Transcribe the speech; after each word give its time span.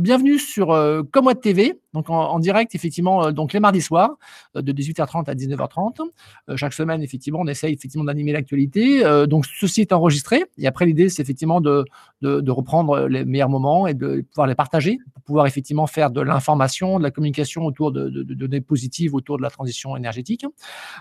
Bienvenue 0.00 0.38
sur 0.38 0.70
euh, 0.70 1.02
Comweb 1.02 1.40
TV, 1.42 1.78
donc 1.92 2.08
en, 2.08 2.38
direct 2.38 2.74
effectivement, 2.74 3.26
euh, 3.26 3.32
donc 3.32 3.52
les 3.52 3.60
mardis 3.60 3.82
soirs 3.82 4.16
euh, 4.56 4.62
de 4.62 4.72
18h30 4.72 5.28
à 5.28 5.34
19h30. 5.34 6.56
chaque 6.56 6.72
semaine, 6.72 7.02
effectivement, 7.02 7.40
on 7.40 7.46
essaye 7.46 7.74
effectivement 7.74 8.04
d'animer 8.04 8.32
l'actualité. 8.32 9.02
donc 9.26 9.44
ceci 9.44 9.82
est 9.82 9.92
enregistré 9.92 10.44
et 10.56 10.66
après 10.66 10.86
l'idée, 10.86 11.10
c'est 11.10 11.20
effectivement 11.20 11.60
de, 11.60 11.84
de, 12.22 12.50
reprendre 12.50 13.08
les 13.08 13.26
meilleurs 13.26 13.50
moments 13.50 13.86
et 13.86 13.92
de 13.92 14.24
pouvoir 14.32 14.46
les 14.46 14.54
partager 14.54 14.98
pour 15.12 15.22
pouvoir 15.22 15.46
effectivement 15.46 15.86
faire 15.86 16.10
de 16.10 16.22
l'information, 16.22 16.98
de 16.98 17.02
la 17.02 17.10
communication 17.10 17.66
autour 17.66 17.92
de, 17.92 18.08
données 18.22 18.62
positives 18.62 19.14
autour 19.14 19.36
de 19.36 19.42
la 19.42 19.50
transition 19.50 19.96
énergétique. 19.96 20.46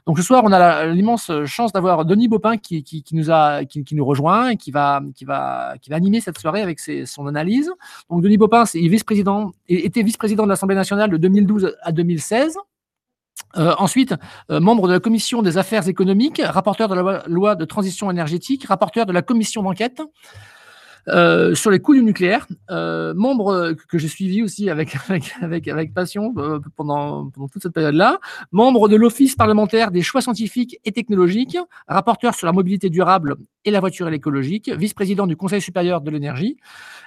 Donc 0.07 0.17
ce 0.17 0.23
soir, 0.23 0.43
on 0.45 0.51
a 0.51 0.87
l'immense 0.87 1.31
chance 1.45 1.71
d'avoir 1.71 2.03
Denis 2.03 2.27
Bopin 2.27 2.57
qui, 2.57 2.83
qui, 2.83 3.03
nous 3.13 3.31
a 3.31 3.63
qui, 3.63 3.95
nous 3.95 4.05
rejoint 4.05 4.49
et 4.49 4.57
qui 4.57 4.71
va 4.71 5.01
qui 5.15 5.23
va 5.23 5.75
qui 5.81 5.89
va 5.89 5.95
animer 5.95 6.19
cette 6.19 6.37
soirée 6.37 6.61
avec 6.61 6.79
ses, 6.79 7.05
son 7.05 7.27
analyse. 7.27 7.71
Donc 8.09 8.21
Denis 8.21 8.37
Bopin, 8.37 8.65
c'est 8.65 8.88
vice-président, 8.89 9.51
était 9.67 10.03
vice-président 10.03 10.43
de 10.43 10.49
l'Assemblée 10.49 10.75
nationale 10.75 11.09
de 11.09 11.17
2012 11.17 11.75
à 11.81 11.91
2016. 11.91 12.57
Euh, 13.57 13.73
ensuite, 13.77 14.13
euh, 14.51 14.59
membre 14.59 14.87
de 14.87 14.93
la 14.93 14.99
commission 14.99 15.41
des 15.41 15.57
affaires 15.57 15.87
économiques, 15.87 16.41
rapporteur 16.43 16.87
de 16.87 16.95
la 16.95 17.23
loi 17.27 17.55
de 17.55 17.65
transition 17.65 18.11
énergétique, 18.11 18.65
rapporteur 18.65 19.05
de 19.05 19.13
la 19.13 19.21
commission 19.21 19.63
d'enquête. 19.63 20.01
Euh, 21.07 21.55
sur 21.55 21.71
les 21.71 21.79
coûts 21.79 21.93
du 21.93 22.03
nucléaire, 22.03 22.47
euh, 22.69 23.13
membre 23.15 23.73
que 23.87 23.97
j'ai 23.97 24.07
suivi 24.07 24.43
aussi 24.43 24.69
avec, 24.69 24.95
avec, 25.41 25.67
avec, 25.67 25.93
passion 25.93 26.33
euh, 26.37 26.59
pendant, 26.75 27.29
pendant 27.29 27.47
toute 27.47 27.63
cette 27.63 27.73
période-là, 27.73 28.19
membre 28.51 28.89
de 28.89 28.95
l'Office 28.95 29.35
parlementaire 29.35 29.91
des 29.91 30.01
choix 30.01 30.21
scientifiques 30.21 30.77
et 30.85 30.91
technologiques, 30.91 31.57
rapporteur 31.87 32.35
sur 32.35 32.45
la 32.45 32.53
mobilité 32.53 32.89
durable 32.89 33.35
et 33.65 33.71
la 33.71 33.79
voiture 33.79 34.07
écologique, 34.09 34.69
vice-président 34.69 35.27
du 35.27 35.35
Conseil 35.35 35.61
supérieur 35.61 36.01
de 36.01 36.11
l'énergie 36.11 36.57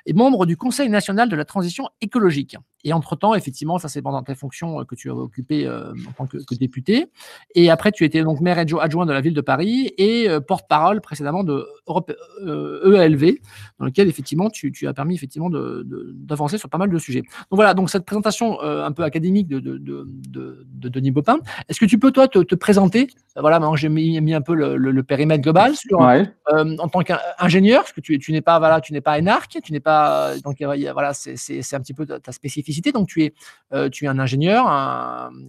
et 0.05 0.13
membre 0.13 0.47
du 0.47 0.57
Conseil 0.57 0.89
national 0.89 1.29
de 1.29 1.37
la 1.37 1.45
transition 1.45 1.89
écologique. 2.01 2.57
Et 2.85 2.93
entre-temps, 2.93 3.35
effectivement, 3.35 3.79
ça 3.79 3.89
c'est 3.89 4.03
pendant 4.03 4.23
tes 4.23 4.35
fonctions 4.35 4.85
que 4.85 4.95
tu 4.95 5.09
as 5.11 5.15
occupées 5.15 5.69
en 5.69 6.13
tant 6.17 6.27
que, 6.27 6.39
député. 6.55 7.07
Et 7.55 7.71
après, 7.71 7.91
tu 7.93 8.05
étais 8.05 8.23
donc 8.23 8.41
maire 8.41 8.59
adjoint 8.59 9.07
de 9.07 9.13
la 9.13 9.21
ville 9.21 9.33
de 9.33 9.41
Paris 9.41 9.95
et 9.97 10.29
porte-parole 10.47 11.01
précédemment 11.01 11.45
de 11.45 11.67
Europe, 11.87 12.13
EALV, 12.45 13.37
dans 13.83 13.87
lequel 13.87 14.09
effectivement 14.09 14.49
tu, 14.49 14.73
as 14.87 14.95
permis 14.95 15.17
effectivement 15.17 15.51
d'avancer 15.51 16.57
sur 16.57 16.69
pas 16.69 16.79
mal 16.79 16.89
de 16.89 16.99
sujets. 16.99 17.23
Donc 17.23 17.57
voilà, 17.57 17.75
donc 17.75 17.91
cette 17.91 18.05
présentation 18.05 18.63
euh, 18.63 18.85
un 18.85 18.93
peu 18.93 19.03
académique 19.03 19.49
de, 19.49 19.59
de, 19.59 20.89
Denis 20.89 21.11
Bopin, 21.11 21.41
est-ce 21.69 21.81
que 21.81 21.85
tu 21.85 21.99
peux 21.99 22.13
toi 22.13 22.29
te, 22.29 22.55
présenter? 22.55 23.09
Voilà, 23.35 23.59
maintenant 23.59 23.75
j'ai 23.75 23.89
mis, 23.89 24.35
un 24.35 24.41
peu 24.41 24.55
le, 24.55 25.03
périmètre 25.03 25.43
global 25.43 25.75
sur, 25.75 26.01
euh, 26.01 26.23
en 26.53 26.89
tant 26.89 27.01
qu'ingénieur, 27.01 27.81
parce 27.81 27.93
que 27.93 28.01
tu, 28.01 28.21
tu 28.21 28.31
n'es 28.31 28.41
pas 28.41 28.61
voilà, 28.61 28.81
tu 28.81 28.93
n'es 28.93 29.01
pas 29.01 29.19
énarque, 29.19 29.59
tu 29.65 29.73
n'es 29.73 29.81
pas 29.81 30.35
donc 30.45 30.63
voilà, 30.63 31.13
c'est 31.13 31.75
un 31.75 31.81
petit 31.81 31.95
peu 31.95 32.07
ta, 32.07 32.31
spécificité. 32.31 32.93
Donc 32.93 33.09
tu 33.09 33.25
es 33.25 33.35
euh, 33.73 33.89
tu 33.89 34.05
es 34.05 34.09
un 34.09 34.21
ingénieur 34.21 34.65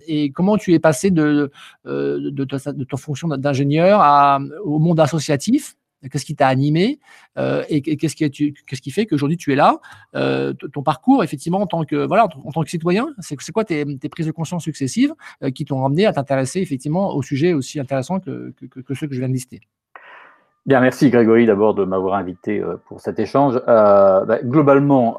et 0.08 0.32
comment 0.32 0.58
tu 0.58 0.74
es 0.74 0.80
passé 0.80 1.12
de 1.12 1.52
de, 1.86 2.84
ton 2.86 2.98
fonction 2.98 3.28
d'ingénieur 3.28 4.02
au 4.64 4.80
monde 4.80 5.00
associatif 5.00 5.76
Qu'est-ce 6.12 6.26
qui 6.26 6.36
t'a 6.36 6.48
animé 6.48 7.00
euh, 7.38 7.64
et, 7.70 7.82
qu'est-ce 7.82 8.16
qui, 8.16 8.54
qui 8.54 8.92
fait 8.92 9.06
qu'aujourd'hui 9.06 9.38
tu 9.38 9.54
es 9.54 9.56
là 9.56 9.80
euh, 10.16 10.54
Ton 10.54 10.84
parcours, 10.84 11.24
effectivement, 11.24 11.62
en 11.62 11.68
tant 11.68 11.84
que, 11.84 12.06
voilà, 12.06 12.28
en 12.44 12.52
tant 12.52 12.64
que 12.64 12.70
citoyen, 12.70 13.08
c'est, 13.20 13.38
quoi 13.52 13.64
tes, 13.64 13.86
prises 14.10 14.28
de 14.28 14.32
conscience 14.32 14.64
successives 14.64 15.14
euh, 15.44 15.52
qui 15.52 15.66
t'ont 15.66 15.86
amené 15.86 16.06
à 16.06 16.14
t'intéresser 16.14 16.60
effectivement 16.60 17.16
au 17.16 17.22
sujet 17.22 17.54
aussi 17.54 17.80
intéressant 17.80 18.20
que, 18.20 18.54
ceux 18.94 19.08
que 19.08 19.14
je 19.14 19.20
viens 19.20 19.30
de 19.30 19.34
lister? 19.34 19.62
Bien, 20.66 20.80
merci 20.80 21.10
Grégory 21.10 21.46
d'abord 21.46 21.74
de 21.74 21.84
m'avoir 21.84 22.14
invité 22.14 22.64
pour 22.86 23.02
cet 23.02 23.20
échange. 23.20 23.60
Bah, 23.68 24.40
globalement, 24.44 25.18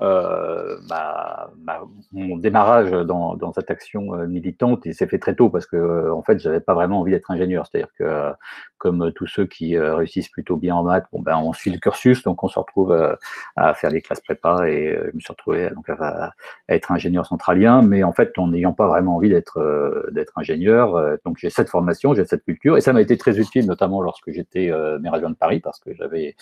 mon 2.12 2.38
démarrage 2.38 2.90
dans, 2.90 3.52
cette 3.54 3.70
action 3.70 4.26
militante, 4.26 4.82
il 4.86 4.94
s'est 4.94 5.06
fait 5.06 5.18
très 5.18 5.34
tôt 5.34 5.50
parce 5.50 5.66
que 5.66 6.10
en 6.10 6.22
fait, 6.22 6.38
j'avais 6.38 6.60
pas 6.60 6.72
vraiment 6.72 7.00
envie 7.00 7.12
d'être 7.12 7.30
ingénieur. 7.30 7.66
C'est-à-dire 7.66 7.92
que 7.98 8.32
comme 8.78 9.12
tous 9.12 9.26
ceux 9.26 9.46
qui 9.46 9.78
réussissent 9.78 10.28
plutôt 10.28 10.56
bien 10.56 10.74
en 10.74 10.82
maths, 10.82 11.06
bon 11.12 11.20
ben 11.20 11.36
on 11.36 11.52
suit 11.52 11.70
le 11.70 11.78
cursus, 11.78 12.22
donc 12.22 12.42
on 12.42 12.48
se 12.48 12.58
retrouve 12.58 13.16
à 13.56 13.74
faire 13.74 13.90
les 13.90 14.00
classes 14.00 14.20
prépa 14.20 14.68
et 14.68 14.96
je 15.10 15.14
me 15.14 15.20
suis 15.20 15.32
retrouvé 15.32 15.70
donc 15.70 15.88
à, 15.88 16.32
être 16.68 16.92
ingénieur 16.92 17.26
centralien, 17.26 17.82
mais 17.82 18.02
en 18.04 18.12
fait 18.12 18.32
en 18.38 18.48
n'ayant 18.48 18.72
pas 18.72 18.86
vraiment 18.86 19.16
envie 19.16 19.28
d'être 19.28 20.10
d'être 20.12 20.32
ingénieur, 20.36 21.18
donc 21.24 21.38
j'ai 21.38 21.50
cette 21.50 21.68
formation, 21.68 22.14
j'ai 22.14 22.24
cette 22.24 22.44
culture 22.44 22.76
et 22.76 22.80
ça 22.80 22.92
m'a 22.92 23.00
été 23.00 23.16
très 23.16 23.38
utile, 23.38 23.66
notamment 23.66 24.00
lorsque 24.00 24.30
j'étais 24.30 24.70
maire 25.00 25.14
adjoint 25.14 25.34
Paris 25.34 25.60
parce 25.60 25.78
que 25.80 25.94
j'avais 25.94 26.36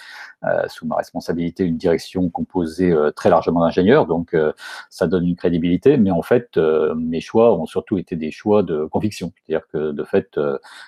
euh, 0.44 0.69
sous 0.69 0.87
ma 0.87 0.97
responsabilité 0.97 1.64
une 1.64 1.76
direction 1.76 2.28
composée 2.28 2.91
euh, 2.91 3.10
très 3.10 3.31
largement 3.31 3.60
d'ingénieurs, 3.60 4.06
donc 4.06 4.34
euh, 4.34 4.53
ça 4.91 5.06
donne 5.06 5.26
une 5.26 5.37
crédibilité. 5.37 5.97
Mais 5.97 6.10
en 6.10 6.22
fait, 6.22 6.56
mes 6.97 7.20
choix 7.20 7.59
ont 7.59 7.66
surtout 7.66 7.99
été 7.99 8.16
des 8.16 8.31
choix 8.31 8.62
de 8.62 8.84
conviction, 8.84 9.32
c'est-à-dire 9.37 9.66
que 9.69 9.93
de 9.93 10.04
fait, 10.04 10.38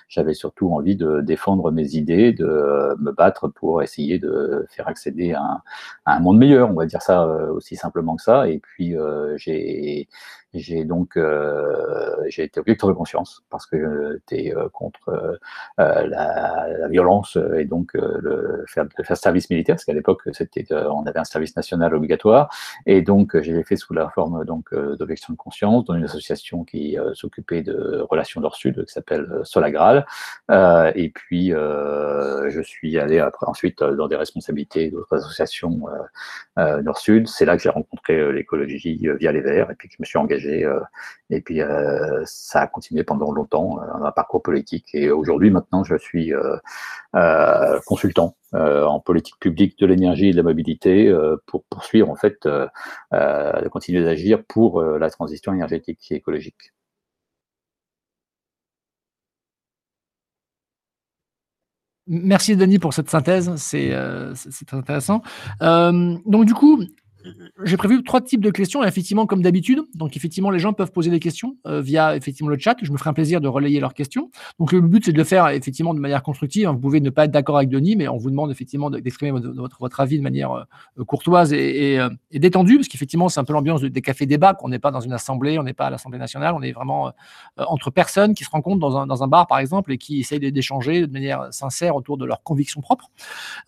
j'avais 0.07 0.33
surtout 0.33 0.71
envie 0.73 0.95
de 0.95 1.21
mes 1.71 1.95
idées, 1.95 2.31
de 2.33 2.95
me 2.99 3.11
battre 3.11 3.47
pour 3.47 3.81
essayer 3.81 4.19
de 4.19 4.65
faire 4.69 4.87
accéder 4.87 5.33
à 5.33 5.61
un, 6.05 6.19
monde 6.19 6.37
meilleur, 6.37 6.69
on 6.69 6.73
va 6.73 6.85
dire 6.85 7.01
ça 7.01 7.25
aussi 7.51 7.75
simplement 7.75 8.15
que 8.15 8.23
ça. 8.23 8.47
Et 8.49 8.59
puis 8.59 8.95
j'ai 9.37 10.07
j'ai 10.59 10.85
donc 10.85 11.17
euh, 11.17 12.15
j'ai 12.27 12.43
été 12.43 12.59
objecteur 12.59 12.89
de 12.89 12.95
conscience 12.95 13.43
parce 13.49 13.65
que 13.65 14.19
j'étais 14.29 14.55
euh, 14.55 14.69
contre 14.69 15.39
euh, 15.79 16.07
la, 16.07 16.87
violence 16.89 17.37
et 17.57 17.65
donc 17.65 17.91
le 17.95 18.63
faire, 18.67 18.85
faire 19.03 19.17
service 19.17 19.49
militaire 19.49 19.75
parce 19.75 19.85
qu'à 19.85 19.93
l'époque 19.93 20.21
c'était 20.33 20.65
on 20.71 21.05
avait 21.05 21.19
un 21.19 21.23
service 21.23 21.55
national 21.55 21.93
obligatoire. 21.95 22.49
Et 22.85 23.01
donc 23.01 23.39
j'ai 23.41 23.63
fait 23.63 23.75
sous 23.75 23.93
la 23.93 24.09
forme 24.09 24.45
donc 24.45 24.73
d'objection 24.73 25.33
de 25.33 25.37
conscience 25.37 25.85
dans 25.85 25.95
une 25.95 26.03
association 26.03 26.63
qui 26.63 26.97
s'occupait 27.13 27.63
de 27.63 28.05
relations 28.09 28.41
Nord-Sud 28.41 28.85
qui 28.85 28.93
s'appelle 28.93 29.41
Solagral. 29.43 30.05
Et 30.49 31.09
puis 31.09 31.49
je 31.49 32.61
suis 32.63 32.99
allé 32.99 33.25
ensuite 33.41 33.83
dans 33.83 34.07
des 34.07 34.15
responsabilités 34.15 34.91
d'autres 34.91 35.15
associations 35.15 35.81
Nord-Sud. 36.57 37.27
C'est 37.27 37.45
là 37.45 37.57
que 37.57 37.63
j'ai 37.63 37.69
rencontré 37.69 38.31
l'écologie 38.31 39.01
via 39.19 39.31
les 39.31 39.41
Verts 39.41 39.71
et 39.71 39.75
puis 39.75 39.89
que 39.89 39.95
je 39.95 40.01
me 40.01 40.05
suis 40.05 40.19
engagé 40.19 40.44
euh, 40.45 40.79
et 41.29 41.41
puis, 41.41 41.61
euh, 41.61 42.21
ça 42.25 42.61
a 42.61 42.67
continué 42.67 43.03
pendant 43.03 43.31
longtemps, 43.31 43.79
euh, 43.81 44.05
un 44.05 44.11
parcours 44.11 44.41
politique. 44.41 44.89
Et 44.93 45.09
aujourd'hui, 45.11 45.51
maintenant, 45.51 45.83
je 45.83 45.95
suis 45.97 46.33
consultant 47.85 48.35
en 48.53 48.99
politique 48.99 49.39
publique 49.39 49.77
de 49.79 49.85
l'énergie 49.85 50.29
et 50.29 50.31
de 50.31 50.37
la 50.37 50.43
mobilité 50.43 51.13
pour 51.45 51.63
poursuivre, 51.65 52.09
en 52.09 52.15
fait, 52.15 52.37
de 52.43 53.67
continuer 53.69 54.03
d'agir 54.03 54.43
pour 54.47 54.81
la 54.81 55.09
transition 55.09 55.53
énergétique 55.53 55.99
et 56.11 56.15
écologique. 56.15 56.71
Merci 62.07 62.55
Denis 62.55 62.77
pour 62.77 62.93
cette 62.93 63.09
synthèse, 63.09 63.51
c'est 63.55 63.93
intéressant. 64.73 65.21
donc 65.61 66.45
du 66.45 66.53
coup, 66.53 66.79
j'ai 67.63 67.77
prévu 67.77 68.03
trois 68.03 68.21
types 68.21 68.41
de 68.41 68.51
questions, 68.51 68.83
et 68.83 68.87
effectivement, 68.87 69.25
comme 69.25 69.41
d'habitude. 69.41 69.81
Donc, 69.95 70.17
effectivement, 70.17 70.49
les 70.49 70.59
gens 70.59 70.73
peuvent 70.73 70.91
poser 70.91 71.09
des 71.09 71.19
questions 71.19 71.55
euh, 71.65 71.81
via 71.81 72.15
effectivement 72.15 72.49
le 72.49 72.57
chat. 72.57 72.75
Je 72.81 72.91
me 72.91 72.97
ferai 72.97 73.09
un 73.09 73.13
plaisir 73.13 73.41
de 73.41 73.47
relayer 73.47 73.79
leurs 73.79 73.93
questions. 73.93 74.29
Donc, 74.59 74.71
le 74.71 74.81
but, 74.81 75.05
c'est 75.05 75.11
de 75.11 75.17
le 75.17 75.23
faire 75.23 75.47
effectivement 75.49 75.93
de 75.93 75.99
manière 75.99 76.23
constructive. 76.23 76.69
Vous 76.69 76.77
pouvez 76.77 77.01
ne 77.01 77.09
pas 77.09 77.25
être 77.25 77.31
d'accord 77.31 77.57
avec 77.57 77.69
Denis, 77.69 77.95
mais 77.95 78.07
on 78.07 78.17
vous 78.17 78.29
demande 78.29 78.51
effectivement 78.51 78.89
d'exprimer 78.89 79.31
votre, 79.31 79.77
votre, 79.79 79.99
avis 79.99 80.17
de 80.17 80.23
manière 80.23 80.51
euh, 80.51 81.03
courtoise 81.05 81.53
et, 81.53 81.99
euh, 81.99 82.09
et, 82.31 82.39
détendue, 82.39 82.77
parce 82.77 82.87
qu'effectivement, 82.87 83.29
c'est 83.29 83.39
un 83.39 83.45
peu 83.45 83.53
l'ambiance 83.53 83.81
des 83.81 84.01
cafés 84.01 84.25
débats, 84.25 84.53
qu'on 84.53 84.69
n'est 84.69 84.79
pas 84.79 84.91
dans 84.91 84.99
une 84.99 85.13
assemblée, 85.13 85.57
on 85.57 85.63
n'est 85.63 85.73
pas 85.73 85.87
à 85.87 85.89
l'Assemblée 85.89 86.19
nationale, 86.19 86.53
on 86.55 86.61
est 86.61 86.71
vraiment 86.71 87.11
entre 87.57 87.91
personnes 87.91 88.33
qui 88.33 88.43
se 88.43 88.49
rencontrent 88.49 88.79
dans 88.79 88.97
un, 88.97 89.07
dans 89.07 89.23
un, 89.23 89.27
bar, 89.27 89.47
par 89.47 89.59
exemple, 89.59 89.91
et 89.91 89.97
qui 89.97 90.19
essayent 90.19 90.39
d'échanger 90.51 91.07
de 91.07 91.11
manière 91.11 91.47
sincère 91.51 91.95
autour 91.95 92.17
de 92.17 92.25
leurs 92.25 92.43
convictions 92.43 92.81
propres. 92.81 93.09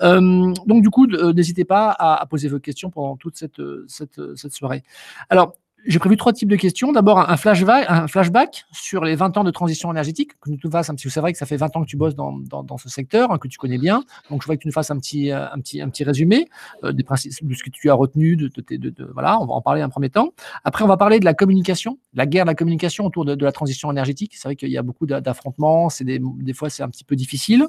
donc, 0.01 0.81
du 0.81 0.89
coup, 0.89 1.07
n'hésitez 1.07 1.65
pas 1.65 1.91
à, 1.91 2.21
à 2.21 2.25
poser 2.25 2.47
vos 2.47 2.59
questions 2.59 2.89
pendant 2.89 3.15
toute 3.15 3.37
cette 3.37 3.46
cette, 3.87 4.35
cette, 4.35 4.53
soirée. 4.53 4.83
Alors, 5.29 5.55
j'ai 5.85 5.99
prévu 5.99 6.17
trois 6.17 6.33
types 6.33 6.49
de 6.49 6.55
questions. 6.55 6.91
D'abord, 6.91 7.29
un 7.29 7.37
flashback, 7.37 7.85
un 7.87 8.07
flashback 8.07 8.65
sur 8.71 9.03
les 9.03 9.15
20 9.15 9.37
ans 9.37 9.43
de 9.43 9.51
transition 9.51 9.91
énergétique, 9.91 10.31
que 10.39 10.49
tu 10.49 10.59
nous 10.63 10.71
fasses 10.71 10.89
un 10.89 10.95
petit, 10.95 11.09
c'est 11.09 11.21
vrai 11.21 11.31
que 11.31 11.37
ça 11.37 11.45
fait 11.45 11.57
20 11.57 11.75
ans 11.75 11.81
que 11.81 11.87
tu 11.87 11.97
bosses 11.97 12.15
dans, 12.15 12.33
dans, 12.33 12.77
ce 12.77 12.89
secteur, 12.89 13.31
hein, 13.31 13.37
que 13.37 13.47
tu 13.47 13.57
connais 13.57 13.77
bien. 13.77 14.03
Donc, 14.29 14.41
je 14.41 14.45
voudrais 14.45 14.57
que 14.57 14.63
tu 14.63 14.67
nous 14.67 14.73
fasses 14.73 14.91
un 14.91 14.97
petit, 14.97 15.31
euh, 15.31 15.49
un 15.51 15.59
petit, 15.59 15.81
un 15.81 15.89
petit 15.89 16.03
résumé 16.03 16.47
euh, 16.83 16.91
des 16.91 17.03
principes, 17.03 17.47
de 17.47 17.53
ce 17.53 17.63
que 17.63 17.69
tu 17.69 17.89
as 17.89 17.93
retenu. 17.93 18.35
De, 18.35 18.49
de, 18.49 18.89
de, 18.89 19.09
voilà, 19.13 19.39
on 19.39 19.45
va 19.45 19.53
en 19.53 19.61
parler 19.61 19.81
un 19.81 19.89
premier 19.89 20.09
temps. 20.09 20.33
Après, 20.63 20.83
on 20.83 20.87
va 20.87 20.97
parler 20.97 21.19
de 21.19 21.25
la 21.25 21.33
communication, 21.33 21.99
la 22.13 22.25
guerre 22.25 22.45
de 22.45 22.49
la 22.49 22.55
communication 22.55 23.05
autour 23.05 23.23
de, 23.23 23.45
la 23.45 23.51
transition 23.51 23.91
énergétique. 23.91 24.33
C'est 24.35 24.47
vrai 24.47 24.55
qu'il 24.55 24.69
y 24.69 24.77
a 24.77 24.83
beaucoup 24.83 25.05
d'affrontements, 25.05 25.89
c'est 25.89 26.03
des, 26.03 26.19
des, 26.21 26.53
fois, 26.53 26.69
c'est 26.69 26.83
un 26.83 26.89
petit 26.89 27.03
peu 27.03 27.15
difficile. 27.15 27.67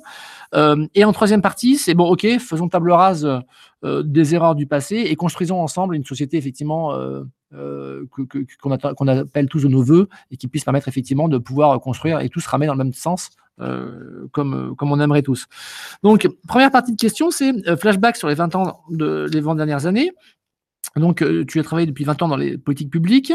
Euh, 0.54 0.86
et 0.94 1.04
en 1.04 1.12
troisième 1.12 1.42
partie, 1.42 1.76
c'est 1.76 1.94
bon, 1.94 2.08
OK, 2.08 2.26
faisons 2.38 2.68
table 2.68 2.90
rase 2.90 3.28
euh, 3.84 4.02
des 4.02 4.34
erreurs 4.34 4.54
du 4.54 4.66
passé 4.66 4.96
et 4.96 5.14
construisons 5.14 5.60
ensemble 5.60 5.94
une 5.94 6.04
société 6.04 6.36
effectivement 6.36 6.92
euh, 7.54 8.04
euh, 8.18 8.46
qu'on 8.94 9.08
appelle 9.08 9.48
tous 9.48 9.62
de 9.62 9.68
nos 9.68 9.82
voeux 9.82 10.08
et 10.30 10.36
qui 10.36 10.48
puisse 10.48 10.64
permettre 10.64 10.88
effectivement 10.88 11.28
de 11.28 11.38
pouvoir 11.38 11.80
construire 11.80 12.20
et 12.20 12.28
tous 12.28 12.46
ramer 12.46 12.66
dans 12.66 12.74
le 12.74 12.84
même 12.84 12.92
sens 12.92 13.30
comme, 14.30 14.76
comme 14.76 14.92
on 14.92 15.00
aimerait 15.00 15.22
tous. 15.22 15.46
Donc, 16.04 16.28
première 16.46 16.70
partie 16.70 16.92
de 16.92 16.96
question, 16.96 17.32
c'est 17.32 17.76
flashback 17.76 18.16
sur 18.16 18.28
les 18.28 18.36
20 18.36 18.54
ans 18.54 18.84
de 18.88 19.28
les 19.32 19.40
20 19.40 19.56
dernières 19.56 19.86
années. 19.86 20.12
Donc, 20.96 21.22
euh, 21.22 21.44
tu 21.46 21.60
as 21.60 21.62
travaillé 21.62 21.86
depuis 21.86 22.04
20 22.04 22.22
ans 22.22 22.28
dans 22.28 22.36
les 22.36 22.58
politiques 22.58 22.90
publiques. 22.90 23.32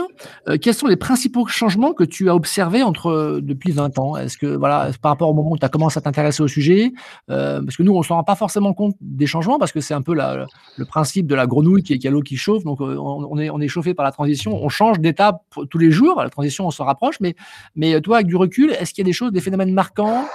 Euh, 0.47 0.57
quels 0.61 0.73
sont 0.73 0.87
les 0.87 0.95
principaux 0.95 1.45
changements 1.47 1.93
que 1.93 2.03
tu 2.03 2.29
as 2.29 2.35
observés 2.35 2.83
entre, 2.83 3.07
euh, 3.07 3.41
depuis 3.41 3.71
20 3.71 3.99
ans? 3.99 4.17
Est-ce 4.17 4.37
que, 4.37 4.47
voilà, 4.47 4.89
par 5.01 5.11
rapport 5.11 5.29
au 5.29 5.33
moment 5.33 5.51
où 5.51 5.57
tu 5.57 5.65
as 5.65 5.69
commencé 5.69 5.97
à 5.97 6.01
t'intéresser 6.01 6.43
au 6.43 6.47
sujet, 6.47 6.93
parce 7.27 7.77
que 7.77 7.83
nous, 7.83 7.93
on 7.93 7.99
ne 7.99 8.03
s'en 8.03 8.15
rend 8.15 8.23
pas 8.23 8.35
forcément 8.35 8.73
compte 8.73 8.95
des 9.01 9.27
changements, 9.27 9.59
parce 9.59 9.71
que 9.71 9.79
c'est 9.81 9.93
un 9.93 10.01
peu 10.01 10.13
le 10.15 10.85
principe 10.85 11.27
de 11.27 11.35
la 11.35 11.47
grenouille 11.47 11.83
qui, 11.83 12.07
a 12.07 12.11
l'eau 12.11 12.21
qui 12.21 12.37
chauffe. 12.37 12.63
Donc, 12.63 12.81
on, 12.81 13.37
est, 13.37 13.49
on 13.49 13.59
est 13.59 13.67
chauffé 13.67 13.93
par 13.93 14.05
la 14.05 14.11
transition. 14.11 14.53
On 14.61 14.69
change 14.69 14.99
d'étape 14.99 15.41
tous 15.69 15.77
les 15.77 15.91
jours. 15.91 16.21
La 16.21 16.29
transition, 16.29 16.67
on 16.67 16.71
s'en 16.71 16.85
rapproche. 16.85 17.19
Mais, 17.19 17.35
mais 17.75 17.99
toi, 18.01 18.17
avec 18.17 18.27
du 18.27 18.35
recul, 18.35 18.71
est-ce 18.71 18.93
qu'il 18.93 19.03
y 19.03 19.05
a 19.05 19.09
des 19.09 19.13
choses, 19.13 19.31
des 19.31 19.41
phénomènes 19.41 19.73
marquants? 19.73 20.25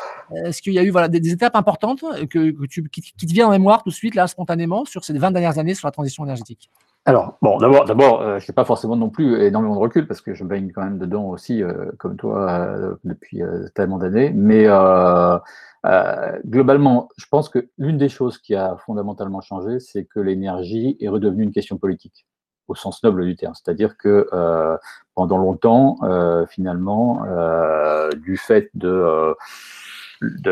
Est-ce 0.44 0.62
qu'il 0.62 0.72
y 0.72 0.78
a 0.78 0.82
eu 0.82 0.90
voilà, 0.90 1.08
des, 1.08 1.30
étapes 1.30 1.56
importantes 1.56 2.04
que, 2.30 2.66
tu, 2.66 2.88
qui, 2.88 3.00
qui, 3.00 3.26
te 3.26 3.32
viennent 3.32 3.46
en 3.46 3.50
mémoire 3.50 3.82
tout 3.82 3.90
de 3.90 3.94
suite, 3.94 4.14
là, 4.14 4.26
spontanément, 4.26 4.84
sur 4.84 5.04
ces 5.04 5.16
20 5.16 5.30
dernières 5.32 5.58
années 5.58 5.74
sur 5.74 5.86
la 5.86 5.92
transition 5.92 6.24
énergétique? 6.24 6.70
Alors, 7.08 7.38
bon, 7.40 7.56
d'abord, 7.56 7.86
d'abord, 7.86 8.20
euh, 8.20 8.38
je 8.38 8.44
n'ai 8.46 8.54
pas 8.54 8.66
forcément 8.66 8.94
non 8.94 9.08
plus 9.08 9.40
énormément 9.40 9.76
de 9.76 9.80
recul 9.80 10.06
parce 10.06 10.20
que 10.20 10.34
je 10.34 10.44
baigne 10.44 10.72
quand 10.74 10.84
même 10.84 10.98
dedans 10.98 11.24
aussi, 11.30 11.62
euh, 11.62 11.90
comme 11.98 12.18
toi, 12.18 12.50
euh, 12.50 12.96
depuis 13.02 13.40
tellement 13.74 13.96
d'années. 13.96 14.30
Mais 14.34 14.64
globalement, 16.44 17.08
je 17.16 17.24
pense 17.30 17.48
que 17.48 17.70
l'une 17.78 17.96
des 17.96 18.10
choses 18.10 18.36
qui 18.36 18.54
a 18.54 18.76
fondamentalement 18.84 19.40
changé, 19.40 19.80
c'est 19.80 20.04
que 20.04 20.20
l'énergie 20.20 20.98
est 21.00 21.08
redevenue 21.08 21.44
une 21.44 21.50
question 21.50 21.78
politique, 21.78 22.26
au 22.68 22.74
sens 22.74 23.02
noble 23.02 23.24
du 23.24 23.36
terme. 23.36 23.54
C'est-à-dire 23.54 23.96
que 23.96 24.28
pendant 25.14 25.38
longtemps, 25.38 25.96
finalement, 26.50 27.22
du 28.18 28.36
fait 28.36 28.68
de 28.74 29.34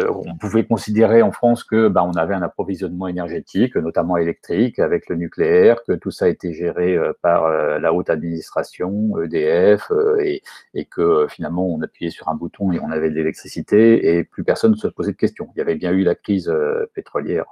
on 0.08 0.36
pouvait 0.36 0.64
considérer 0.64 1.22
en 1.22 1.32
France 1.32 1.64
que 1.64 1.88
bah, 1.88 2.04
on 2.04 2.12
avait 2.12 2.34
un 2.34 2.42
approvisionnement 2.42 3.08
énergétique, 3.08 3.76
notamment 3.76 4.16
électrique, 4.16 4.78
avec 4.78 5.08
le 5.08 5.16
nucléaire, 5.16 5.82
que 5.84 5.92
tout 5.92 6.10
ça 6.10 6.28
était 6.28 6.52
géré 6.52 6.96
euh, 6.96 7.12
par 7.22 7.46
euh, 7.46 7.78
la 7.78 7.92
haute 7.92 8.10
administration, 8.10 9.20
EDF, 9.22 9.90
euh, 9.90 10.18
et, 10.20 10.42
et, 10.74 10.84
que 10.84 11.26
finalement 11.28 11.66
on 11.66 11.82
appuyait 11.82 12.10
sur 12.10 12.28
un 12.28 12.34
bouton 12.34 12.72
et 12.72 12.80
on 12.80 12.90
avait 12.90 13.10
de 13.10 13.14
l'électricité 13.14 14.16
et 14.16 14.24
plus 14.24 14.44
personne 14.44 14.72
ne 14.72 14.76
se 14.76 14.88
posait 14.88 15.12
de 15.12 15.16
questions. 15.16 15.48
Il 15.54 15.58
y 15.58 15.62
avait 15.62 15.74
bien 15.74 15.92
eu 15.92 16.02
la 16.02 16.14
crise 16.14 16.52
pétrolière 16.94 17.44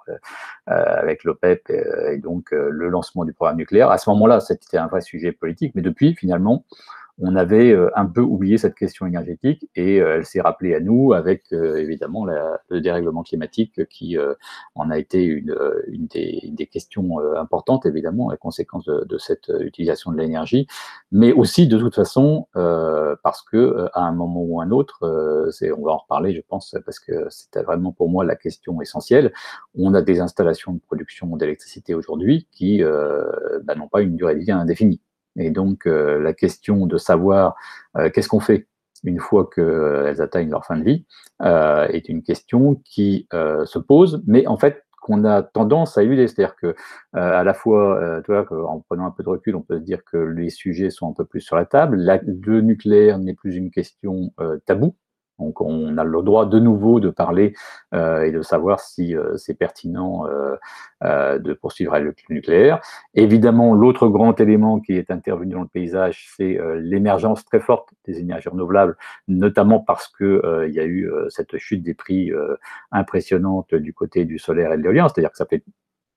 avec 0.66 1.24
l'OPEP 1.24 1.70
et, 1.70 1.84
et, 2.12 2.18
donc 2.18 2.52
le 2.52 2.88
lancement 2.88 3.24
du 3.24 3.32
programme 3.32 3.56
nucléaire. 3.56 3.90
À 3.90 3.98
ce 3.98 4.08
moment-là, 4.10 4.40
c'était 4.40 4.78
un 4.78 4.86
vrai 4.86 5.00
sujet 5.00 5.32
politique, 5.32 5.72
mais 5.74 5.82
depuis 5.82 6.14
finalement 6.14 6.64
on 7.18 7.36
avait 7.36 7.70
euh, 7.70 7.90
un 7.94 8.06
peu 8.06 8.20
oublié 8.20 8.58
cette 8.58 8.74
question 8.74 9.06
énergétique 9.06 9.68
et 9.76 10.00
euh, 10.00 10.16
elle 10.16 10.26
s'est 10.26 10.40
rappelée 10.40 10.74
à 10.74 10.80
nous 10.80 11.12
avec 11.12 11.44
euh, 11.52 11.76
évidemment 11.76 12.24
le 12.24 12.80
dérèglement 12.80 13.22
climatique 13.22 13.86
qui 13.88 14.16
en 14.74 14.90
a 14.90 14.98
été 14.98 15.22
une, 15.22 15.54
des, 15.88 16.66
questions 16.66 17.18
importantes 17.36 17.86
évidemment 17.86 18.30
à 18.30 18.36
conséquence 18.36 18.86
de, 18.86 19.18
cette 19.18 19.52
utilisation 19.60 20.10
de 20.12 20.18
l'énergie, 20.18 20.66
mais 21.12 21.32
aussi 21.32 21.68
de 21.68 21.78
toute 21.78 21.94
façon 21.94 22.46
parce 23.22 23.42
que 23.42 23.88
à 23.92 24.02
un 24.02 24.12
moment 24.12 24.42
ou 24.42 24.60
un 24.60 24.70
autre, 24.70 25.00
on 25.02 25.82
va 25.82 25.92
en 25.92 25.98
reparler 25.98 26.34
je 26.34 26.40
pense 26.46 26.74
parce 26.84 26.98
que 26.98 27.28
c'était 27.30 27.62
vraiment 27.62 27.92
pour 27.92 28.08
moi 28.08 28.24
la 28.24 28.36
question 28.36 28.80
essentielle. 28.80 29.32
On 29.76 29.94
a 29.94 30.02
des 30.02 30.20
installations 30.20 30.72
de 30.72 30.80
production 30.80 31.36
d'électricité 31.36 31.94
aujourd'hui 31.94 32.48
qui 32.50 32.82
bah, 32.82 33.74
n'ont 33.74 33.88
pas 33.88 34.02
une 34.02 34.16
durée 34.16 34.34
de 34.34 34.40
vie 34.40 34.50
indéfinie. 34.50 35.00
Et 35.36 35.50
donc, 35.50 35.86
euh, 35.86 36.20
la 36.20 36.32
question 36.32 36.86
de 36.86 36.96
savoir 36.96 37.56
euh, 37.96 38.10
qu'est-ce 38.10 38.28
qu'on 38.28 38.40
fait 38.40 38.68
une 39.04 39.20
fois 39.20 39.50
qu'elles 39.54 40.22
atteignent 40.22 40.50
leur 40.50 40.64
fin 40.64 40.78
de 40.78 40.84
vie 40.84 41.04
euh, 41.42 41.86
est 41.88 42.08
une 42.08 42.22
question 42.22 42.80
qui 42.86 43.28
se 43.30 43.78
pose, 43.78 44.22
mais 44.26 44.46
en 44.46 44.56
fait, 44.56 44.82
qu'on 45.02 45.26
a 45.26 45.42
tendance 45.42 45.98
à 45.98 46.02
éluder. 46.02 46.26
C'est-à-dire 46.26 46.56
que, 46.56 46.74
à 47.12 47.44
la 47.44 47.52
fois, 47.52 48.22
tu 48.24 48.32
vois, 48.32 48.46
en 48.66 48.80
prenant 48.80 49.04
un 49.04 49.10
peu 49.10 49.22
de 49.22 49.28
recul, 49.28 49.56
on 49.56 49.60
peut 49.60 49.76
se 49.76 49.84
dire 49.84 50.02
que 50.10 50.16
les 50.16 50.48
sujets 50.48 50.88
sont 50.88 51.10
un 51.10 51.12
peu 51.12 51.26
plus 51.26 51.42
sur 51.42 51.56
la 51.56 51.66
table. 51.66 51.98
le 51.98 52.60
nucléaire 52.62 53.18
n'est 53.18 53.34
plus 53.34 53.56
une 53.56 53.70
question 53.70 54.32
taboue. 54.64 54.94
Donc 55.38 55.60
on 55.60 55.98
a 55.98 56.04
le 56.04 56.22
droit 56.22 56.46
de 56.46 56.58
nouveau 56.58 57.00
de 57.00 57.10
parler 57.10 57.54
euh, 57.92 58.22
et 58.22 58.30
de 58.30 58.42
savoir 58.42 58.80
si 58.80 59.16
euh, 59.16 59.36
c'est 59.36 59.54
pertinent 59.54 60.26
euh, 60.26 61.38
de 61.38 61.52
poursuivre 61.52 61.98
le 61.98 62.14
nucléaire. 62.30 62.80
Évidemment, 63.14 63.74
l'autre 63.74 64.08
grand 64.08 64.38
élément 64.40 64.80
qui 64.80 64.92
est 64.92 65.10
intervenu 65.10 65.54
dans 65.54 65.62
le 65.62 65.68
paysage, 65.68 66.32
c'est 66.36 66.58
l'émergence 66.76 67.44
très 67.44 67.60
forte 67.60 67.90
des 68.06 68.20
énergies 68.20 68.48
renouvelables, 68.48 68.96
notamment 69.28 69.80
parce 69.80 70.08
que 70.08 70.64
il 70.66 70.74
y 70.74 70.80
a 70.80 70.86
eu 70.86 71.10
cette 71.28 71.58
chute 71.58 71.82
des 71.82 71.94
prix 71.94 72.32
impressionnante 72.90 73.74
du 73.74 73.92
côté 73.92 74.24
du 74.24 74.38
solaire 74.38 74.72
et 74.72 74.78
de 74.78 74.82
l'éolien. 74.82 75.08
C'est-à-dire 75.08 75.30
que 75.30 75.36
ça 75.36 75.46
fait 75.46 75.62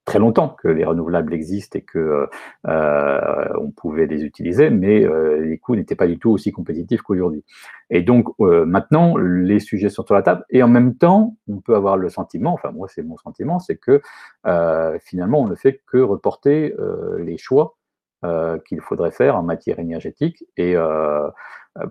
très 0.07 0.19
longtemps 0.19 0.48
que 0.48 0.69
les 0.69 0.86
renouvelables 0.86 1.33
existent 1.33 1.77
et 1.77 1.81
que 1.81 2.30
euh, 2.65 3.48
on 3.59 3.71
pouvait 3.71 4.07
les 4.07 4.24
utiliser, 4.24 4.69
mais 4.69 5.04
euh, 5.04 5.42
les 5.42 5.57
coûts 5.57 5.75
n'étaient 5.75 5.95
pas 5.95 6.07
du 6.07 6.18
tout 6.18 6.31
aussi 6.31 6.54
compétitifs 6.54 7.01
qu'aujourd'hui. 7.01 7.44
Et 7.89 8.01
donc 8.01 8.30
euh, 8.39 8.65
maintenant, 8.65 9.18
les 9.18 9.59
sujets 9.59 9.89
sont 9.89 10.06
sur 10.06 10.15
la 10.15 10.21
table 10.21 10.45
et 10.50 10.63
en 10.63 10.69
même 10.69 10.95
temps, 10.95 11.36
on 11.50 11.59
peut 11.59 11.75
avoir 11.75 11.98
le 11.98 12.07
sentiment, 12.07 12.54
enfin 12.54 12.71
moi 12.71 12.88
c'est 12.88 13.04
mon 13.04 13.18
sentiment, 13.18 13.59
c'est 13.59 13.75
que 13.75 14.01
finalement 15.01 15.42
on 15.42 15.48
ne 15.48 15.56
fait 15.56 15.81
que 15.86 15.98
reporter 15.98 16.74
les 17.19 17.38
choix 17.38 17.75
qu'il 18.65 18.80
faudrait 18.80 19.12
faire 19.12 19.36
en 19.36 19.44
matière 19.44 19.77
énergétique 19.77 20.45
et 20.56 20.75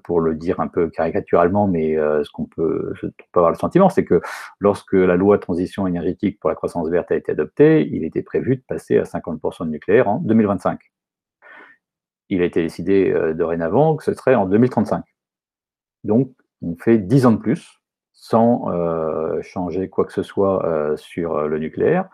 pour 0.05 0.21
le 0.21 0.35
dire 0.35 0.61
un 0.61 0.69
peu 0.69 0.89
caricaturalement, 0.89 1.67
mais 1.67 1.97
euh, 1.97 2.25
ce 2.25 2.31
qu'on 2.31 2.47
peut, 2.47 2.93
avoir 3.35 3.51
le 3.51 3.57
sentiment, 3.57 3.89
c'est 3.89 4.05
que 4.05 4.21
lorsque 4.59 4.93
la 4.93 5.17
loi 5.17 5.39
transition 5.39 5.87
énergétique 5.87 6.39
pour 6.41 6.51
la 6.51 6.57
croissance 6.57 6.89
verte 6.89 7.11
a 7.11 7.17
été 7.17 7.33
adoptée, 7.33 7.87
il 7.91 8.05
était 8.05 8.23
prévu 8.23 8.57
de 8.57 8.63
passer 8.67 8.99
à 8.99 9.03
50% 9.03 9.65
de 9.67 9.71
nucléaire 9.71 10.09
en 10.09 10.19
2025. 10.19 10.81
Il 12.29 12.43
a 12.43 12.45
été 12.45 12.63
décidé 12.63 13.11
euh, 13.11 13.35
dorénavant 13.35 13.97
que 13.97 14.05
ce 14.05 14.15
serait 14.15 14.35
en 14.35 14.47
2035. 14.47 15.05
Donc, 16.05 16.33
on 16.63 16.77
fait 16.77 16.99
10 16.99 17.27
ans 17.27 17.33
de 17.33 17.39
plus 17.39 17.81
sans 18.13 18.67
changer 19.43 19.91
quoi 19.91 20.07
que 20.07 20.13
ce 20.13 20.23
soit 20.23 20.97
sur 20.97 21.47
le 21.47 21.59
nucléaire, 21.59 22.09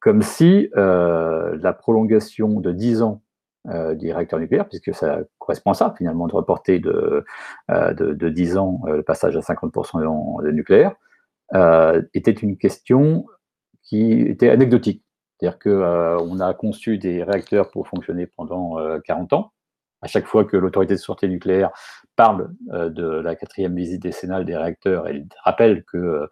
comme 0.00 0.20
si 0.20 0.68
la 0.74 1.72
prolongation 1.72 2.60
de 2.60 2.72
10 2.72 3.02
ans 3.02 3.22
euh, 3.68 3.96
du 3.96 4.12
réacteur 4.12 4.38
nucléaire, 4.38 4.68
puisque 4.68 4.94
ça 4.94 5.22
correspond 5.38 5.72
à 5.72 5.74
ça, 5.74 5.92
finalement, 5.98 6.28
de 6.28 6.34
reporter 6.34 6.78
de, 6.78 7.24
euh, 7.72 7.94
de, 7.94 8.28
10 8.28 8.58
ans 8.58 8.80
euh, 8.86 8.96
le 8.98 9.02
passage 9.02 9.36
à 9.36 9.40
50% 9.40 10.44
de 10.44 10.50
nucléaire, 10.52 10.94
était 12.14 12.30
une 12.30 12.56
question 12.58 13.26
qui 13.82 14.20
était 14.20 14.50
anecdotique. 14.50 15.02
C'est-à-dire 15.40 15.58
qu'on 15.58 16.40
a 16.40 16.54
conçu 16.54 16.98
des 16.98 17.24
réacteurs 17.24 17.70
pour 17.70 17.88
fonctionner 17.88 18.26
pendant 18.26 18.76
40 19.00 19.32
ans. 19.32 19.52
À 20.00 20.06
chaque 20.06 20.26
fois 20.26 20.44
que 20.44 20.56
l'autorité 20.56 20.94
de 20.94 20.98
sûreté 20.98 21.28
nucléaire 21.28 21.70
parle 22.14 22.50
de 22.70 23.20
la 23.20 23.34
quatrième 23.36 23.74
visite 23.74 24.02
décennale 24.02 24.44
des 24.44 24.56
réacteurs, 24.56 25.08
elle 25.08 25.26
rappelle 25.44 25.84
que 25.84 26.28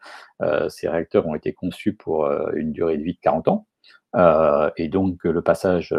ces 0.68 0.88
réacteurs 0.88 1.26
ont 1.26 1.34
été 1.34 1.52
conçus 1.52 1.94
pour 1.94 2.28
une 2.54 2.72
durée 2.72 2.96
de 2.96 3.02
vie 3.02 3.14
de 3.14 3.20
40 3.20 3.48
ans. 3.48 3.66
et 4.76 4.88
donc 4.88 5.24
le 5.24 5.42
passage 5.42 5.92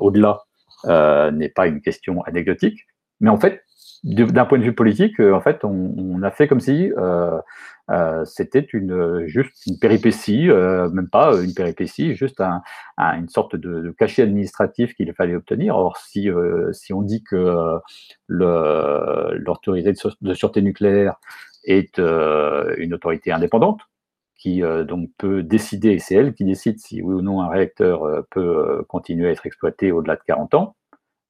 au-delà 0.00 0.42
euh, 0.86 1.30
n'est 1.30 1.48
pas 1.48 1.66
une 1.66 1.80
question 1.80 2.22
anecdotique. 2.22 2.86
Mais 3.20 3.30
en 3.30 3.38
fait, 3.38 3.62
d'un 4.02 4.44
point 4.44 4.58
de 4.58 4.64
vue 4.64 4.74
politique, 4.74 5.18
euh, 5.20 5.32
en 5.34 5.40
fait, 5.40 5.64
on, 5.64 6.22
a 6.22 6.30
fait 6.30 6.46
comme 6.48 6.60
si 6.60 6.92
euh, 6.96 7.40
c'était 8.24 8.66
une 8.72 9.26
juste 9.26 9.66
une 9.66 9.78
péripétie, 9.78 10.48
même 10.48 11.08
pas 11.10 11.36
une 11.42 11.54
péripétie, 11.54 12.14
juste 12.14 12.40
un, 12.40 12.62
une 12.98 13.28
sorte 13.28 13.56
de, 13.56 13.94
cachet 13.98 14.22
administratif 14.22 14.94
qu'il 14.94 15.12
fallait 15.14 15.36
obtenir. 15.36 15.76
Or, 15.76 15.96
si 15.96 16.28
si 16.72 16.92
on 16.92 17.02
dit 17.02 17.22
que 17.22 17.78
l'autorité 18.28 19.92
de, 20.20 20.34
sûreté 20.34 20.62
nucléaire 20.62 21.16
est 21.64 21.98
une 21.98 22.94
autorité 22.94 23.32
indépendante, 23.32 23.80
qui 24.44 24.60
donc 24.86 25.08
peut 25.16 25.42
décider, 25.42 25.92
et 25.92 25.98
c'est 25.98 26.14
elle 26.14 26.34
qui 26.34 26.44
décide 26.44 26.78
si 26.78 27.00
oui 27.00 27.14
ou 27.14 27.22
non 27.22 27.40
un 27.40 27.48
réacteur 27.48 28.24
peut 28.30 28.84
continuer 28.88 29.28
à 29.28 29.30
être 29.30 29.46
exploité 29.46 29.90
au-delà 29.90 30.16
de 30.16 30.22
40 30.26 30.52
ans, 30.54 30.76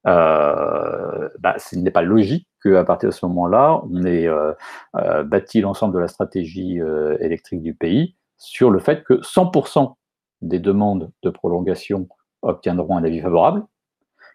euh, 0.07 1.29
bah, 1.39 1.55
ce 1.57 1.75
n'est 1.75 1.91
pas 1.91 2.03
logique 2.03 2.47
qu'à 2.61 2.83
partir 2.83 3.09
de 3.09 3.13
ce 3.13 3.25
moment-là, 3.25 3.81
on 3.91 4.05
ait 4.05 4.27
euh, 4.27 4.53
euh, 4.97 5.23
bâti 5.23 5.61
l'ensemble 5.61 5.95
de 5.95 5.99
la 5.99 6.07
stratégie 6.07 6.79
électrique 7.19 7.61
du 7.61 7.73
pays 7.73 8.15
sur 8.37 8.69
le 8.69 8.79
fait 8.79 9.03
que 9.03 9.15
100% 9.21 9.95
des 10.41 10.59
demandes 10.59 11.11
de 11.23 11.29
prolongation 11.29 12.07
obtiendront 12.41 12.97
un 12.97 13.03
avis 13.03 13.21
favorable, 13.21 13.63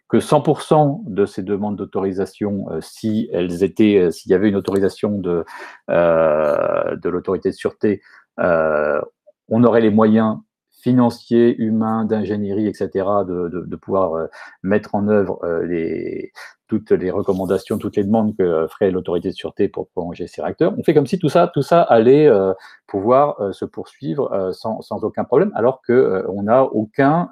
que 0.09 0.17
100% 0.17 1.05
de 1.07 1.25
ces 1.25 1.45
demandes 1.45 1.77
d'autorisation, 1.77 2.67
si 2.81 3.29
elles 3.33 3.63
étaient, 3.63 4.11
s'il 4.11 4.33
y 4.33 4.35
avait 4.35 4.49
une 4.49 4.57
autorisation 4.57 5.19
de, 5.19 5.45
de 5.89 7.09
l'autorité 7.09 7.51
de 7.51 7.55
sûreté, 7.55 8.03
on 8.41 9.65
aurait 9.65 9.81
les 9.81 9.91
moyens 9.91 10.39
financiers, 10.81 11.57
humains, 11.59 12.05
d'ingénierie, 12.05 12.67
etc., 12.67 12.89
de, 13.27 13.77
pouvoir 13.77 14.15
euh, 14.15 14.27
mettre 14.63 14.95
en 14.95 15.09
œuvre 15.09 15.39
euh, 15.45 15.65
les, 15.67 16.33
toutes 16.69 16.91
les 16.91 17.11
recommandations, 17.11 17.79
toutes 17.79 17.97
les 17.97 18.05
demandes 18.05 18.37
que 18.37 18.67
ferait 18.69 18.91
l'autorité 18.91 19.29
de 19.29 19.35
sûreté 19.35 19.69
pour 19.69 19.89
prolonger 19.89 20.27
ces 20.27 20.43
réacteurs. 20.43 20.75
On 20.79 20.83
fait 20.83 20.95
comme 20.95 21.07
si 21.07 21.19
tout 21.19 21.29
ça, 21.29 21.51
tout 21.53 21.63
ça 21.63 21.83
allait 21.83 22.27
euh, 22.27 22.53
pouvoir 22.87 23.53
se 23.53 23.65
poursuivre 23.65 24.51
sans, 24.53 24.81
aucun 25.03 25.25
problème, 25.25 25.53
alors 25.55 25.83
qu'on 25.83 26.43
n'a 26.43 26.65
aucun, 26.65 27.29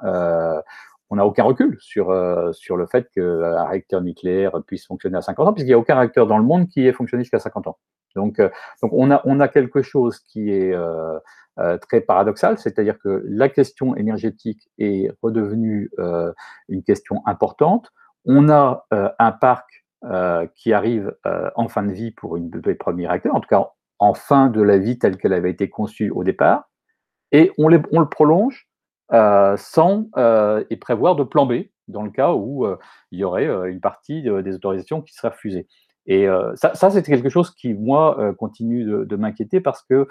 on 1.11 1.17
n'a 1.17 1.27
aucun 1.27 1.45
recul 1.45 1.79
sur, 1.81 2.15
sur 2.53 2.77
le 2.77 2.87
fait 2.87 3.09
qu'un 3.15 3.65
réacteur 3.65 4.03
nucléaire 4.03 4.53
puisse 4.67 4.87
fonctionner 4.87 5.19
à 5.19 5.23
50 5.23 5.49
ans, 5.49 5.53
puisqu'il 5.53 5.71
n'y 5.71 5.75
a 5.75 5.79
aucun 5.79 5.97
réacteur 5.97 6.27
dans 6.27 6.39
le 6.39 6.45
monde 6.45 6.69
qui 6.69 6.87
ait 6.87 6.93
fonctionné 6.93 7.25
jusqu'à 7.25 7.39
50 7.39 7.67
ans. 7.69 7.79
Donc, 8.17 8.41
donc 8.83 8.93
on, 8.93 9.11
a, 9.11 9.49
quelque 9.49 9.83
chose 9.83 10.19
qui 10.21 10.51
est 10.51 10.75
très 11.83 12.01
paradoxal, 12.01 12.59
c'est-à-dire 12.59 12.99
que 12.99 13.23
la 13.27 13.49
question 13.49 13.97
énergétique 13.97 14.69
est 14.79 15.11
redevenue 15.23 15.91
une 16.69 16.83
question 16.83 17.23
importante. 17.27 17.93
On 18.25 18.49
a 18.49 18.87
un 18.91 19.33
parc 19.33 19.85
qui 20.55 20.73
arrive 20.73 21.15
en 21.55 21.69
fin 21.69 21.83
de 21.83 21.93
vie 21.93 22.11
pour 22.11 22.37
une 22.37 22.51
des 22.51 22.75
premiers 22.75 23.07
réacteurs, 23.07 23.35
en 23.35 23.41
tout 23.41 23.49
cas 23.49 23.71
en 23.99 24.15
fin 24.15 24.49
de 24.49 24.63
la 24.63 24.79
vie 24.79 24.99
telle 24.99 25.17
qu'elle 25.17 25.33
avait 25.33 25.51
été 25.51 25.69
conçue 25.69 26.11
au 26.11 26.25
départ, 26.25 26.69
et 27.33 27.53
on, 27.59 27.69
le 27.69 28.09
prolonge 28.09 28.69
euh, 29.13 29.57
sans 29.57 30.07
euh, 30.17 30.65
prévoir 30.81 31.17
de 31.17 31.25
plan 31.25 31.47
B 31.47 31.65
dans 31.89 32.03
le 32.03 32.11
cas 32.11 32.33
où 32.33 32.67
euh, 32.67 32.79
il 33.11 33.19
y 33.19 33.25
aurait 33.25 33.47
une 33.71 33.81
partie 33.81 34.23
des 34.23 34.55
autorisations 34.55 35.03
qui 35.03 35.15
serait 35.15 35.29
refusée. 35.29 35.67
Et 36.09 36.27
ça, 36.57 36.75
ça 36.75 36.91
c'est 36.91 37.03
quelque 37.03 37.29
chose 37.29 37.51
qui, 37.55 37.75
moi, 37.75 38.35
continue 38.39 38.85
de, 38.85 39.17
m'inquiéter 39.17 39.61
parce 39.61 39.83
que 39.83 40.09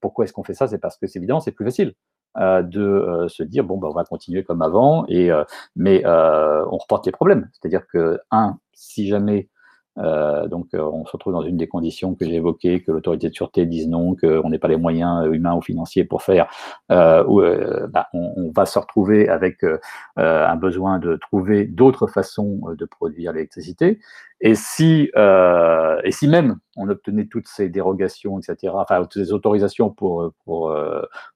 pourquoi 0.00 0.24
est-ce 0.24 0.32
qu'on 0.32 0.44
fait 0.44 0.54
ça? 0.54 0.68
C'est 0.68 0.78
parce 0.78 0.96
que 0.96 1.06
c'est 1.06 1.18
évident, 1.18 1.40
c'est 1.40 1.52
plus 1.52 1.64
facile. 1.64 1.94
de 2.36 3.26
se 3.28 3.42
dire 3.42 3.64
bon 3.64 3.78
ben, 3.78 3.88
on 3.88 3.94
va 3.94 4.04
continuer 4.04 4.44
comme 4.44 4.62
avant 4.62 5.06
et 5.08 5.30
mais 5.76 6.04
on 6.06 6.76
reporte 6.76 7.06
les 7.06 7.12
problèmes 7.12 7.48
c'est 7.52 7.66
à 7.66 7.70
dire 7.70 7.86
que 7.86 8.20
un 8.30 8.58
si 8.74 9.08
jamais 9.08 9.48
euh, 9.48 9.57
donc, 9.98 10.68
euh, 10.74 10.82
on 10.82 11.04
se 11.04 11.12
retrouve 11.12 11.32
dans 11.32 11.42
une 11.42 11.56
des 11.56 11.66
conditions 11.66 12.14
que 12.14 12.24
j'ai 12.24 12.36
évoquées, 12.36 12.82
que 12.82 12.92
l'autorité 12.92 13.28
de 13.28 13.34
sûreté 13.34 13.66
dise 13.66 13.88
non, 13.88 14.14
qu'on 14.14 14.48
n'ait 14.48 14.58
pas 14.58 14.68
les 14.68 14.76
moyens 14.76 15.26
euh, 15.26 15.32
humains 15.32 15.56
ou 15.56 15.60
financiers 15.60 16.04
pour 16.04 16.22
faire. 16.22 16.46
Bah, 16.88 17.26
on, 18.12 18.52
va 18.54 18.66
se 18.66 18.78
retrouver 18.78 19.28
avec 19.28 19.64
un 20.16 20.56
besoin 20.56 20.98
de 20.98 21.16
trouver 21.16 21.64
d'autres 21.64 22.06
façons 22.06 22.60
de 22.76 22.84
produire 22.84 23.32
l'électricité. 23.32 24.00
Et 24.40 24.54
si, 24.54 25.10
et 25.14 26.10
si 26.10 26.28
même 26.28 26.56
on 26.76 26.88
obtenait 26.88 27.26
toutes 27.26 27.48
ces 27.48 27.68
dérogations, 27.68 28.38
etc., 28.38 28.72
enfin, 28.74 29.02
toutes 29.02 29.24
ces 29.24 29.32
autorisations 29.32 29.90
pour, 29.90 30.32
pour 30.44 30.74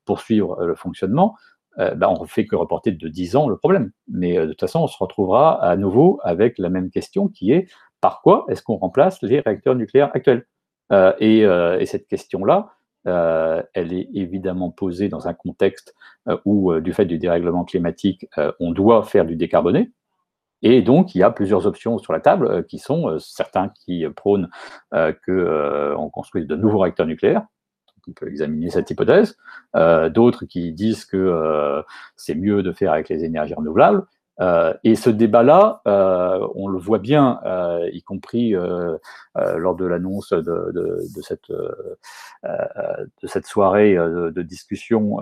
poursuivre 0.05 0.65
le 0.65 0.75
fonctionnement, 0.75 1.37
bah, 1.77 2.09
on 2.09 2.23
ne 2.23 2.27
fait 2.27 2.47
que 2.47 2.57
reporter 2.57 2.93
de 2.93 3.09
10 3.09 3.37
ans 3.37 3.49
le 3.49 3.57
problème. 3.57 3.93
Mais 4.09 4.37
de 4.37 4.47
toute 4.47 4.61
façon, 4.61 4.81
on 4.81 4.87
se 4.87 4.97
retrouvera 4.99 5.63
à 5.63 5.77
nouveau 5.77 6.19
avec 6.23 6.59
la 6.59 6.71
même 6.71 6.91
question 6.91 7.29
qui 7.29 7.53
est 7.53 7.69
par 8.03 8.21
quoi 8.21 8.45
est-ce 8.51 8.63
qu'on 8.63 8.77
remplace 8.77 9.23
les 9.23 9.41
réacteurs 9.41 9.75
nucléaires 9.75 10.11
actuels 10.13 10.45
euh, 10.93 11.13
euh, 11.23 11.79
et, 11.79 11.87
cette 11.87 12.07
question-là, 12.07 12.75
euh, 13.07 13.63
elle 13.73 13.95
est 13.95 14.09
évidemment 14.13 14.71
posée 14.71 15.09
dans 15.09 15.27
un 15.27 15.35
contexte 15.35 15.95
où, 16.45 16.79
du 16.81 16.93
fait 16.93 17.07
du 17.07 17.19
dérèglement 17.19 17.65
climatique, 17.65 18.29
on 18.61 18.73
doit 18.73 19.03
faire 19.03 19.25
du 19.25 19.37
décarboné. 19.37 19.91
Et 20.65 20.83
donc, 20.83 21.17
il 21.17 21.19
y 21.19 21.23
a 21.25 21.31
plusieurs 21.31 21.67
options 21.67 21.99
sur 21.99 22.13
la 22.13 22.21
table 22.21 22.65
qui 22.67 22.79
sont 22.79 23.19
certains 23.19 23.71
qui 23.71 24.07
prônent 24.15 24.49
qu'on 24.93 26.11
construise 26.11 26.47
de 26.47 26.55
nouveaux 26.55 26.79
réacteurs 26.79 27.07
nucléaires. 27.07 27.45
On 28.07 28.13
peut 28.13 28.29
examiner 28.29 28.71
cette 28.71 28.89
hypothèse. 28.89 29.37
D'autres 29.75 30.45
qui 30.45 30.71
disent 30.73 31.05
que 31.05 31.83
c'est 32.15 32.37
mieux 32.37 32.63
de 32.63 32.71
faire 32.71 32.93
avec 32.93 33.09
les 33.09 33.25
énergies 33.25 33.55
renouvelables. 33.55 34.07
Euh, 34.43 34.75
et 34.83 34.97
ce 34.97 35.09
débat-là, 35.09 35.83
euh, 35.87 36.47
on 36.57 36.67
le 36.67 36.79
voit 36.79 36.99
bien, 36.99 37.39
euh, 37.45 37.89
y 37.93 38.03
compris 38.03 38.55
lors 39.57 39.77
de 39.77 39.87
l'annonce 39.87 40.33
de, 40.33 40.99
cette, 41.23 41.53
soirée 43.47 43.95
de, 43.95 44.43
discussion 44.43 45.19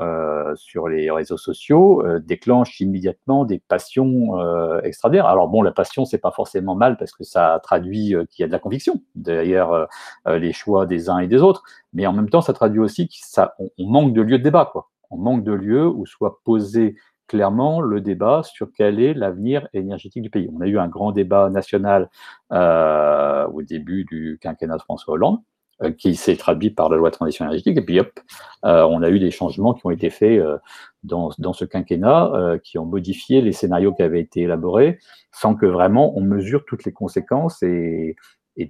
sur 0.55 0.89
les 0.89 1.11
réseaux 1.11 1.37
sociaux, 1.37 2.03
déclenche 2.21 2.81
immédiatement 2.81 3.45
des 3.45 3.59
passions 3.59 4.39
extraordinaires. 4.83 5.27
Alors 5.27 5.49
bon, 5.49 5.63
la 5.63 5.73
passion, 5.73 6.05
c'est 6.05 6.19
pas 6.19 6.33
forcément 6.33 6.75
mal 6.75 6.97
parce 6.97 7.13
que 7.13 7.25
ça 7.25 7.61
traduit 7.63 8.15
qu'il 8.31 8.43
y 8.43 8.45
a 8.45 8.47
de 8.47 8.53
la 8.53 8.59
conviction 8.59 9.03
derrière 9.15 9.87
les 10.27 10.53
choix 10.53 10.87
des 10.87 11.09
uns 11.09 11.19
et 11.19 11.29
des 11.29 11.43
autres, 11.43 11.63
mais 11.93 12.07
en 12.07 12.13
même 12.13 12.31
temps, 12.31 12.41
ça 12.41 12.53
traduit 12.53 12.81
aussi 12.81 13.09
qu'on 13.09 13.49
on 13.79 13.87
manque 13.87 14.13
de 14.13 14.23
lieu 14.23 14.39
de 14.39 14.45
débat. 14.45 14.73
On 15.11 15.19
manque 15.19 15.43
de 15.43 15.53
lieu 15.53 15.87
où 15.87 16.07
soit 16.07 16.41
posé 16.45 16.95
clairement 17.31 17.81
le 17.81 18.01
débat 18.01 18.43
sur 18.43 18.73
quel 18.77 18.99
est 18.99 19.15
l'avenir 19.15 19.69
énergétique 19.73 20.21
du 20.21 20.31
pays. 20.31 20.51
On 20.53 20.61
a 20.61 20.67
eu 20.67 20.81
un 20.81 20.89
grand 20.89 21.13
débat 21.13 21.49
national 21.49 22.11
euh, 22.51 23.47
au 23.47 23.63
début 23.63 24.05
du 24.05 24.37
quinquennat 24.43 24.79
de 24.79 24.83
François 24.83 25.15
Hollande, 25.15 25.39
euh, 25.85 25.93
qui 25.93 26.17
s'est 26.17 26.37
traduit 26.37 26.71
par 26.71 26.89
la 26.89 26.97
loi 26.97 27.11
de 27.11 27.15
transition 27.15 27.45
énergétique, 27.45 27.79
et 27.79 27.83
puis 27.83 28.01
hop, 28.01 28.19
euh, 28.65 28.83
on 28.83 29.01
a 29.05 29.11
eu 29.11 29.21
des 29.21 29.31
changements 29.31 29.75
qui 29.75 29.87
ont 29.87 29.91
été 29.91 30.11
faits 30.11 30.43
dans, 31.05 31.31
ce 31.31 31.65
quinquennat, 31.65 32.59
qui 32.65 32.79
ont 32.79 32.87
modifié 32.87 33.43
les 33.43 33.53
scénarios 33.53 33.95
qui 33.95 34.03
avaient 34.03 34.21
été 34.21 34.41
élaborés, 34.41 34.99
sans 35.31 35.55
que 35.55 35.67
vraiment 35.67 36.19
on 36.19 36.23
mesure 36.23 36.65
toutes 36.67 36.85
les 36.85 36.93
conséquences 36.93 37.63
et 37.63 38.17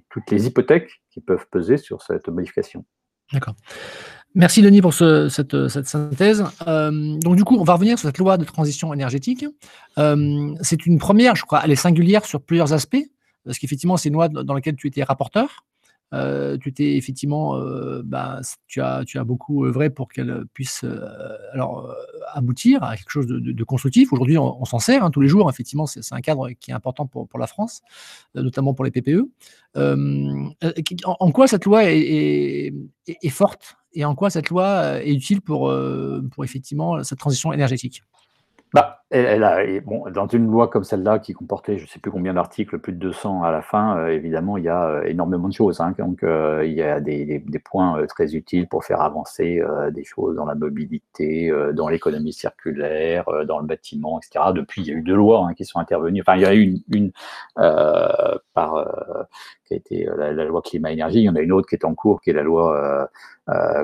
toutes 0.09 0.29
les 0.29 0.45
hypothèques 0.45 1.01
qui 1.09 1.19
peuvent 1.19 1.47
peser 1.49 1.77
sur 1.77 2.03
cette 2.03 2.27
modification. 2.27 2.85
D'accord. 3.33 3.55
Merci 4.33 4.61
Denis 4.61 4.81
pour 4.81 4.93
cette, 4.93 5.67
synthèse. 5.67 6.45
Euh, 6.65 7.17
donc 7.19 7.35
du 7.35 7.43
coup, 7.43 7.57
on 7.57 7.65
va 7.65 7.73
revenir 7.73 7.99
sur 7.99 8.07
cette 8.07 8.17
loi 8.17 8.37
de 8.37 8.45
transition 8.45 8.93
énergétique. 8.93 9.45
Euh, 9.97 10.55
c'est 10.61 10.85
une 10.85 10.99
première, 10.99 11.35
je 11.35 11.43
crois, 11.43 11.61
elle 11.65 11.71
est 11.71 11.75
singulière 11.75 12.23
sur 12.23 12.41
plusieurs 12.41 12.71
aspects, 12.71 13.03
parce 13.43 13.59
qu'effectivement, 13.59 13.97
c'est 13.97 14.07
une 14.07 14.15
loi 14.15 14.29
dans 14.29 14.53
laquelle 14.53 14.77
tu 14.77 14.87
étais 14.87 15.03
rapporteur. 15.03 15.65
Euh, 16.13 16.57
tu 16.57 16.73
t'es 16.73 16.95
effectivement, 16.95 17.59
bah, 18.05 18.39
tu, 18.67 18.81
as, 18.81 19.03
beaucoup 19.25 19.65
œuvré 19.65 19.89
pour 19.89 20.07
qu'elle 20.07 20.45
puisse 20.53 20.85
alors, 21.51 21.93
aboutir 22.33 22.83
à 22.83 22.95
quelque 22.95 23.09
chose 23.11 23.27
de, 23.27 23.63
constructif. 23.65 24.13
Aujourd'hui, 24.13 24.37
on, 24.37 24.63
s'en 24.63 24.79
sert 24.79 25.03
hein, 25.03 25.11
tous 25.11 25.21
les 25.21 25.27
jours. 25.27 25.49
Effectivement, 25.49 25.87
c'est 25.87 26.01
un 26.11 26.21
cadre 26.21 26.51
qui 26.51 26.71
est 26.71 26.73
important 26.73 27.05
pour, 27.05 27.27
la 27.37 27.47
France, 27.47 27.81
notamment 28.33 28.73
pour 28.73 28.85
les 28.85 28.91
PPE. 28.91 29.29
En, 29.75 31.31
quoi 31.33 31.47
cette 31.47 31.65
loi 31.65 31.83
est, 31.85 32.71
forte? 33.29 33.75
Et 33.93 34.05
en 34.05 34.15
quoi 34.15 34.29
cette 34.29 34.49
loi 34.49 35.01
est 35.03 35.13
utile 35.13 35.41
pour, 35.41 35.73
pour 36.31 36.43
effectivement 36.43 37.03
cette 37.03 37.19
transition 37.19 37.51
énergétique? 37.53 38.03
Bah, 38.73 39.00
elle, 39.11 39.43
a, 39.43 39.59
bon, 39.81 40.09
dans 40.09 40.27
une 40.27 40.47
loi 40.49 40.69
comme 40.69 40.85
celle-là, 40.85 41.19
qui 41.19 41.33
comportait 41.33 41.77
je 41.77 41.83
ne 41.83 41.87
sais 41.87 41.99
plus 41.99 42.11
combien 42.11 42.33
d'articles, 42.33 42.79
plus 42.79 42.93
de 42.93 42.97
200 42.97 43.43
à 43.43 43.51
la 43.51 43.61
fin, 43.61 43.97
euh, 43.97 44.07
évidemment, 44.07 44.57
il 44.57 44.63
y 44.63 44.69
a 44.69 44.87
euh, 44.87 45.03
énormément 45.03 45.49
de 45.49 45.53
choses. 45.53 45.81
Hein, 45.81 45.93
donc, 45.97 46.23
euh, 46.23 46.63
il 46.65 46.73
y 46.73 46.81
a 46.81 47.01
des, 47.01 47.43
points 47.63 48.05
très 48.07 48.35
utiles 48.35 48.67
pour 48.67 48.85
faire 48.85 49.01
avancer 49.01 49.61
des 49.91 50.03
choses 50.03 50.35
dans 50.35 50.45
la 50.45 50.55
mobilité, 50.55 51.51
dans 51.73 51.87
l'économie 51.87 52.33
circulaire, 52.33 53.25
dans 53.45 53.59
le 53.59 53.67
bâtiment, 53.67 54.19
etc. 54.19 54.45
Depuis, 54.53 54.81
il 54.81 54.87
y 54.87 54.91
a 54.91 54.95
eu 54.95 55.01
deux 55.01 55.15
lois 55.15 55.45
hein, 55.47 55.53
qui 55.53 55.63
sont 55.63 55.79
intervenues. 55.79 56.21
Enfin, 56.21 56.35
il 56.37 56.41
y 56.41 56.45
a 56.45 56.55
eu 56.55 56.81
une, 56.91 57.11
par 57.55 58.87
qui 59.65 59.73
a 59.75 59.77
été 59.77 60.07
la, 60.17 60.31
loi 60.43 60.61
climat-énergie. 60.61 61.19
Il 61.19 61.25
y 61.25 61.29
en 61.29 61.35
a 61.35 61.41
une 61.41 61.51
autre 61.51 61.67
qui 61.67 61.75
est 61.75 61.85
en 61.85 61.93
cours, 61.93 62.21
qui 62.21 62.31
est 62.31 62.33
la 62.33 62.43
loi 62.43 63.09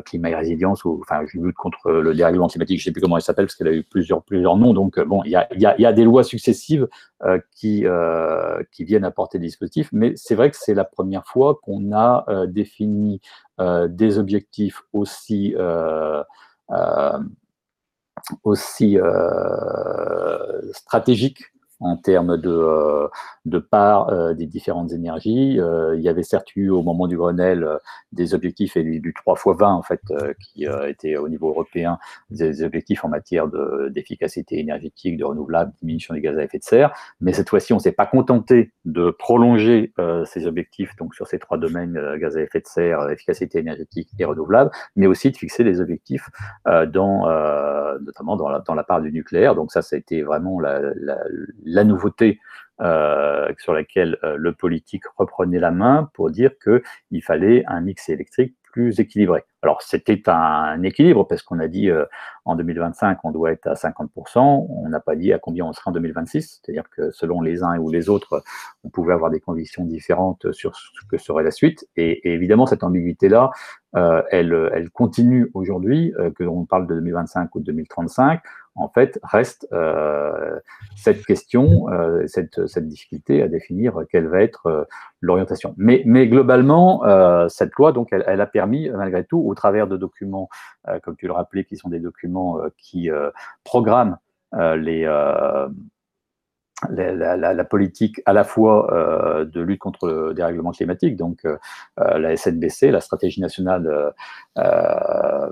climat 0.06 0.30
et 0.30 0.36
résilience, 0.36 0.86
ou 0.86 1.00
enfin, 1.02 1.22
je 1.28 1.40
lutte 1.40 1.56
contre 1.56 1.92
le 1.92 2.14
dérèglement 2.14 2.48
climatique, 2.48 2.80
je 2.80 2.84
ne 2.84 2.86
sais 2.86 2.92
plus 2.92 3.02
comment 3.02 3.18
elle 3.18 3.24
s'appelle, 3.24 3.46
parce 3.46 3.56
qu'elle 3.56 3.68
a 3.68 3.74
eu 3.74 3.84
plusieurs, 3.84 4.24
plusieurs 4.24 4.58
noms. 4.58 4.74
Donc, 4.74 4.98
euh, 4.98 5.06
il 5.26 5.32
y 5.32 5.86
a, 5.86 5.94
des 5.94 6.04
lois 6.04 6.24
successives 6.24 6.88
euh, 7.24 7.40
qui, 7.52 7.86
euh, 7.86 8.62
qui 8.72 8.84
viennent 8.84 9.06
apporter 9.06 9.40
des 9.40 9.48
dispositifs, 9.48 9.90
mais 9.92 10.14
c'est 10.16 10.36
vrai 10.36 10.50
que 10.52 10.58
c'est 10.58 10.74
la 10.74 10.84
première 10.84 11.26
fois 11.26 11.60
qu'on 11.62 11.92
a 11.94 12.26
euh, 12.30 12.48
défini 12.48 13.22
des 13.90 14.20
objectifs 14.20 14.84
aussi 14.94 15.56
stratégiques 20.74 21.44
en 21.80 21.98
termes 21.98 22.38
de, 22.38 22.50
euh, 22.50 23.08
de 23.46 23.60
part 23.60 24.10
euh, 24.10 24.34
des 24.34 24.48
différentes 24.48 24.92
énergies. 24.92 25.60
Euh, 25.60 25.96
il 25.96 26.02
y 26.02 26.10
avait 26.10 26.24
certes 26.24 26.56
eu 26.56 26.70
au 26.70 26.82
moment 26.82 27.08
du 27.08 27.18
Grenelle 27.18 27.68
des 28.12 28.34
objectifs 28.34 28.78
et 28.78 28.84
du 28.84 29.14
3 29.14 29.36
x 29.36 29.60
20 29.60 29.74
en 29.74 29.84
fait 29.84 30.02
qui 30.40 30.66
étaient 30.88 31.18
au 31.18 31.30
niveau 31.30 31.50
européen 31.50 32.00
des 32.30 32.64
objectifs 32.64 33.04
en 33.04 33.10
matière 33.10 33.48
d'efficacité 33.90 34.60
énergétique, 34.60 35.18
de 35.18 35.24
renouvelable, 35.24 35.72
diminution 35.82 36.14
des 36.14 36.22
gaz 36.22 36.38
à 36.38 36.44
effet 36.44 36.60
de 36.60 36.64
serre. 36.64 36.94
Mais 37.22 37.34
cette 37.34 37.50
fois-ci, 37.50 37.74
on 37.74 37.80
s'est 37.80 37.92
pas 37.92 38.06
contenté 38.06 38.72
de 38.86 39.12
prolonger 39.12 39.94
ces 40.26 40.48
objectifs 40.48 40.96
donc 40.96 41.14
sur 41.16 41.28
ces 41.28 41.40
trois 41.40 41.58
domaines 41.58 42.00
gaz 42.18 42.38
à 42.38 42.42
effet 42.42 42.60
de 42.60 42.68
serre, 42.68 43.10
efficacité 43.10 43.60
énergétique 43.60 44.10
et 44.20 44.26
renouvelable, 44.26 44.72
mais 44.96 45.08
aussi 45.08 45.32
de 45.32 45.38
fixer 45.38 45.64
des 45.64 45.82
objectifs 45.82 46.30
dans 46.66 47.28
notamment 48.00 48.36
dans 48.36 48.50
la, 48.50 48.60
dans 48.60 48.76
la 48.76 48.84
part 48.84 49.02
du 49.02 49.12
nucléaire. 49.12 49.56
Donc 49.56 49.72
ça, 49.72 49.82
ça 49.82 49.96
a 49.96 50.00
été 50.00 50.22
vraiment 50.24 50.60
la, 50.60 50.80
la 50.96 51.18
la 51.68 51.84
nouveauté 51.84 52.40
euh, 52.80 53.52
sur 53.58 53.74
laquelle 53.74 54.20
euh, 54.24 54.36
le 54.38 54.54
politique 54.54 55.02
reprenait 55.18 55.58
la 55.58 55.72
main 55.72 56.12
pour 56.14 56.30
dire 56.30 56.52
qu'il 56.64 57.24
fallait 57.24 57.64
un 57.66 57.82
mix 57.82 58.08
électrique 58.08 58.56
plus 58.72 59.00
équilibré. 59.00 59.44
Alors 59.64 59.82
c'était 59.82 60.22
un 60.30 60.84
équilibre 60.84 61.26
parce 61.28 61.42
qu'on 61.42 61.58
a 61.58 61.68
dit 61.68 61.90
euh, 61.90 62.06
en 62.46 62.56
2025 62.56 63.18
on 63.24 63.32
doit 63.32 63.52
être 63.52 63.66
à 63.66 63.74
50%, 63.74 64.68
on 64.70 64.90
n'a 64.90 65.00
pas 65.00 65.16
dit 65.16 65.34
à 65.34 65.40
combien 65.40 65.66
on 65.66 65.74
sera 65.74 65.90
en 65.90 65.92
2026, 65.92 66.62
c'est-à-dire 66.62 66.88
que 66.96 67.10
selon 67.10 67.42
les 67.42 67.64
uns 67.64 67.80
ou 67.80 67.90
les 67.90 68.10
autres, 68.10 68.44
on 68.84 68.90
pouvait 68.90 69.14
avoir 69.14 69.32
des 69.32 69.40
conditions 69.40 69.84
différentes 69.84 70.52
sur 70.52 70.76
ce 70.76 71.04
que 71.10 71.18
serait 71.18 71.44
la 71.44 71.50
suite. 71.50 71.88
Et, 71.96 72.32
évidemment 72.32 72.68
cette 72.68 72.84
ambiguïté-là, 72.84 73.50
elle, 74.30 74.70
elle, 74.74 74.92
continue 74.92 75.50
aujourd'hui, 75.56 76.14
que 76.36 76.44
l'on 76.44 76.66
parle 76.66 76.86
de 76.86 76.94
2025 76.94 77.56
ou 77.56 77.60
de 77.62 77.66
2035 77.66 78.42
en 78.78 78.90
fait, 78.90 79.20
reste 79.24 79.68
cette 80.96 81.26
question, 81.26 81.88
cette, 82.28 82.68
cette, 82.68 82.88
difficulté 82.88 83.42
à 83.42 83.48
définir 83.48 84.04
quelle 84.12 84.28
va 84.28 84.42
être 84.42 84.88
l'orientation. 85.22 85.74
Mais, 85.78 86.28
globalement, 86.28 87.04
cette 87.50 87.74
loi, 87.76 87.92
donc, 87.92 88.10
elle, 88.12 88.42
a 88.42 88.46
permis, 88.46 88.90
malgré 88.90 89.24
tout, 89.26 89.40
au 89.40 89.56
travers 89.56 89.88
de 89.88 89.98
documents, 89.98 90.50
comme 91.04 91.16
tu 91.16 91.28
le 91.28 91.34
rappelais, 91.34 91.66
qui 91.66 91.78
sont 91.78 91.90
des 91.90 92.00
documents 92.00 92.60
qui 92.78 93.10
programment 93.64 94.18
la, 96.90 97.54
la, 97.54 97.66
politique 97.66 98.22
à 98.26 98.34
la 98.34 98.44
fois 98.44 98.94
euh, 98.94 99.46
de 99.46 99.62
lutte 99.62 99.80
contre 99.80 100.08
le 100.08 100.34
dérèglement 100.34 100.72
climatique, 100.72 101.16
donc 101.16 101.46
euh, 101.46 101.58
euh 102.00 102.18
la 102.20 102.36
SNBC, 102.36 102.92
la 102.92 103.02
stratégie 103.02 103.42
nationale 103.42 104.14
euh, 104.58 105.52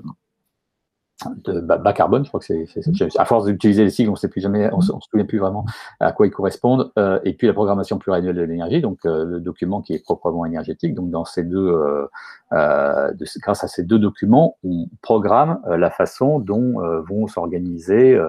de 1.45 1.61
bas, 1.61 1.93
carbone, 1.93 2.25
je 2.25 2.29
crois 2.29 2.41
que 2.41 2.45
c'est, 2.45 3.17
à 3.17 3.25
force 3.25 3.45
d'utiliser 3.45 3.83
les 3.83 3.89
sigles, 3.89 4.09
on 4.09 4.13
ne 4.13 4.17
sait 4.17 4.27
plus 4.27 4.41
jamais, 4.41 4.69
on, 4.73 4.81
se 4.81 4.91
souvient 5.09 5.25
plus 5.25 5.39
vraiment 5.39 5.65
à 5.99 6.11
quoi 6.11 6.27
ils 6.27 6.31
correspondent. 6.31 6.91
Euh, 6.99 7.19
et 7.23 7.33
puis 7.33 7.47
la 7.47 7.53
programmation 7.53 7.97
pluriannuelle 7.97 8.35
de 8.35 8.41
l'énergie, 8.41 8.81
donc 8.81 8.99
euh, 9.05 9.25
le 9.25 9.39
document 9.39 9.81
qui 9.81 9.93
est 9.93 10.03
proprement 10.03 10.45
énergétique. 10.45 10.93
Donc 10.93 11.09
dans 11.11 11.23
ces 11.23 11.43
deux, 11.43 11.67
euh, 11.67 12.07
euh 12.51 13.13
de, 13.13 13.25
grâce 13.41 13.63
à 13.63 13.67
ces 13.67 13.83
deux 13.83 13.97
documents, 13.97 14.57
on 14.63 14.89
programme 15.01 15.61
euh, 15.67 15.77
la 15.77 15.89
façon 15.89 16.39
dont 16.39 16.81
euh, 16.81 17.01
vont 17.01 17.27
s'organiser 17.27 18.19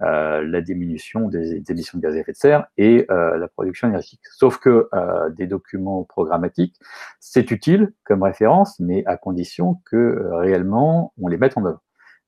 la 0.00 0.60
diminution 0.60 1.28
des, 1.28 1.60
des, 1.60 1.72
émissions 1.72 1.98
de 1.98 2.02
gaz 2.02 2.14
à 2.14 2.18
effet 2.18 2.32
de 2.32 2.36
serre 2.36 2.66
et 2.76 3.06
la 3.08 3.48
production 3.48 3.88
énergétique. 3.88 4.20
Sauf 4.30 4.58
que 4.58 4.90
des 5.34 5.46
documents 5.46 6.04
programmatiques, 6.04 6.78
c'est 7.20 7.50
utile 7.50 7.94
comme 8.04 8.22
référence, 8.22 8.78
mais 8.80 9.02
à 9.06 9.16
condition 9.16 9.80
que 9.86 10.28
réellement 10.32 11.14
on 11.18 11.28
les 11.28 11.38
mette 11.38 11.56
en 11.56 11.64
œuvre. 11.64 11.80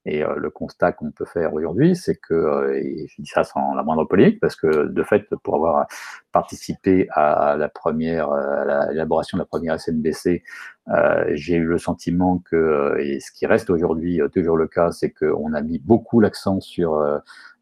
Et 0.07 0.23
euh, 0.23 0.37
le 0.37 0.51
constat 0.51 0.93
qu'on 0.93 1.11
peut 1.11 1.25
faire 1.25 1.53
aujourd'hui, 1.53 1.97
c'est 1.97 2.15
que, 2.15 2.33
euh, 2.33 2.81
et 2.81 3.09
je 3.09 3.21
dis 3.21 3.29
ça 3.29 3.43
sans 3.43 3.75
la 3.75 3.83
moindre 3.83 4.05
polémique, 4.05 4.39
parce 4.41 4.55
que 4.55 4.87
de 4.87 5.03
fait, 5.03 5.29
pour 5.43 5.57
avoir 5.57 5.87
participé 6.31 7.09
à 7.11 7.57
la 7.59 7.69
première, 7.69 8.31
à 8.31 8.87
l'élaboration 8.93 9.37
de 9.37 9.43
la 9.43 9.47
première 9.47 9.81
SNBC, 9.81 10.45
euh, 10.89 11.25
j'ai 11.33 11.57
eu 11.57 11.65
le 11.65 11.79
sentiment 11.79 12.39
que, 12.39 12.97
et 13.01 13.19
ce 13.19 13.33
qui 13.33 13.47
reste 13.47 13.69
aujourd'hui 13.69 14.21
toujours 14.33 14.57
le 14.57 14.69
cas, 14.69 14.93
c'est 14.93 15.11
qu'on 15.11 15.53
a 15.53 15.61
mis 15.61 15.81
beaucoup 15.81 16.21
l'accent 16.21 16.61
sur 16.61 17.03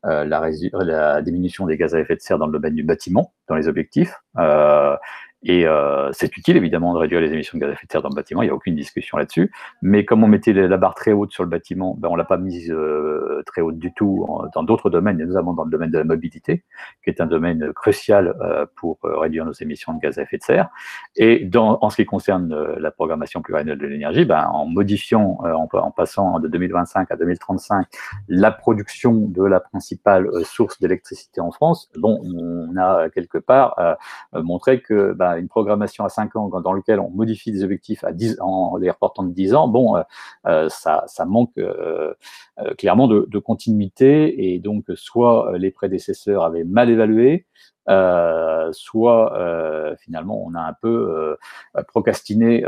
la, 0.02 0.24
la, 0.24 1.22
diminution 1.22 1.64
des 1.66 1.78
gaz 1.78 1.94
à 1.94 2.00
effet 2.00 2.14
de 2.14 2.20
serre 2.20 2.38
dans 2.38 2.46
le 2.46 2.52
domaine 2.52 2.74
du 2.74 2.84
bâtiment, 2.84 3.32
dans 3.48 3.54
les 3.54 3.68
objectifs. 3.68 4.20
Euh, 5.44 5.54
et 5.54 5.66
euh, 5.66 6.10
c'est 6.12 6.36
utile 6.36 6.56
évidemment 6.56 6.94
de 6.94 6.98
réduire 6.98 7.20
les 7.20 7.32
émissions 7.32 7.58
de 7.58 7.60
gaz 7.60 7.70
à 7.70 7.72
effet 7.74 7.86
de 7.86 7.92
serre 7.92 8.02
dans 8.02 8.08
le 8.08 8.14
bâtiment, 8.14 8.42
il 8.42 8.46
n'y 8.46 8.50
a 8.50 8.54
aucune 8.54 8.74
discussion 8.74 9.18
là-dessus. 9.18 9.52
Mais 9.82 10.04
comme 10.04 10.24
on 10.24 10.28
mettait 10.28 10.52
la 10.52 10.76
barre 10.76 10.94
très 10.94 11.12
haute 11.12 11.32
sur 11.32 11.42
le 11.42 11.48
bâtiment, 11.48 11.96
ben 11.98 12.08
on 12.10 12.16
l'a 12.16 12.24
pas 12.24 12.38
mise 12.38 12.70
euh, 12.70 13.42
très 13.46 13.60
haute 13.60 13.78
du 13.78 13.92
tout 13.92 14.26
dans 14.54 14.62
d'autres 14.62 14.90
domaines, 14.90 15.20
et 15.20 15.24
notamment 15.24 15.54
dans 15.54 15.64
le 15.64 15.70
domaine 15.70 15.90
de 15.90 15.98
la 15.98 16.04
mobilité, 16.04 16.64
qui 17.02 17.10
est 17.10 17.20
un 17.20 17.26
domaine 17.26 17.72
crucial 17.72 18.34
euh, 18.40 18.66
pour 18.76 18.98
euh, 19.04 19.18
réduire 19.18 19.44
nos 19.44 19.52
émissions 19.52 19.94
de 19.94 20.00
gaz 20.00 20.18
à 20.18 20.22
effet 20.22 20.38
de 20.38 20.42
serre. 20.42 20.68
Et 21.16 21.44
dans, 21.44 21.78
en 21.80 21.90
ce 21.90 21.96
qui 21.96 22.06
concerne 22.06 22.52
euh, 22.52 22.76
la 22.78 22.90
programmation 22.90 23.42
pluriannuelle 23.42 23.78
de 23.78 23.86
l'énergie, 23.86 24.24
ben, 24.24 24.46
en 24.46 24.66
modifiant, 24.66 25.38
en, 25.42 25.68
en, 25.72 25.90
passant 25.90 26.40
de 26.40 26.48
2025 26.48 27.10
à 27.10 27.16
2035 27.16 27.86
la 28.28 28.50
production 28.50 29.12
de 29.14 29.44
la 29.44 29.60
principale 29.60 30.28
source 30.44 30.80
d'électricité 30.80 31.40
en 31.40 31.50
France, 31.50 31.90
bon, 31.96 32.20
on 32.24 32.76
a 32.76 33.08
quelque 33.10 33.38
part 33.38 33.76
montré 34.32 34.80
que 34.80 35.12
ben, 35.12 35.33
une 35.38 35.48
programmation 35.48 36.04
à 36.04 36.08
5 36.08 36.36
ans 36.36 36.48
dans 36.60 36.72
lequel 36.72 37.00
on 37.00 37.10
modifie 37.10 37.52
des 37.52 37.64
objectifs 37.64 38.04
à 38.04 38.12
10, 38.12 38.38
en 38.40 38.76
les 38.76 38.90
reportant 38.90 39.22
de 39.22 39.32
10 39.32 39.54
ans, 39.54 39.68
bon, 39.68 39.96
euh, 39.96 40.02
euh, 40.46 40.68
ça, 40.68 41.04
ça, 41.06 41.24
manque 41.24 41.56
euh, 41.58 42.14
clairement 42.78 43.08
de, 43.08 43.26
de, 43.30 43.38
continuité. 43.38 44.52
Et 44.52 44.58
donc 44.58 44.84
soit 44.94 45.56
les 45.58 45.70
prédécesseurs 45.70 46.44
avaient 46.44 46.64
mal 46.64 46.90
évalué, 46.90 47.46
euh, 47.88 48.70
soit 48.72 49.38
euh, 49.38 49.94
finalement 49.96 50.42
on 50.42 50.54
a 50.54 50.60
un 50.60 50.74
peu 50.80 51.38
euh, 51.76 51.82
procrastiné, 51.88 52.64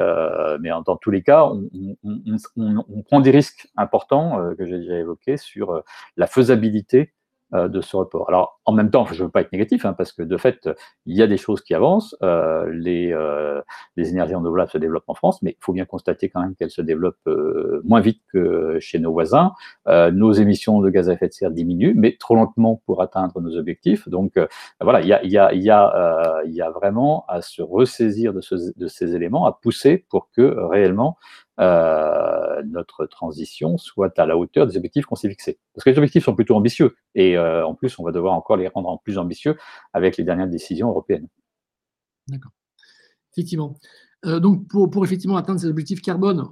mais 0.61 0.71
dans 0.85 0.97
tous 0.97 1.11
les 1.11 1.23
cas, 1.23 1.45
on, 1.45 1.69
on, 2.05 2.37
on, 2.57 2.85
on 2.89 3.03
prend 3.03 3.21
des 3.21 3.31
risques 3.31 3.69
importants 3.77 4.55
que 4.57 4.67
j'ai 4.67 4.79
déjà 4.79 4.99
évoqués 4.99 5.37
sur 5.37 5.83
la 6.17 6.27
faisabilité 6.27 6.97
euh, 7.01 7.16
de 7.53 7.81
ce 7.81 7.97
report. 7.97 8.29
Alors, 8.29 8.61
en 8.65 8.73
même 8.73 8.91
temps, 8.91 9.07
je 9.07 9.23
ne 9.23 9.27
veux 9.27 9.31
pas 9.31 9.43
être 9.43 9.53
négatif, 9.53 9.85
hein, 9.85 9.93
parce 9.93 10.13
que 10.13 10.23
de 10.23 10.37
fait, 10.37 10.69
il 11.07 11.17
y 11.17 11.23
a 11.23 11.29
des 11.29 11.37
choses 11.37 11.63
qui 11.63 11.75
avancent. 11.75 12.17
Euh, 12.23 12.69
les, 12.73 13.13
euh, 13.13 13.63
les, 13.97 14.11
énergies 14.11 14.35
renouvelables 14.35 14.71
se 14.71 14.79
développent 14.79 15.09
en 15.09 15.15
France, 15.15 15.41
mais 15.43 15.53
il 15.53 15.65
faut 15.65 15.73
bien 15.73 15.85
constater 15.85 16.29
quand 16.29 16.41
même 16.41 16.57
qu'elles 16.57 16.71
se 16.71 16.83
développent 16.83 17.17
euh, 17.29 17.81
moins 17.85 18.01
vite 18.01 18.21
que 18.33 18.79
chez 18.81 18.99
nos 18.99 19.13
voisins. 19.13 19.53
Euh, 19.87 20.11
nos 20.11 20.33
émissions 20.33 20.81
de 20.81 20.91
gaz 20.91 21.09
à 21.09 21.13
effet 21.13 21.29
de 21.29 21.33
serre 21.33 21.53
diminuent, 21.53 21.95
mais 21.95 22.17
trop 22.19 22.35
lentement 22.35 22.83
pour 22.87 23.03
atteindre 23.03 23.41
nos 23.41 23.57
objectifs. 23.57 24.09
Donc, 24.09 24.39
voilà, 24.81 25.01
il 25.01 25.09
y 25.09 25.13
a, 25.13 25.25
y, 25.25 25.39
a, 25.39 25.55
y, 25.55 25.71
a, 25.71 26.43
y 26.45 26.61
a 26.61 26.71
vraiment 26.71 27.25
à 27.29 27.43
se 27.43 27.63
ressaisir 27.63 28.35
de, 28.35 28.41
ce, 28.41 28.57
de 28.77 28.87
ces 28.89 29.15
éléments, 29.15 29.47
à 29.47 29.53
pousser 29.53 30.05
pour 30.11 30.31
que 30.33 30.43
réellement 30.43 31.17
euh, 31.59 32.63
notre 32.67 33.07
transition 33.07 33.79
soit 33.79 34.19
à 34.19 34.27
la 34.27 34.37
hauteur 34.37 34.67
des 34.67 34.77
objectifs 34.77 35.07
qu'on 35.07 35.15
s'est 35.15 35.31
fixés. 35.31 35.59
Parce 35.75 35.85
que 35.85 35.91
les 35.91 35.99
objectifs 35.99 36.25
sont 36.25 36.35
plutôt 36.35 36.55
ambitieux 36.55 36.97
et 37.15 37.37
euh, 37.37 37.67
en 37.67 37.75
plus, 37.75 37.99
on 37.99 38.05
va 38.05 38.13
devoir 38.13 38.35
encore 38.35 38.57
les 38.57 38.69
rendre 38.69 39.01
plus 39.03 39.17
ambitieux 39.17 39.57
avec 39.93 40.17
les 40.17 40.25
dernières 40.25 40.49
décisions 40.49 40.89
européennes. 40.89 41.29
D'accord. 42.29 42.53
Effectivement. 43.33 43.79
Euh, 44.27 44.41
donc, 44.41 44.69
pour, 44.69 44.91
pour, 44.91 45.05
effectivement 45.05 45.37
atteindre 45.37 45.61
ces 45.61 45.69
objectifs 45.69 46.03
carbone, 46.03 46.47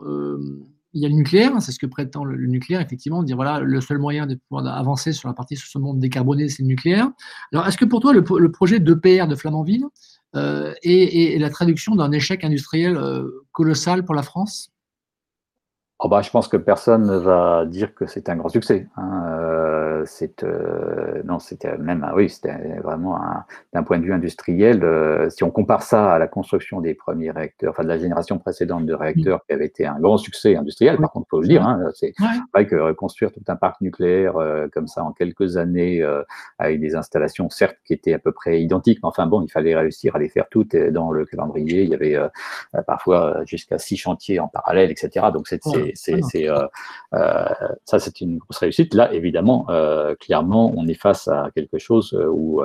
il 0.97 1.03
y 1.03 1.07
a 1.07 1.09
le 1.09 1.15
nucléaire, 1.15 1.61
c'est 1.61 1.73
ce 1.73 1.79
que 1.79 1.87
prétend 1.87 2.25
le, 2.25 2.37
nucléaire, 2.47 2.81
effectivement, 2.81 3.23
dire 3.25 3.37
voilà, 3.37 3.59
le 3.59 3.81
seul 3.81 3.99
moyen 3.99 4.27
de 4.27 4.37
pouvoir 4.49 4.67
avancer 4.79 5.13
sur 5.13 5.29
la 5.29 5.35
partie 5.35 5.57
sur 5.57 5.69
ce 5.69 5.79
monde 5.79 5.99
décarboné, 5.99 6.49
c'est 6.49 6.63
le 6.63 6.69
nucléaire. 6.69 7.11
Alors, 7.53 7.67
est-ce 7.67 7.77
que 7.77 7.85
pour 7.85 8.01
toi, 8.01 8.13
le, 8.13 8.25
le 8.39 8.53
projet 8.53 8.79
d'EPR 8.79 9.27
de 9.27 9.35
Flamanville 9.35 9.85
est, 10.35 11.39
la 11.41 11.51
traduction 11.51 11.97
d'un 11.97 12.13
échec 12.13 12.45
industriel 12.45 12.99
colossal 13.53 14.05
pour 14.05 14.15
la 14.15 14.23
France? 14.23 14.74
Oh 16.01 16.09
bah, 16.09 16.23
je 16.23 16.31
pense 16.31 16.49
que 16.49 16.57
personne 16.57 17.07
ne 17.07 17.17
va 17.17 17.65
dire 17.67 17.95
que 17.95 18.07
c'est 18.07 18.29
un 18.29 18.37
grand 18.37 18.49
succès. 18.49 18.89
Hein. 18.97 19.23
Euh, 19.95 20.05
c'est 20.07 20.43
euh, 20.43 21.23
non, 21.25 21.39
c'était 21.39 21.77
même 21.79 22.07
oui, 22.15 22.29
c'était 22.29 22.55
vraiment 22.83 23.19
d'un 23.73 23.83
point 23.83 23.99
de 23.99 24.05
vue 24.05 24.13
industriel. 24.13 24.85
Euh, 24.85 25.31
si 25.31 25.45
on 25.45 25.51
compare 25.51 25.83
ça 25.83 26.13
à 26.13 26.19
la 26.19 26.27
construction 26.27 26.81
des 26.81 26.95
premiers 26.95 27.31
réacteurs, 27.31 27.71
enfin 27.71 27.85
de 27.85 27.89
la 27.89 27.99
génération 27.99 28.39
précédente 28.39 28.87
de 28.87 28.95
réacteurs, 28.95 29.45
qui 29.47 29.53
avait 29.53 29.67
été 29.67 29.87
un 29.87 29.99
grand 29.99 30.17
succès 30.17 30.57
industriel. 30.57 30.97
Par 30.99 31.11
contre, 31.11 31.29
faut 31.31 31.41
le 31.41 31.49
dire, 31.49 31.67
hein, 31.67 31.81
c'est 31.95 32.13
vrai 32.53 32.67
que 32.67 32.93
construire 32.93 33.33
tout 33.33 33.43
un 33.49 33.57
parc 33.57 33.81
nucléaire 33.81 34.35
comme 34.73 34.87
ça 34.87 35.05
en 35.05 35.13
quelques 35.13 35.57
années 35.57 36.05
avec 36.59 36.81
des 36.81 36.95
installations 36.95 37.51
certes 37.51 37.77
qui 37.85 37.93
étaient 37.93 38.15
à 38.15 38.19
peu 38.19 38.33
près 38.33 38.63
identiques, 38.63 39.01
mais 39.03 39.09
enfin 39.09 39.27
bon, 39.27 39.43
il 39.43 39.51
fallait 39.51 39.77
réussir 39.77 40.17
à 40.17 40.19
les 40.19 40.29
faire 40.29 40.49
toutes 40.51 40.77
dans 40.77 41.11
le 41.11 41.25
calendrier. 41.25 41.83
Il 41.83 41.91
y 41.91 41.95
avait 41.95 42.19
parfois 42.87 43.43
jusqu'à 43.45 43.79
six 43.79 43.97
chantiers 43.97 44.41
en 44.41 44.49
parallèle, 44.49 44.91
etc. 44.91 45.27
Donc 45.33 45.49
c'est 45.49 45.63
ça, 47.85 47.99
c'est 47.99 48.21
une 48.21 48.39
grosse 48.39 48.59
réussite. 48.59 48.95
Là, 48.95 49.13
évidemment, 49.13 49.67
euh, 49.71 49.84
clairement, 50.21 50.73
on 50.77 50.87
est 50.87 50.95
face 50.95 51.29
à 51.29 51.51
quelque 51.55 51.79
chose 51.79 52.17
où 52.31 52.63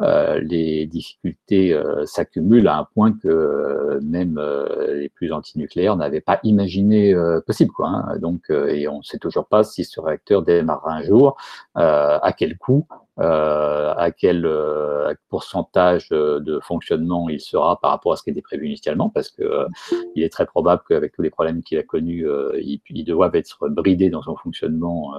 les 0.00 0.86
difficultés 0.86 1.80
s'accumulent 2.04 2.68
à 2.68 2.78
un 2.78 2.84
point 2.84 3.12
que 3.12 3.98
même 4.02 4.40
les 4.88 5.08
plus 5.08 5.32
antinucléaires 5.32 5.96
n'avaient 5.96 6.20
pas 6.20 6.40
imaginé 6.42 7.14
possible. 7.46 7.72
Hein. 7.80 8.16
Donc, 8.20 8.50
et 8.50 8.88
on 8.88 8.98
ne 8.98 9.02
sait 9.02 9.18
toujours 9.18 9.46
pas 9.46 9.64
si 9.64 9.84
ce 9.84 10.00
réacteur 10.00 10.42
démarrera 10.42 10.94
un 10.94 11.02
jour, 11.02 11.36
à 11.74 12.32
quel 12.36 12.56
coût, 12.58 12.86
euh, 13.20 13.94
à 13.96 14.12
quel 14.12 14.46
euh, 14.46 15.12
pourcentage 15.28 16.08
de 16.10 16.60
fonctionnement 16.62 17.28
il 17.28 17.40
sera 17.40 17.80
par 17.80 17.90
rapport 17.90 18.12
à 18.12 18.16
ce 18.16 18.22
qui 18.22 18.30
était 18.30 18.42
prévu 18.42 18.66
initialement, 18.66 19.10
parce 19.10 19.30
que 19.30 19.42
euh, 19.42 19.66
il 20.14 20.22
est 20.22 20.28
très 20.28 20.46
probable 20.46 20.82
qu'avec 20.88 21.12
tous 21.12 21.22
les 21.22 21.30
problèmes 21.30 21.62
qu'il 21.62 21.78
a 21.78 21.82
connus, 21.82 22.26
il, 22.60 22.80
il 22.90 23.04
doit 23.04 23.30
être 23.34 23.68
bridé 23.68 24.08
dans 24.10 24.22
son 24.22 24.36
fonctionnement 24.36 25.14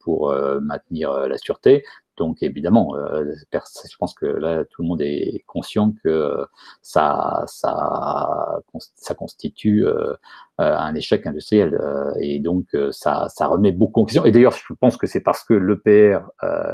pour 0.00 0.34
maintenir 0.60 1.12
la 1.12 1.38
sûreté. 1.38 1.84
Donc 2.16 2.42
évidemment, 2.42 2.96
euh, 2.96 3.32
je 3.52 3.96
pense 3.98 4.14
que 4.14 4.26
là, 4.26 4.64
tout 4.64 4.82
le 4.82 4.88
monde 4.88 5.00
est 5.00 5.42
conscient 5.46 5.92
que 6.04 6.44
ça, 6.82 7.46
constitue 9.18 9.86
euh, 9.86 10.14
un 10.58 10.94
échec 10.94 11.26
industriel. 11.26 11.80
et 12.20 12.38
donc, 12.38 12.76
ça, 12.90 13.28
remet 13.40 13.72
beaucoup 13.72 14.00
en 14.00 14.04
question. 14.04 14.24
Et 14.24 14.32
d'ailleurs, 14.32 14.52
je 14.52 14.74
pense 14.74 14.96
que 14.96 15.06
c'est 15.06 15.20
parce 15.20 15.44
que 15.44 15.54
l'EPR 15.54 16.20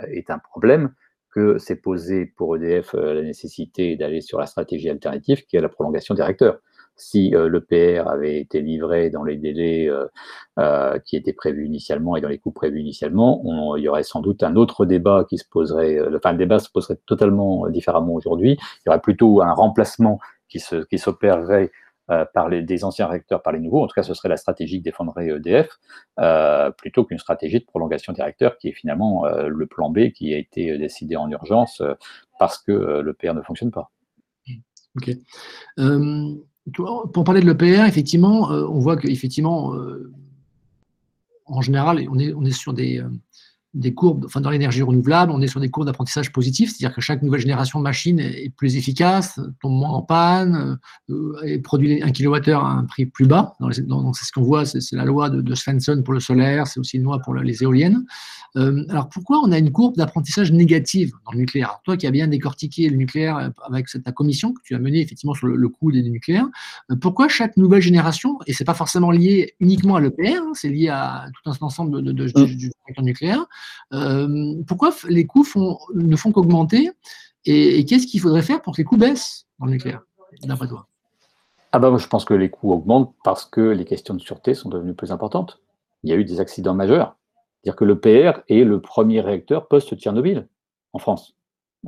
est 0.09 0.31
un 0.31 0.38
problème 0.38 0.92
que 1.31 1.59
c'est 1.59 1.77
posé 1.77 2.27
pour 2.27 2.57
EDF 2.57 2.94
la 2.94 3.22
nécessité 3.22 3.96
d'aller 3.96 4.20
sur 4.20 4.40
la 4.40 4.46
stratégie 4.46 4.90
alternative 4.90 5.44
qui 5.46 5.57
est 5.57 5.61
la 5.61 5.68
prolongation 5.68 6.14
des 6.14 6.22
réacteurs 6.22 6.59
si 6.98 7.34
euh, 7.34 7.48
le 7.48 7.61
PR 7.61 8.08
avait 8.08 8.40
été 8.40 8.61
livré 8.61 9.08
dans 9.11 9.24
les 9.24 9.37
délais 9.37 9.88
euh, 9.88 10.06
euh, 10.58 10.98
qui 10.98 11.16
étaient 11.16 11.32
prévus 11.32 11.66
initialement 11.66 12.16
et 12.16 12.20
dans 12.20 12.28
les 12.28 12.38
coûts 12.38 12.50
prévus 12.50 12.80
initialement, 12.80 13.42
il 13.76 13.84
y 13.84 13.88
aurait 13.88 14.02
sans 14.02 14.20
doute 14.20 14.42
un 14.42 14.56
autre 14.56 14.84
débat 14.84 15.24
qui 15.28 15.38
se 15.38 15.44
poserait, 15.48 15.98
enfin 16.16 16.32
le 16.32 16.38
débat 16.38 16.58
se 16.58 16.70
poserait 16.70 16.98
totalement 17.06 17.68
différemment 17.68 18.14
aujourd'hui. 18.14 18.58
Il 18.61 18.82
y 18.87 18.88
aurait 18.90 19.00
plutôt 19.00 19.42
un 19.42 19.52
remplacement 19.52 20.18
qui 20.48 20.58
s'opérerait 20.98 21.70
par 22.32 22.48
des 22.48 22.84
anciens 22.84 23.06
réacteurs 23.06 23.42
par 23.42 23.52
les 23.52 23.61
nouveaux. 23.61 23.82
En 23.84 23.87
tout 23.87 23.94
cas, 23.94 24.02
ce 24.02 24.14
serait 24.14 24.30
la 24.30 24.38
stratégie 24.38 24.78
que 24.78 24.84
défendrait 24.84 25.28
EDF, 25.28 25.78
plutôt 26.76 27.04
qu'une 27.04 27.18
stratégie 27.18 27.61
de 27.61 27.66
prolongation 27.66 28.12
des 28.12 28.22
réacteurs 28.22 28.56
qui 28.56 28.68
est 28.68 28.72
finalement 28.72 29.26
le 29.26 29.66
plan 29.66 29.90
B 29.90 30.11
qui 30.11 30.34
a 30.34 30.38
été 30.38 30.78
décidé 30.78 31.16
en 31.16 31.30
urgence 31.30 31.82
parce 32.38 32.58
que 32.58 33.02
l'EPR 33.02 33.34
ne 33.34 33.42
fonctionne 33.42 33.70
pas. 33.70 33.90
Ok. 34.96 35.11
Pour 36.74 37.24
parler 37.24 37.40
de 37.40 37.46
l'EPR, 37.46 37.87
effectivement, 37.87 38.48
on 38.48 38.78
voit 38.78 38.96
qu'effectivement, 38.96 39.74
en 41.46 41.61
général, 41.61 42.07
on 42.11 42.18
est, 42.18 42.33
on 42.35 42.44
est 42.44 42.52
sur 42.52 42.72
des, 42.72 43.02
des 43.74 43.92
courbes, 43.92 44.24
enfin 44.24 44.40
dans 44.40 44.50
l'énergie 44.50 44.83
renouvelable, 44.83 45.31
on 45.31 45.42
est 45.42 45.46
sur 45.46 45.61
des 45.61 45.68
courbes 45.68 45.87
d'apprentissage 45.87 46.33
positif, 46.33 46.70
c'est-à-dire 46.70 46.94
que 46.94 47.02
chaque 47.02 47.22
nouvelle 47.22 47.40
génération 47.40 47.78
de 47.78 47.85
machines 47.85 48.18
est 48.18 48.50
plus 48.57 48.76
efficace, 48.76 49.38
tombe 49.61 49.72
moins 49.72 49.90
en 49.90 50.02
panne, 50.02 50.78
euh, 51.11 51.42
et 51.44 51.59
produit 51.59 52.02
un 52.02 52.11
kWh 52.11 52.50
à 52.52 52.61
un 52.61 52.85
prix 52.85 53.04
plus 53.04 53.26
bas. 53.26 53.54
Donc 53.61 53.74
c'est 53.74 54.24
ce 54.24 54.33
qu'on 54.33 54.42
voit, 54.42 54.64
c'est 54.64 54.81
la 54.92 55.04
loi 55.04 55.28
de, 55.28 55.54
Svensson 55.54 56.02
pour 56.02 56.14
le 56.14 56.20
solaire, 56.20 56.66
c'est 56.66 56.81
aussi 56.81 56.96
une 56.96 57.02
loi 57.02 57.18
pour 57.18 57.35
les 57.35 57.62
éoliennes. 57.62 58.04
Euh, 58.57 58.85
alors 58.88 59.09
pourquoi 59.11 59.40
on 59.44 59.52
a 59.52 59.59
une 59.59 59.70
courbe 59.70 59.96
d'apprentissage 59.96 60.50
négative 60.50 61.12
dans 61.26 61.33
le 61.33 61.38
nucléaire? 61.38 61.81
Toi 61.85 61.96
qui 61.96 62.07
as 62.07 62.11
bien 62.11 62.26
décortiqué 62.26 62.88
le 62.88 62.96
nucléaire 62.96 63.50
avec 63.66 63.88
cette, 63.88 64.04
ta 64.04 64.12
commission 64.12 64.54
que 64.54 64.61
tu 64.64 64.74
as 64.74 64.78
menée 64.78 65.00
effectivement 65.00 65.35
sur 65.35 65.46
le, 65.46 65.68
coût 65.68 65.92
des 65.92 66.02
nucléaires, 66.02 66.48
euh, 66.90 66.96
pourquoi 66.96 67.28
chaque 67.28 67.57
nouvelle 67.59 67.83
génération, 67.83 68.38
et 68.46 68.54
c'est 68.54 68.64
pas 68.64 68.74
forcément 68.74 69.11
lié 69.11 69.54
uniquement 69.61 69.96
à 69.96 70.00
l'EPR, 70.00 70.38
hein, 70.38 70.52
c'est 70.54 70.70
lié 70.70 70.88
à 70.88 71.26
tout 71.35 71.50
un 71.50 71.54
ensemble 71.61 72.02
de, 72.02 72.12
de, 72.12 72.28
de, 72.28 72.44
du 72.44 72.70
nucléaire, 73.02 73.46
euh, 73.92 74.54
pourquoi 74.66 74.90
les 75.09 75.26
coûts 75.26 75.46
ne 75.94 76.16
font 76.16 76.33
qu'augmenter 76.33 76.90
et, 77.44 77.85
qu'est-ce 77.85 78.07
qu'il 78.07 78.20
faudrait 78.20 78.42
faire 78.42 78.61
pour 78.61 78.74
que 78.74 78.78
les 78.78 78.85
coûts 78.85 78.96
baissent 78.96 79.46
dans 79.59 79.66
le 79.66 79.72
nucléaire, 79.72 80.02
d'après 80.42 80.68
toi? 80.68 80.87
Ah 81.72 81.78
bah, 81.78 81.94
Je 81.96 82.07
pense 82.07 82.24
que 82.24 82.35
les 82.35 82.50
coûts 82.50 82.72
augmentent 82.72 83.14
parce 83.24 83.44
que 83.44 83.61
les 83.61 83.85
questions 83.85 84.14
de 84.14 84.20
sûreté 84.20 84.54
sont 84.54 84.68
devenues 84.68 84.94
plus 84.94 85.12
importantes. 85.12 85.61
Il 86.02 86.11
y 86.11 86.12
a 86.12 86.16
eu 86.16 86.24
des 86.24 86.40
accidents 86.40 86.74
majeurs. 86.74 87.16
C'est-à-dire 87.62 87.76
que 87.76 87.85
le 87.85 87.98
PR 87.98 88.40
est 88.48 88.64
le 88.64 88.81
premier 88.81 89.20
réacteur 89.20 89.66
post-Tchernobyl 89.68 90.46
en 90.92 90.98
France. 90.98 91.35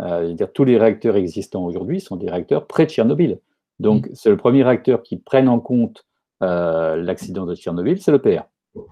Euh, 0.01 0.33
dire 0.35 0.53
tous 0.53 0.65
les 0.65 0.79
réacteurs 0.79 1.17
existants 1.17 1.65
aujourd'hui 1.65 2.01
sont 2.01 2.17
des 2.17 2.31
réacteurs 2.31 2.67
pré-Tchernobyl. 2.67 3.41
Donc, 3.81 4.09
mmh. 4.09 4.15
c'est 4.15 4.31
le 4.31 4.37
premier 4.37 4.63
réacteur 4.63 5.03
qui 5.03 5.17
prenne 5.17 5.49
en 5.49 5.61
compte 5.61 6.05
euh, 6.43 6.97
l'accident 6.97 7.47
de 7.47 7.55
Tchernobyl, 7.55 8.01
c'est 8.01 8.13
le 8.13 8.21
PR. 8.21 8.45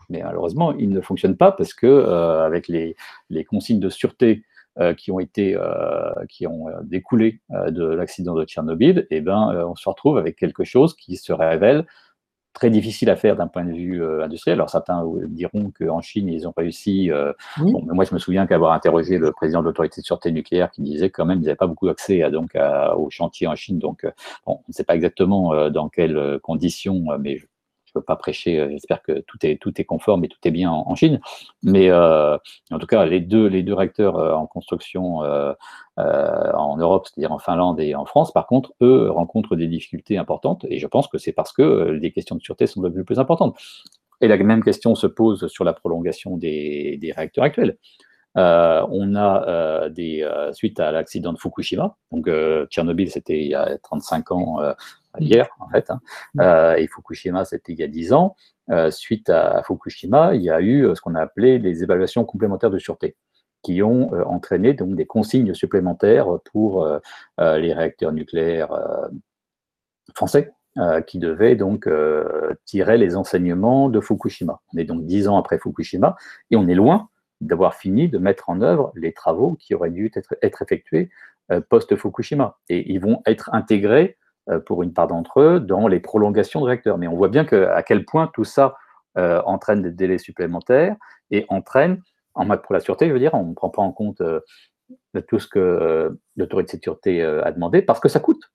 Mais 0.08 0.22
malheureusement, 0.22 0.72
il 0.72 0.90
ne 0.90 1.00
fonctionne 1.00 1.36
pas 1.36 1.52
parce 1.52 1.74
que 1.74 1.86
euh, 1.86 2.44
avec 2.44 2.68
les, 2.68 2.96
consignes 3.44 3.80
de 3.80 3.88
sûreté 3.88 4.44
euh, 4.78 4.94
qui 4.94 5.10
ont 5.10 5.20
été 5.20 5.56
euh, 5.56 6.12
qui 6.28 6.46
ont 6.46 6.66
découlé 6.82 7.40
de 7.50 7.84
l'accident 7.84 8.34
de 8.34 8.44
Tchernobyl, 8.44 9.06
eh 9.10 9.20
ben, 9.20 9.66
on 9.68 9.76
se 9.76 9.88
retrouve 9.88 10.18
avec 10.18 10.36
quelque 10.36 10.64
chose 10.64 10.94
qui 10.94 11.16
se 11.16 11.32
révèle 11.32 11.86
très 12.54 12.70
difficile 12.70 13.08
à 13.08 13.14
faire 13.14 13.36
d'un 13.36 13.46
point 13.46 13.64
de 13.64 13.72
vue 13.72 14.04
industriel. 14.20 14.58
Alors 14.58 14.70
certains 14.70 15.04
diront 15.28 15.70
qu'en 15.70 16.00
Chine, 16.00 16.28
ils 16.28 16.48
ont 16.48 16.52
réussi. 16.56 17.10
moi, 17.58 18.04
je 18.04 18.14
me 18.14 18.18
souviens 18.18 18.46
qu'avoir 18.48 18.72
interrogé 18.72 19.18
le 19.18 19.30
président 19.30 19.60
de 19.60 19.66
l'autorité 19.66 20.00
de 20.00 20.06
sûreté 20.06 20.32
nucléaire 20.32 20.70
qui 20.72 20.82
disait 20.82 21.10
quand 21.10 21.24
même 21.24 21.38
qu'ils 21.38 21.46
n'avaient 21.46 21.56
pas 21.56 21.68
beaucoup 21.68 21.88
accès 21.88 22.22
à, 22.22 22.30
donc, 22.30 22.56
aux 22.96 23.10
chantiers 23.10 23.46
en 23.46 23.54
Chine. 23.54 23.78
Donc, 23.78 24.04
on 24.46 24.58
ne 24.66 24.72
sait 24.72 24.82
pas 24.82 24.96
exactement 24.96 25.70
dans 25.70 25.88
quelles 25.88 26.40
conditions, 26.42 27.04
mais 27.20 27.38
je 27.38 27.46
peux 27.92 28.02
pas 28.02 28.16
prêcher. 28.16 28.58
Euh, 28.58 28.68
j'espère 28.70 29.02
que 29.02 29.20
tout 29.20 29.38
est 29.42 29.60
tout 29.60 29.80
est 29.80 29.84
conforme 29.84 30.24
et 30.24 30.28
tout 30.28 30.38
est 30.44 30.50
bien 30.50 30.70
en, 30.70 30.94
Chine. 30.94 31.20
Mais 31.62 31.90
euh, 31.90 32.36
en 32.70 32.78
tout 32.78 32.86
cas, 32.86 33.04
les 33.04 33.20
deux 33.20 33.46
les 33.46 33.62
deux 33.62 33.74
réacteurs 33.74 34.16
euh, 34.16 34.34
en 34.34 34.46
construction 34.46 35.20
en 35.96 36.76
Europe, 36.76 37.06
c'est-à-dire 37.06 37.32
en 37.32 37.38
Finlande 37.38 37.80
et 37.80 37.94
en 37.94 38.04
France, 38.04 38.32
par 38.32 38.46
contre, 38.46 38.72
eux 38.82 39.10
rencontrent 39.10 39.56
des 39.56 39.66
difficultés 39.66 40.16
importantes. 40.16 40.64
Et 40.68 40.78
je 40.78 40.86
pense 40.86 41.08
que 41.08 41.18
c'est 41.18 41.32
parce 41.32 41.52
que 41.52 41.90
les 41.90 42.12
questions 42.12 42.36
de 42.36 42.40
sûreté 42.40 42.66
sont 42.66 42.80
devenues 42.80 43.04
plus 43.04 43.18
importantes. 43.18 43.58
Et 44.20 44.28
la 44.28 44.36
même 44.36 44.64
question 44.64 44.94
se 44.94 45.06
pose 45.06 45.46
sur 45.48 45.64
la 45.64 45.72
prolongation 45.72 46.36
des 46.36 47.12
réacteurs 47.16 47.44
actuels. 47.44 47.78
On 48.38 49.16
a 49.16 49.88
des 49.90 50.28
suite 50.52 50.80
à 50.80 50.92
l'accident 50.92 51.32
de 51.32 51.38
Fukushima, 51.38 51.96
donc 52.12 52.28
Tchernobyl 52.68 53.10
c'était 53.10 53.40
il 53.40 53.48
y 53.48 53.54
a 53.54 53.78
35 53.78 54.32
ans 54.32 54.74
hier, 55.20 55.48
en 55.60 55.68
fait. 55.68 55.90
Hein. 55.90 56.00
Euh, 56.40 56.74
et 56.74 56.86
Fukushima, 56.86 57.44
c'était 57.44 57.72
il 57.72 57.78
y 57.78 57.82
a 57.82 57.88
10 57.88 58.12
ans. 58.12 58.36
Euh, 58.70 58.90
suite 58.90 59.30
à 59.30 59.62
Fukushima, 59.62 60.34
il 60.34 60.42
y 60.42 60.50
a 60.50 60.60
eu 60.60 60.84
euh, 60.84 60.94
ce 60.94 61.00
qu'on 61.00 61.14
a 61.14 61.22
appelé 61.22 61.58
les 61.58 61.82
évaluations 61.82 62.24
complémentaires 62.24 62.70
de 62.70 62.78
sûreté 62.78 63.16
qui 63.62 63.82
ont 63.82 64.12
entraîné 64.30 64.72
donc 64.72 64.94
des 64.94 65.04
consignes 65.04 65.52
supplémentaires 65.52 66.28
pour 66.52 66.88
les 67.38 67.72
réacteurs 67.74 68.12
nucléaires 68.12 68.70
français, 70.14 70.52
qui 71.08 71.18
devaient 71.18 71.56
donc 71.56 71.88
tirer 72.66 72.98
les 72.98 73.16
enseignements 73.16 73.88
de 73.88 74.00
Fukushima. 74.00 74.60
On 74.72 74.78
est 74.78 74.84
donc 74.84 75.06
dix 75.06 75.26
ans 75.26 75.36
après 75.36 75.58
Fukushima 75.58 76.16
et 76.52 76.56
on 76.56 76.68
est 76.68 76.76
loin 76.76 77.08
d'avoir 77.40 77.74
fini 77.74 78.08
de 78.08 78.18
mettre 78.18 78.50
en 78.50 78.60
œuvre 78.60 78.92
les 78.94 79.12
travaux 79.12 79.56
qui 79.56 79.74
auraient 79.74 79.90
dû 79.90 80.10
être, 80.42 80.62
effectués 80.62 81.10
post-Fukushima. 81.70 82.58
Et 82.68 82.92
ils 82.92 83.00
vont 83.00 83.22
être 83.26 83.48
intégrés 83.54 84.18
euh, 84.50 84.60
pour 84.60 84.82
une 84.82 84.94
part 84.94 85.08
d'entre 85.08 85.40
eux 85.40 85.60
dans 85.60 85.88
les 85.88 86.00
prolongations 86.00 86.60
de 86.60 86.66
réacteurs. 86.66 86.96
Mais 86.96 87.06
on 87.06 87.16
voit 87.16 87.28
bien 87.28 87.44
que, 87.44 87.66
à 87.66 87.82
quel 87.82 88.06
point 88.06 88.30
tout 88.32 88.44
ça 88.44 88.76
euh, 89.18 89.42
entraîne 89.44 89.82
des 89.82 89.90
délais 89.90 90.16
supplémentaires 90.16 90.96
et 91.30 91.44
entraîne, 91.50 92.00
en 92.34 92.46
mode 92.46 92.62
pour 92.62 92.72
la 92.72 92.80
sûreté, 92.80 93.08
je 93.08 93.12
veux 93.12 93.18
dire, 93.18 93.34
on 93.34 93.44
ne 93.44 93.54
prend 93.54 93.68
pas 93.68 93.82
en 93.82 93.92
compte 93.92 94.22
euh, 94.22 94.40
tout 95.26 95.38
ce 95.38 95.48
que 95.48 96.18
l'autorité 96.36 96.66
de 96.68 96.70
sécurité 96.70 97.22
a 97.22 97.52
demandé 97.52 97.82
parce 97.82 98.00
que 98.00 98.08
ça 98.08 98.20
coûte, 98.20 98.50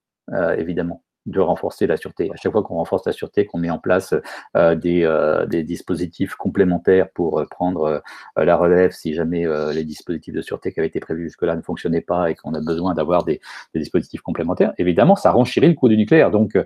évidemment 0.57 1.03
de 1.25 1.39
renforcer 1.39 1.87
la 1.87 1.97
sûreté. 1.97 2.29
À 2.33 2.35
chaque 2.35 2.51
fois 2.51 2.63
qu'on 2.63 2.75
renforce 2.75 3.05
la 3.05 3.13
sûreté, 3.13 3.45
qu'on 3.45 3.57
met 3.57 3.69
en 3.69 3.79
place 3.79 4.13
euh, 4.57 4.75
des, 4.75 5.03
euh, 5.03 5.45
des, 5.45 5.63
dispositifs 5.63 6.35
complémentaires 6.35 7.09
pour 7.09 7.39
euh, 7.39 7.45
prendre 7.45 8.03
la 8.35 8.57
relève 8.57 8.91
si 8.91 9.13
jamais 9.13 9.45
les 9.73 9.83
dispositifs 9.83 10.33
de 10.33 10.41
sûreté 10.41 10.71
qui 10.73 10.79
avaient 10.79 10.87
été 10.87 10.99
prévus 10.99 11.25
jusque-là 11.25 11.55
ne 11.55 11.61
fonctionnaient 11.61 12.01
pas 12.01 12.29
et 12.29 12.35
qu'on 12.35 12.53
a 12.53 12.61
besoin 12.61 12.93
d'avoir 12.93 13.23
des, 13.23 13.39
dispositifs 13.75 14.21
complémentaires, 14.21 14.73
évidemment, 14.77 15.15
ça 15.15 15.31
renchérit 15.31 15.69
le 15.69 15.73
coût 15.73 15.89
du 15.89 15.97
nucléaire. 15.97 16.31
Donc, 16.31 16.57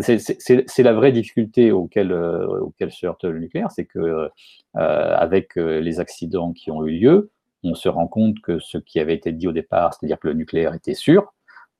c'est 0.00 0.82
la 0.82 0.92
vraie 0.92 1.12
difficulté 1.12 1.72
auquel, 1.72 2.12
auquel 2.12 2.92
se 2.92 3.06
heurte 3.06 3.24
le 3.24 3.38
nucléaire, 3.38 3.70
c'est 3.70 3.84
que 3.84 4.28
avec 4.74 5.56
les 5.56 6.00
accidents 6.00 6.52
qui 6.52 6.70
ont 6.70 6.84
eu 6.86 6.98
lieu, 6.98 7.30
on 7.62 7.74
se 7.74 7.88
rend 7.88 8.06
compte 8.06 8.40
que 8.40 8.58
ce 8.58 8.78
qui 8.78 9.00
avait 9.00 9.14
été 9.14 9.32
dit 9.32 9.48
au 9.48 9.52
départ, 9.52 9.94
c'est-à-dire 9.94 10.18
que 10.18 10.28
le 10.28 10.34
nucléaire 10.34 10.74
était 10.74 10.94
sûr, 10.94 11.32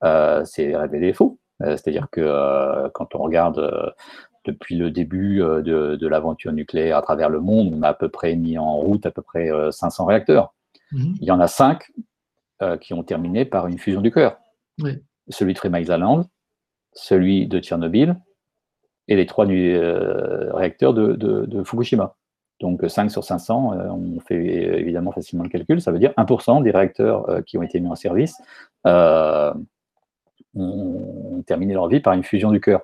c'est 0.03 0.77
révélé 0.77 1.13
faux. 1.13 1.39
Euh, 1.63 1.77
c'est-à-dire 1.77 2.09
que 2.11 2.21
euh, 2.21 2.89
quand 2.95 3.15
on 3.15 3.19
regarde 3.19 3.59
euh, 3.59 3.91
depuis 4.45 4.77
le 4.77 4.91
début 4.91 5.39
de, 5.39 6.07
l'aventure 6.07 6.53
nucléaire 6.53 6.97
à 6.97 7.03
travers 7.03 7.29
le 7.29 7.41
monde, 7.41 7.75
on 7.77 7.83
a 7.83 7.89
à 7.89 7.95
peu 7.95 8.09
près 8.09 8.37
mis 8.37 8.57
en 8.57 8.77
route 8.77 9.05
à 9.05 9.11
peu 9.11 9.21
près 9.21 9.51
500 9.71 10.07
réacteurs. 10.07 10.55
Mhm. 10.93 11.15
Il 11.21 11.27
y 11.27 11.31
en 11.31 11.41
a 11.41 11.47
5 11.47 11.83
qui 12.81 12.95
ont 12.95 13.03
terminé 13.03 13.45
par 13.45 13.67
une 13.67 13.79
fusion 13.79 14.01
du 14.01 14.11
cœur. 14.11 14.39
Celui 15.29 15.53
de 15.53 15.59
Three 15.59 15.71
Island, 15.83 16.25
celui 16.95 17.47
de 17.47 17.61
Tchernobyl 17.61 18.17
et 19.09 19.17
les 19.17 19.27
trois 19.27 19.45
réacteurs 19.45 20.95
de, 20.95 21.63
Fukushima. 21.63 22.17
Donc 22.61 22.83
5 22.89 23.11
sur 23.11 23.25
500, 23.25 23.75
on 23.91 24.21
fait 24.21 24.43
évidemment 24.81 25.13
facilement 25.13 25.45
le 25.45 25.51
calcul, 25.51 25.83
ça 25.83 25.93
veut 25.93 25.99
dire 25.99 26.15
1% 26.17 26.63
des 26.63 26.71
réacteurs 26.71 27.45
qui 27.45 27.59
ont 27.59 27.63
été 27.63 27.79
mis 27.79 27.89
en 27.89 27.95
service 27.95 28.41
ont 30.55 31.43
terminé 31.47 31.75
leur 31.75 31.89
vie 31.89 32.01
par 32.01 32.13
une 32.13 32.23
fusion 32.23 32.51
du 32.51 32.61
cœur. 32.61 32.83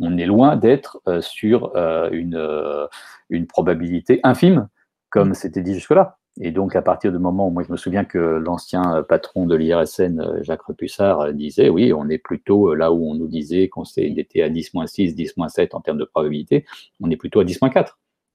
On 0.00 0.16
est 0.16 0.26
loin 0.26 0.56
d'être 0.56 1.00
euh, 1.08 1.20
sur 1.20 1.76
euh, 1.76 2.08
une, 2.12 2.36
euh, 2.36 2.86
une 3.30 3.46
probabilité 3.46 4.20
infime, 4.22 4.68
comme 5.10 5.34
c'était 5.34 5.62
dit 5.62 5.74
jusque-là. 5.74 6.18
Et 6.40 6.52
donc, 6.52 6.76
à 6.76 6.82
partir 6.82 7.10
du 7.10 7.18
moment 7.18 7.48
où 7.48 7.50
moi, 7.50 7.64
je 7.66 7.72
me 7.72 7.76
souviens 7.76 8.04
que 8.04 8.18
l'ancien 8.18 9.02
patron 9.08 9.46
de 9.46 9.56
l'IRSN, 9.56 10.42
Jacques 10.42 10.62
Repussard, 10.62 11.32
disait 11.32 11.68
oui, 11.68 11.92
on 11.92 12.08
est 12.08 12.18
plutôt 12.18 12.74
là 12.74 12.92
où 12.92 13.10
on 13.10 13.14
nous 13.14 13.26
disait 13.26 13.68
qu'on 13.68 13.82
était 13.96 14.42
à 14.42 14.48
10-6, 14.48 15.16
10-7 15.16 15.70
en 15.72 15.80
termes 15.80 15.98
de 15.98 16.04
probabilité, 16.04 16.64
on 17.00 17.10
est 17.10 17.16
plutôt 17.16 17.40
à 17.40 17.44
10-4 17.44 17.88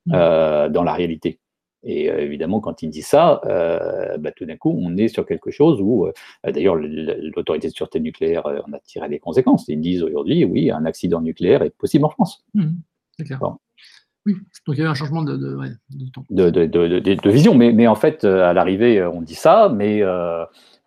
mmh. 0.08 0.74
dans 0.74 0.84
la 0.84 0.92
réalité. 0.92 1.40
Et 1.84 2.10
euh, 2.10 2.20
évidemment, 2.20 2.60
quand 2.60 2.82
il 2.82 2.90
dit 2.90 3.02
ça, 3.02 3.42
euh, 3.46 4.18
bah, 4.18 4.32
tout 4.32 4.46
d'un 4.46 4.58
coup, 4.58 4.78
on 4.82 4.96
est 4.98 5.10
sur 5.10 5.26
quelque 5.26 5.52
chose 5.52 5.82
où, 5.82 6.06
euh, 6.06 6.12
d'ailleurs, 6.46 6.76
l'autorité 6.76 7.68
de 7.68 7.74
sûreté 7.74 8.00
nucléaire 8.00 8.46
en 8.46 8.74
a 8.74 8.80
tiré 8.80 9.10
les 9.10 9.20
conséquences. 9.20 9.68
Ils 9.68 9.82
disent 9.82 10.04
aujourd'hui, 10.04 10.46
oui, 10.46 10.72
un 10.72 10.86
accident 10.86 11.22
nucléaire 11.22 11.62
est 11.62 11.72
possible 11.72 12.06
en 12.06 12.10
France. 12.10 12.46
Mmh, 12.54 12.70
c'est 13.18 13.26
clair. 13.26 13.40
Oui, 14.26 14.36
donc 14.66 14.78
il 14.78 14.82
y 14.82 14.84
a 14.86 14.90
un 14.90 14.94
changement 14.94 15.22
de, 15.22 15.36
de, 15.36 15.60
de, 16.30 17.30
vision. 17.30 17.56
Mais, 17.56 17.74
mais, 17.74 17.88
en 17.88 17.96
fait, 17.96 18.24
à 18.24 18.54
l'arrivée, 18.54 19.06
on 19.06 19.22
dit 19.22 19.36
ça, 19.36 19.70
mais, 19.76 20.02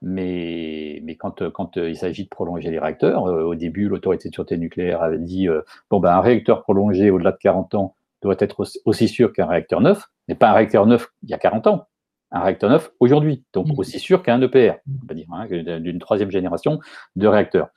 mais, 0.01 1.03
mais 1.05 1.17
quand, 1.17 1.51
quand 1.51 1.77
il 1.77 1.97
s'agit 1.97 2.25
de 2.25 2.31
prolonger 2.31 2.71
les 2.71 2.79
réacteurs, 2.79 3.25
au 3.25 3.55
début, 3.55 3.89
l'autorité 3.89 4.31
de 4.31 4.35
sûreté 4.35 4.57
nucléaire 4.57 5.03
avait 5.03 5.19
dit 5.19 5.49
bon, 5.91 6.01
ben, 6.01 6.13
un 6.13 6.21
réacteur 6.21 6.63
prolongé 6.63 7.11
au-delà 7.11 7.33
de 7.33 7.39
40 7.39 7.75
ans 7.75 7.97
doit 8.27 8.37
être 8.41 8.65
aussi 8.85 9.09
sûr 9.09 9.33
qu'un 9.33 9.47
réacteur 9.47 9.81
neuf, 9.81 10.05
mais 10.29 10.35
pas 10.35 10.51
un 10.51 10.53
réacteur 10.53 10.87
neuf 10.87 11.09
il 11.23 11.31
y 11.31 11.35
a 11.35 11.39
40 11.39 11.67
ans, 11.67 11.87
un 12.31 12.41
réacteur 12.41 12.71
neuf 12.71 12.91
aujourd'hui, 13.01 13.45
donc 13.53 13.69
mmh. 13.69 13.79
aussi 13.79 13.99
sûr 13.99 14.23
qu'un 14.23 14.41
EPR, 14.43 14.75
on 14.87 15.07
va 15.09 15.15
dire, 15.15 15.27
hein, 15.33 15.47
d'une 15.79 15.99
troisième 15.99 16.31
génération 16.31 16.81
de 17.17 17.27
réacteurs. 17.27 17.69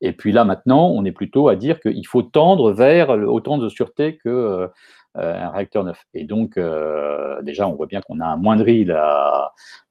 Et 0.00 0.12
puis 0.12 0.32
là, 0.32 0.44
maintenant, 0.44 0.88
on 0.88 1.04
est 1.04 1.12
plutôt 1.12 1.48
à 1.48 1.56
dire 1.56 1.80
qu'il 1.80 2.06
faut 2.06 2.22
tendre 2.22 2.72
vers 2.72 3.10
autant 3.10 3.58
de 3.58 3.68
sûreté 3.68 4.18
que 4.18 4.68
un 5.14 5.48
réacteur 5.48 5.84
neuf. 5.84 6.04
Et 6.12 6.24
donc, 6.24 6.60
déjà, 7.42 7.66
on 7.66 7.74
voit 7.74 7.86
bien 7.86 8.02
qu'on 8.02 8.20
a 8.20 8.26
amoindri 8.26 8.86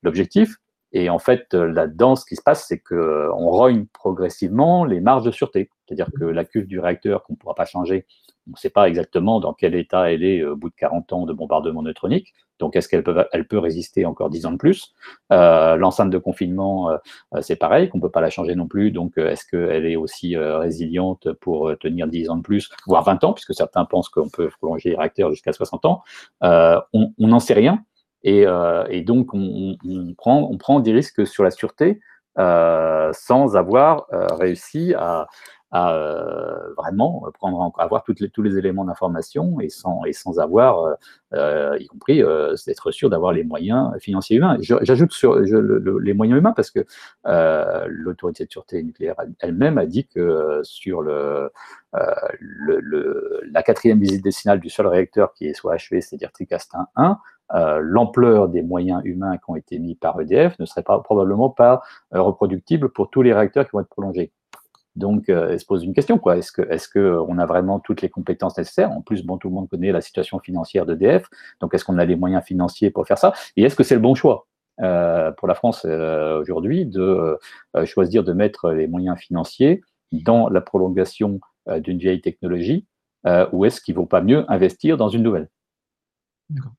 l'objectif. 0.04 0.58
Et 0.92 1.10
en 1.10 1.20
fait, 1.20 1.54
là-dedans, 1.54 2.16
ce 2.16 2.26
qui 2.26 2.36
se 2.36 2.42
passe, 2.42 2.68
c'est 2.68 2.80
qu'on 2.80 3.50
rogne 3.50 3.86
progressivement 3.88 4.86
les 4.86 5.02
marges 5.02 5.26
de 5.26 5.32
sûreté. 5.32 5.70
C'est-à-dire 5.86 6.10
que 6.18 6.26
la 6.26 6.46
cuve 6.46 6.68
du 6.68 6.80
réacteur 6.80 7.24
qu'on 7.24 7.34
ne 7.34 7.38
pourra 7.38 7.56
pas 7.56 7.66
changer, 7.66 8.06
on 8.48 8.52
ne 8.52 8.58
sait 8.58 8.70
pas 8.70 8.88
exactement 8.88 9.40
dans 9.40 9.54
quel 9.54 9.76
état 9.76 10.12
elle 10.12 10.24
est 10.24 10.44
au 10.44 10.56
bout 10.56 10.70
de 10.70 10.76
40 10.76 11.14
ans 11.14 11.26
de 11.26 11.34
bombardement 11.34 11.82
neutronique. 11.82 12.34
Donc, 12.60 12.76
est-ce 12.76 12.88
qu'elle 12.88 13.04
peut, 13.04 13.58
résister 13.58 14.06
encore 14.06 14.30
10 14.30 14.46
ans 14.46 14.52
de 14.52 14.58
plus? 14.58 14.94
Euh, 15.34 15.76
L'enceinte 15.76 16.10
de 16.10 16.18
confinement, 16.18 16.90
euh, 16.90 16.98
c'est 17.42 17.58
pareil, 17.58 17.90
qu'on 17.90 17.98
ne 17.98 18.04
peut 18.04 18.12
pas 18.12 18.22
la 18.22 18.30
changer 18.30 18.56
non 18.56 18.68
plus. 18.68 18.92
Donc, 18.92 19.18
euh, 19.18 19.30
est-ce 19.30 19.46
qu'elle 19.46 19.86
est 19.86 19.98
aussi 19.98 20.38
résiliente 20.38 21.34
pour 21.34 21.74
tenir 21.80 22.08
10 22.08 22.30
ans 22.30 22.38
de 22.38 22.42
plus, 22.42 22.70
voire 22.88 23.04
20 23.04 23.24
ans, 23.26 23.34
puisque 23.34 23.54
certains 23.54 23.86
pensent 23.86 24.10
qu'on 24.10 24.30
peut 24.30 24.50
prolonger 24.60 24.92
les 24.92 24.96
réacteurs 24.96 25.32
jusqu'à 25.32 25.52
60 25.52 25.86
ans? 25.86 26.04
On 26.42 27.12
n'en 27.20 27.40
sait 27.40 27.54
rien. 27.54 27.84
Et, 28.26 29.04
donc, 29.04 29.30
on, 29.34 29.78
prend, 30.18 30.80
des 30.80 30.92
risques 30.92 31.26
sur 31.28 31.44
la 31.44 31.52
sûreté 31.52 32.02
sans 32.36 33.56
avoir 33.56 34.08
réussi 34.12 34.94
à, 34.96 35.28
euh, 35.74 36.74
vraiment 36.78 37.34
avoir 37.78 38.04
tous 38.04 38.42
les 38.42 38.58
éléments 38.58 38.86
d'information 38.86 39.60
et 39.60 39.68
sans, 39.70 40.04
avoir, 40.40 40.80
euh, 40.84 40.94
euh, 41.34 41.78
y 41.80 41.88
compris 41.88 42.24
d'être 42.66 42.92
sûr 42.92 43.10
d'avoir 43.10 43.34
les 43.34 43.44
moyens 43.44 43.92
financiers 44.00 44.38
humains. 44.38 44.58
J'ajoute 44.62 45.12
sur 45.12 45.36
les 45.36 46.14
moyens 46.14 46.40
humains 46.40 46.54
parce 46.54 46.72
que 46.72 46.86
l'autorité 47.88 48.46
de 48.46 48.52
sûreté 48.52 48.84
nucléaire 48.84 49.16
elle-même 49.40 49.78
a 49.78 49.86
dit 49.86 50.08
que 50.08 50.62
sur 50.64 51.04
la 51.04 51.52
quatrième 53.66 54.00
visite 54.00 54.24
décennale 54.24 54.62
du 54.62 54.70
seul 54.70 54.88
réacteur 54.88 55.34
qui 55.34 55.54
soit 55.54 55.74
achevé, 55.74 56.00
c'est-à-dire 56.00 56.32
Tricastin 56.32 56.88
1, 56.96 57.18
l'ampleur 57.52 58.50
des 58.50 58.62
moyens 58.62 59.02
humains 59.06 59.38
qui 59.38 59.44
ont 59.50 59.56
été 59.56 59.80
mis 59.80 59.96
par 59.96 60.20
EDF 60.20 60.58
ne 60.60 60.66
serait 60.66 60.84
probablement 60.84 61.50
pas 61.50 61.82
reproductible 62.12 62.90
pour 62.90 63.10
tous 63.10 63.22
les 63.22 63.34
réacteurs 63.34 63.66
qui 63.66 63.72
vont 63.74 63.82
être 63.82 63.90
prolongés. 63.90 64.32
Donc, 64.96 65.28
euh, 65.30 65.58
se 65.58 65.66
pose 65.66 65.84
une 65.84 65.94
question, 65.94 66.18
quoi. 66.18 66.38
Est-ce 66.38 66.52
que, 66.52 67.00
euh, 67.00 67.38
a 67.38 67.46
vraiment 67.46 67.80
toutes 67.80 68.02
les 68.02 68.10
compétences 68.10 68.58
nécessaires? 68.58 68.92
En 68.92 69.02
plus, 69.02 69.26
bon, 69.26 69.38
tout 69.38 69.50
le 69.50 69.54
monde 69.54 69.70
connaît 69.70 69.92
la 69.92 70.02
situation 70.02 70.40
financière 70.40 70.86
d'EDF. 70.86 71.28
Donc, 71.60 71.74
est-ce 71.74 71.84
qu'on 71.84 71.98
a 71.98 72.06
les 72.06 72.16
moyens 72.16 72.44
financiers 72.44 72.92
pour 72.92 73.06
faire 73.06 73.18
ça? 73.18 73.34
Et 73.58 73.64
est-ce 73.64 73.76
que 73.76 73.84
c'est 73.84 73.96
le 73.96 74.02
bon 74.02 74.16
choix 74.16 74.48
euh, 74.82 75.32
pour 75.34 75.48
la 75.48 75.56
France 75.56 75.86
aujourd'hui 75.86 76.86
de 76.86 77.38
choisir 77.86 78.24
de 78.24 78.34
mettre 78.34 78.72
les 78.72 78.88
moyens 78.88 79.18
financiers 79.18 79.82
dans 80.12 80.50
la 80.50 80.62
prolongation 80.62 81.40
d'une 81.78 81.98
vieille 81.98 82.22
technologie 82.22 82.86
ou 83.52 83.66
est-ce 83.66 83.82
qu'il 83.82 83.96
ne 83.96 84.00
vaut 84.00 84.06
pas 84.06 84.22
mieux 84.22 84.50
investir 84.50 84.98
dans 84.98 85.10
une 85.10 85.24
nouvelle? 85.24 85.50
D'accord. 86.50 86.74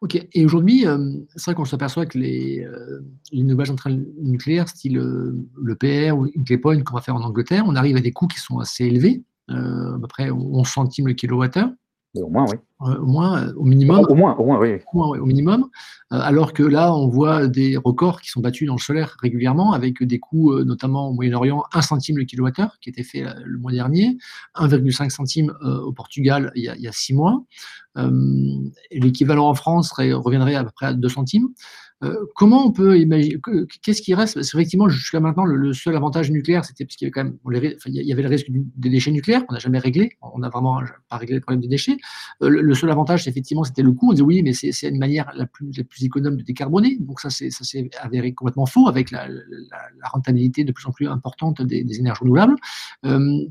Ok, 0.00 0.18
et 0.32 0.44
aujourd'hui, 0.46 0.86
euh, 0.86 1.12
c'est 1.36 1.46
vrai 1.46 1.54
qu'on 1.54 1.66
s'aperçoit 1.66 2.06
que 2.06 2.16
les, 2.16 2.64
euh, 2.64 3.00
les 3.32 3.42
nouvelles 3.42 3.66
centrales 3.66 4.02
nucléaires, 4.18 4.66
style 4.66 4.96
euh, 4.96 5.36
le 5.60 5.74
PR 5.74 6.16
ou 6.16 6.24
Hinkley 6.24 6.56
Point 6.56 6.82
qu'on 6.82 6.94
va 6.94 7.02
faire 7.02 7.16
en 7.16 7.22
Angleterre, 7.22 7.64
on 7.66 7.76
arrive 7.76 7.96
à 7.96 8.00
des 8.00 8.10
coûts 8.10 8.26
qui 8.26 8.40
sont 8.40 8.60
assez 8.60 8.86
élevés, 8.86 9.22
à 9.48 9.98
peu 10.00 10.06
près 10.08 10.30
11 10.30 10.66
centimes 10.66 11.08
le 11.08 11.14
kilowattheure. 11.14 11.70
Au 12.16 12.28
moins, 12.28 12.44
oui. 12.50 12.56
Euh, 12.82 12.98
au 12.98 13.06
moins, 13.06 13.42
euh, 13.42 13.52
au 13.54 13.64
minimum. 13.64 14.04
Au 14.08 14.14
moins, 14.14 14.34
au 14.34 14.44
moins, 14.44 14.58
oui. 14.58 14.78
Au, 14.92 15.24
minimum. 15.24 15.68
Euh, 16.12 16.18
alors 16.18 16.52
que 16.52 16.64
là, 16.64 16.92
on 16.94 17.06
voit 17.06 17.46
des 17.46 17.76
records 17.76 18.20
qui 18.20 18.30
sont 18.30 18.40
battus 18.40 18.66
dans 18.66 18.74
le 18.74 18.80
solaire 18.80 19.16
régulièrement, 19.22 19.72
avec 19.72 20.02
des 20.02 20.18
coûts, 20.18 20.58
notamment 20.64 21.10
au 21.10 21.12
Moyen-Orient, 21.12 21.62
1 21.72 21.82
centime 21.82 22.18
le 22.18 22.24
kilowattheure, 22.24 22.78
qui 22.80 22.90
était 22.90 23.04
fait 23.04 23.24
le 23.44 23.58
mois 23.58 23.70
dernier, 23.70 24.16
1,5 24.56 25.10
centime 25.10 25.54
au 25.62 25.92
Portugal 25.92 26.50
il 26.56 26.64
y 26.64 26.88
a, 26.88 26.92
6 26.92 27.14
mois. 27.14 27.44
L'équivalent 28.90 29.48
en 29.48 29.54
France 29.54 29.92
reviendrait 29.92 30.56
à 30.56 30.64
peu 30.64 30.70
près 30.74 30.86
à 30.86 30.94
2 30.94 31.08
centimes. 31.08 31.48
Euh, 32.02 32.24
comment 32.34 32.66
on 32.66 32.72
peut 32.72 32.98
imaginer 32.98 33.36
Qu'est-ce 33.82 34.00
qui 34.00 34.14
reste? 34.14 34.36
Effectivement, 34.36 34.88
jusqu'à 34.88 35.20
maintenant, 35.20 35.44
le, 35.44 35.72
seul 35.72 35.94
avantage 35.96 36.30
nucléaire, 36.30 36.64
c'était 36.64 36.84
parce 36.84 36.96
qu'il 36.96 37.06
y 37.06 37.08
avait 37.08 37.12
quand 37.12 37.24
même, 37.24 37.36
il 37.86 37.92
y 37.92 38.12
avait 38.12 38.22
le 38.22 38.28
risque 38.28 38.46
des 38.50 38.88
déchets 38.88 39.10
nucléaires 39.10 39.46
qu'on 39.46 39.54
n'a 39.54 39.60
jamais 39.60 39.78
réglé. 39.78 40.12
On 40.22 40.38
n'a 40.38 40.48
vraiment 40.48 40.80
pas 41.08 41.18
réglé 41.18 41.34
le 41.34 41.40
problème 41.40 41.60
des 41.60 41.68
déchets. 41.68 41.96
Euh, 42.42 42.48
le, 42.48 42.74
seul 42.74 42.90
avantage, 42.90 43.28
effectivement, 43.28 43.64
c'était 43.64 43.82
le 43.82 43.92
coût. 43.92 44.10
On 44.10 44.12
disait 44.12 44.22
oui, 44.22 44.42
mais 44.42 44.52
c'est 44.52 44.88
une 44.88 44.98
manière 44.98 45.30
la 45.34 45.46
plus, 45.46 45.70
la 45.76 45.84
plus 45.84 46.04
économe 46.04 46.36
de 46.36 46.42
décarboner. 46.42 46.96
Donc 47.00 47.20
ça, 47.20 47.28
ça 47.30 47.50
s'est 47.50 47.90
avéré 48.00 48.32
complètement 48.32 48.66
faux 48.66 48.88
avec 48.88 49.10
la, 49.10 49.28
rentabilité 50.12 50.64
de 50.64 50.72
plus 50.72 50.86
en 50.86 50.92
plus 50.92 51.06
importante 51.08 51.62
des, 51.62 51.98
énergies 51.98 52.20
renouvelables. 52.20 52.56
Euh, 53.04 53.46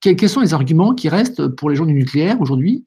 quels 0.00 0.28
sont 0.28 0.40
les 0.40 0.54
arguments 0.54 0.94
qui 0.94 1.10
restent 1.10 1.46
pour 1.48 1.68
les 1.68 1.76
gens 1.76 1.84
du 1.84 1.92
nucléaire 1.92 2.40
aujourd'hui? 2.40 2.86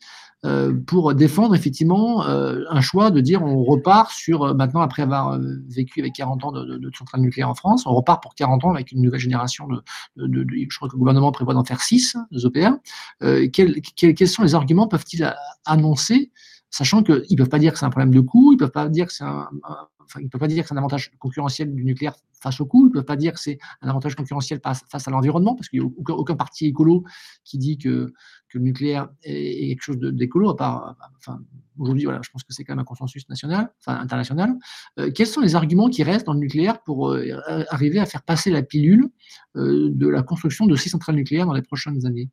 Pour 0.88 1.14
défendre 1.14 1.56
effectivement 1.56 2.26
euh, 2.28 2.64
un 2.70 2.82
choix 2.82 3.12
de 3.12 3.22
dire 3.22 3.44
on 3.44 3.64
repart 3.64 4.12
sur, 4.12 4.44
euh, 4.44 4.54
maintenant 4.54 4.82
après 4.82 5.02
avoir 5.02 5.40
vécu 5.70 6.02
avec 6.02 6.14
40 6.14 6.44
ans 6.44 6.52
de, 6.52 6.78
de, 6.78 6.92
centrales 6.98 7.22
nucléaires 7.22 7.50
en 7.50 7.56
France, 7.56 7.86
on 7.86 7.94
repart 7.94 8.22
pour 8.22 8.36
40 8.36 8.66
ans 8.66 8.72
avec 8.72 8.92
une 8.92 9.02
nouvelle 9.02 9.22
génération 9.22 9.68
de, 9.68 10.28
de 10.28 10.46
je 10.70 10.76
crois 10.76 10.90
que 10.90 10.96
le 10.96 11.00
gouvernement 11.00 11.32
prévoit 11.32 11.54
d'en 11.54 11.64
faire 11.64 11.82
6 11.82 12.18
de 12.32 12.48
EPR. 12.48 12.74
Quels, 13.52 13.82
quels, 13.82 14.28
sont 14.28 14.44
les 14.44 14.54
arguments 14.54 14.88
peuvent-ils 14.88 15.34
annoncer 15.66 16.32
sachant 16.74 17.04
qu'ils 17.04 17.24
ne 17.30 17.38
peuvent 17.38 17.50
pas 17.50 17.60
dire 17.60 17.72
que 17.72 17.78
c'est 17.78 17.86
un 17.86 17.92
problème 17.92 18.14
de 18.14 18.20
coût, 18.20 18.52
ils 18.52 18.56
ne 18.56 18.60
peuvent 18.60 18.72
pas 18.72 18.90
dire 18.90 19.06
que 19.06 19.14
c'est 19.14 19.24
un, 19.24 19.48
ils 20.20 20.28
peuvent 20.28 20.42
pas 20.42 20.48
dire 20.48 20.64
que 20.64 20.70
c'est 20.70 20.74
un 20.74 20.78
avantage 20.78 21.12
concurrentiel 21.20 21.74
du 21.74 21.86
nucléaire 21.86 22.16
face 22.42 22.60
au 22.60 22.66
coût, 22.66 22.86
ils 22.86 22.90
ne 22.90 22.94
peuvent 22.94 23.06
pas 23.06 23.16
dire 23.16 23.34
que 23.34 23.40
c'est 23.40 23.60
un 23.82 23.90
avantage 23.90 24.16
concurrentiel 24.16 24.60
face 24.64 25.08
à 25.08 25.12
l'environnement, 25.12 25.54
parce 25.56 25.70
qu'il 25.70 25.82
n'y 25.82 25.86
a 25.86 26.14
aucun, 26.14 26.36
parti 26.36 26.66
écolo 26.66 27.04
qui 27.44 27.60
dit 27.60 27.78
que, 27.78 28.12
le 28.56 28.60
nucléaire 28.60 29.10
est, 29.24 29.70
quelque 29.70 29.82
chose 29.82 29.98
d'écolo, 29.98 30.50
à 30.50 30.56
part, 30.56 30.96
aujourd'hui, 31.80 32.06
voilà, 32.06 32.22
je 32.24 32.30
pense 32.30 32.44
que 32.44 32.54
c'est 32.54 32.64
quand 32.64 32.74
même 32.74 32.82
un 32.82 32.84
consensus 32.84 33.28
national, 33.28 33.72
enfin 33.80 34.00
international. 34.00 34.54
Euh, 35.00 35.10
quels 35.10 35.26
sont 35.26 35.42
les 35.42 35.56
arguments 35.56 35.90
qui 35.90 36.04
restent 36.04 36.28
dans 36.28 36.34
le 36.34 36.40
nucléaire 36.40 36.84
pour 36.84 37.10
euh, 37.10 37.40
arriver 37.70 38.00
à 38.00 38.06
faire 38.06 38.22
passer 38.22 38.52
la 38.52 38.62
pilule 38.62 39.10
euh, 39.56 39.90
de 39.92 40.08
la 40.08 40.22
construction 40.22 40.68
de 40.68 40.76
six 40.76 40.90
centrales 40.90 41.16
nucléaires 41.16 41.48
dans 41.48 41.54
les 41.54 41.64
prochaines 41.64 42.06
années? 42.06 42.30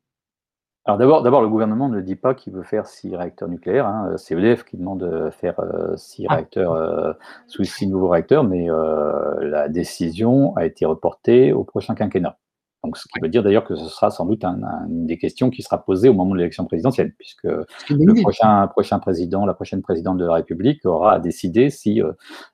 Alors 0.85 0.97
d'abord, 0.97 1.21
d'abord, 1.21 1.41
le 1.43 1.49
gouvernement 1.49 1.89
ne 1.89 2.01
dit 2.01 2.15
pas 2.15 2.33
qu'il 2.33 2.53
veut 2.53 2.63
faire 2.63 2.87
six 2.87 3.15
réacteurs 3.15 3.49
nucléaires. 3.49 3.85
Hein. 3.85 4.15
C'est 4.17 4.33
EDF 4.35 4.63
qui 4.63 4.77
demande 4.77 5.01
de 5.01 5.29
faire 5.29 5.59
euh, 5.59 5.95
six 5.95 6.25
ah. 6.27 6.35
réacteurs 6.35 6.73
euh, 6.73 7.13
sous 7.45 7.63
six 7.63 7.85
nouveaux 7.85 8.09
réacteurs, 8.09 8.43
mais 8.43 8.69
euh, 8.69 9.35
la 9.41 9.69
décision 9.69 10.55
a 10.57 10.65
été 10.65 10.85
reportée 10.85 11.53
au 11.53 11.63
prochain 11.63 11.93
quinquennat. 11.93 12.37
Donc, 12.83 12.97
ce 12.97 13.03
qui 13.03 13.19
veut 13.21 13.29
dire 13.29 13.43
d'ailleurs 13.43 13.63
que 13.63 13.75
ce 13.75 13.85
sera 13.85 14.09
sans 14.09 14.25
doute 14.25 14.43
une 14.43 15.05
des 15.05 15.19
questions 15.19 15.51
qui 15.51 15.61
sera 15.61 15.85
posée 15.85 16.09
au 16.09 16.15
moment 16.15 16.31
de 16.31 16.39
l'élection 16.39 16.65
présidentielle, 16.65 17.13
puisque 17.15 17.43
le 17.43 18.21
prochain, 18.23 18.65
prochain 18.65 18.97
président, 18.97 19.45
la 19.45 19.53
prochaine 19.53 19.83
présidente 19.83 20.17
de 20.17 20.25
la 20.25 20.33
République 20.33 20.83
aura 20.87 21.13
à 21.13 21.19
décider 21.19 21.69
si, 21.69 22.01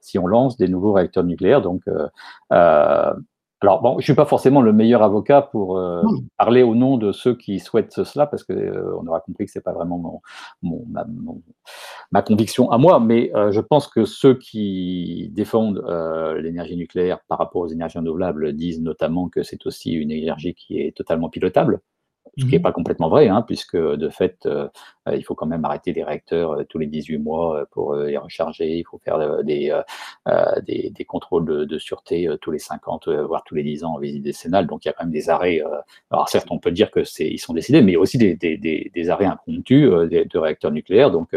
si 0.02 0.20
on 0.20 0.28
lance 0.28 0.58
des 0.58 0.68
nouveaux 0.68 0.92
réacteurs 0.92 1.24
nucléaires. 1.24 1.62
Donc, 1.62 1.84
alors, 3.62 3.82
bon, 3.82 3.98
je 4.00 4.04
suis 4.04 4.14
pas 4.14 4.26
forcément 4.26 4.62
le 4.62 4.72
meilleur 4.72 5.02
avocat 5.02 5.42
pour 5.42 5.80
euh, 5.80 6.04
parler 6.38 6.62
au 6.62 6.76
nom 6.76 6.98
de 6.98 7.12
ceux 7.12 7.36
qui 7.36 7.60
souhaitent 7.60 8.04
cela, 8.04 8.28
parce 8.28 8.44
qu'on 8.44 8.54
euh, 8.54 8.96
on 9.02 9.08
aura 9.08 9.20
compris 9.20 9.46
que 9.46 9.52
c'est 9.52 9.64
pas 9.64 9.74
vraiment 9.74 10.22
mon, 10.62 10.86
ma, 12.12 12.22
conviction 12.22 12.70
à 12.70 12.78
moi, 12.78 13.00
mais 13.00 13.32
euh, 13.36 13.52
je 13.52 13.60
pense 13.60 13.88
que 13.88 14.06
ceux 14.06 14.38
qui 14.38 15.32
défendent 15.34 15.84
l'énergie 16.38 16.78
nucléaire 16.78 17.20
par 17.28 17.40
rapport 17.40 17.64
aux 17.64 17.68
énergies 17.68 17.98
renouvelables 17.98 18.54
disent 18.54 18.82
notamment 18.82 19.28
que 19.28 19.42
c'est 19.42 19.66
aussi 19.66 19.94
une 19.94 20.12
énergie 20.12 20.54
qui 20.54 20.80
est 20.80 20.96
totalement 20.96 21.30
pilotable 21.30 21.82
ce 22.38 22.46
qui 22.46 22.52
n'est 22.52 22.60
mmh 22.60 22.62
pas 22.62 22.72
complètement 22.72 23.10
vrai, 23.10 23.28
hein, 23.28 23.42
puisque 23.42 23.78
de 23.78 24.10
fait, 24.10 24.46
euh, 24.46 24.68
il 25.14 25.24
faut 25.24 25.36
quand 25.36 25.46
même 25.46 25.64
arrêter 25.66 25.94
les 25.94 26.04
réacteurs 26.04 26.52
euh, 26.52 26.64
tous 26.64 26.78
les 26.78 26.88
18 26.88 27.18
mois 27.18 27.62
euh, 27.62 27.66
pour 27.72 27.96
les 27.96 28.18
recharger, 28.18 28.78
il 28.78 28.84
faut 28.84 29.00
faire 29.00 29.44
des, 29.44 29.74
des, 30.66 30.90
des, 30.90 31.06
contrôles 31.06 31.46
de, 31.46 31.66
de 31.66 31.78
sûreté 31.80 32.28
tous 32.42 32.52
les 32.52 32.60
50, 32.60 33.10
voire 33.10 33.44
tous 33.44 33.56
les 33.56 33.64
10 33.64 33.84
ans 33.84 33.96
en 33.96 34.00
visite 34.00 34.24
décennale, 34.24 34.68
donc 34.68 34.86
il 34.86 34.88
y 34.88 34.92
a 34.92 34.94
quand 34.94 35.04
même 35.04 35.14
des 35.14 35.30
arrêts, 35.30 35.62
alors 36.12 36.30
certes 36.30 36.48
on 36.50 36.60
peut 36.60 36.72
dire 36.72 36.92
que 36.92 37.04
c'est 37.04 37.28
ils 37.28 37.40
sont 37.40 37.54
décidés, 37.54 37.82
mais 37.82 37.92
il 37.92 37.96
y 37.96 37.98
a 37.98 38.02
aussi 38.02 38.18
des, 38.18 38.36
des, 38.36 38.58
des 38.94 39.10
arrêts 39.10 39.26
impromptus 39.26 39.90
de 39.90 40.38
réacteurs 40.38 40.72
nucléaires, 40.72 41.12
donc 41.12 41.36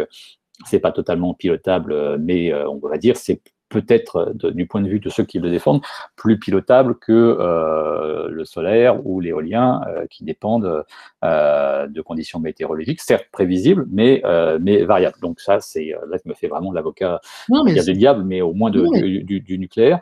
c'est 0.64 0.80
pas 0.80 0.92
totalement 0.92 1.34
pilotable, 1.34 2.18
mais 2.18 2.52
on 2.54 2.78
va 2.78 2.98
dire 2.98 3.16
c'est 3.16 3.40
peut-être, 3.70 4.34
du 4.34 4.66
point 4.66 4.82
de 4.82 4.88
vue 4.88 5.00
de 5.00 5.08
ceux 5.08 5.24
qui 5.24 5.38
le 5.38 5.48
défendent, 5.48 5.80
plus 6.16 6.38
pilotable 6.38 6.98
que 6.98 7.12
euh, 7.12 8.28
le 8.28 8.44
solaire 8.44 9.06
ou 9.06 9.20
l'éolien 9.20 9.80
euh, 9.86 10.06
qui 10.10 10.24
dépendent 10.24 10.84
euh, 11.24 11.86
de 11.86 12.02
conditions 12.02 12.40
météorologiques, 12.40 13.00
certes 13.00 13.28
prévisibles, 13.32 13.86
mais, 13.90 14.22
mais 14.60 14.84
variables. 14.84 15.18
Donc 15.22 15.40
ça, 15.40 15.60
c'est 15.60 15.94
là, 16.08 16.18
je 16.22 16.28
me 16.28 16.34
fais 16.34 16.48
vraiment 16.48 16.72
l'avocat 16.72 17.20
du 17.48 17.92
diable, 17.94 18.24
mais 18.24 18.42
au 18.42 18.52
moins 18.52 18.70
de, 18.70 18.84
du, 19.22 19.58
nucléaire. 19.58 20.00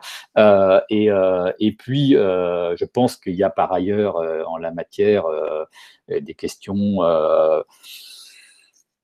Et, 0.89 1.09
et, 1.59 1.71
puis, 1.73 2.11
je 2.13 2.85
pense 2.85 3.15
qu'il 3.17 3.35
y 3.35 3.43
a 3.43 3.49
par 3.49 3.71
ailleurs 3.71 4.17
en 4.47 4.57
la 4.57 4.71
matière 4.71 5.25
des 6.09 6.33
questions 6.33 7.01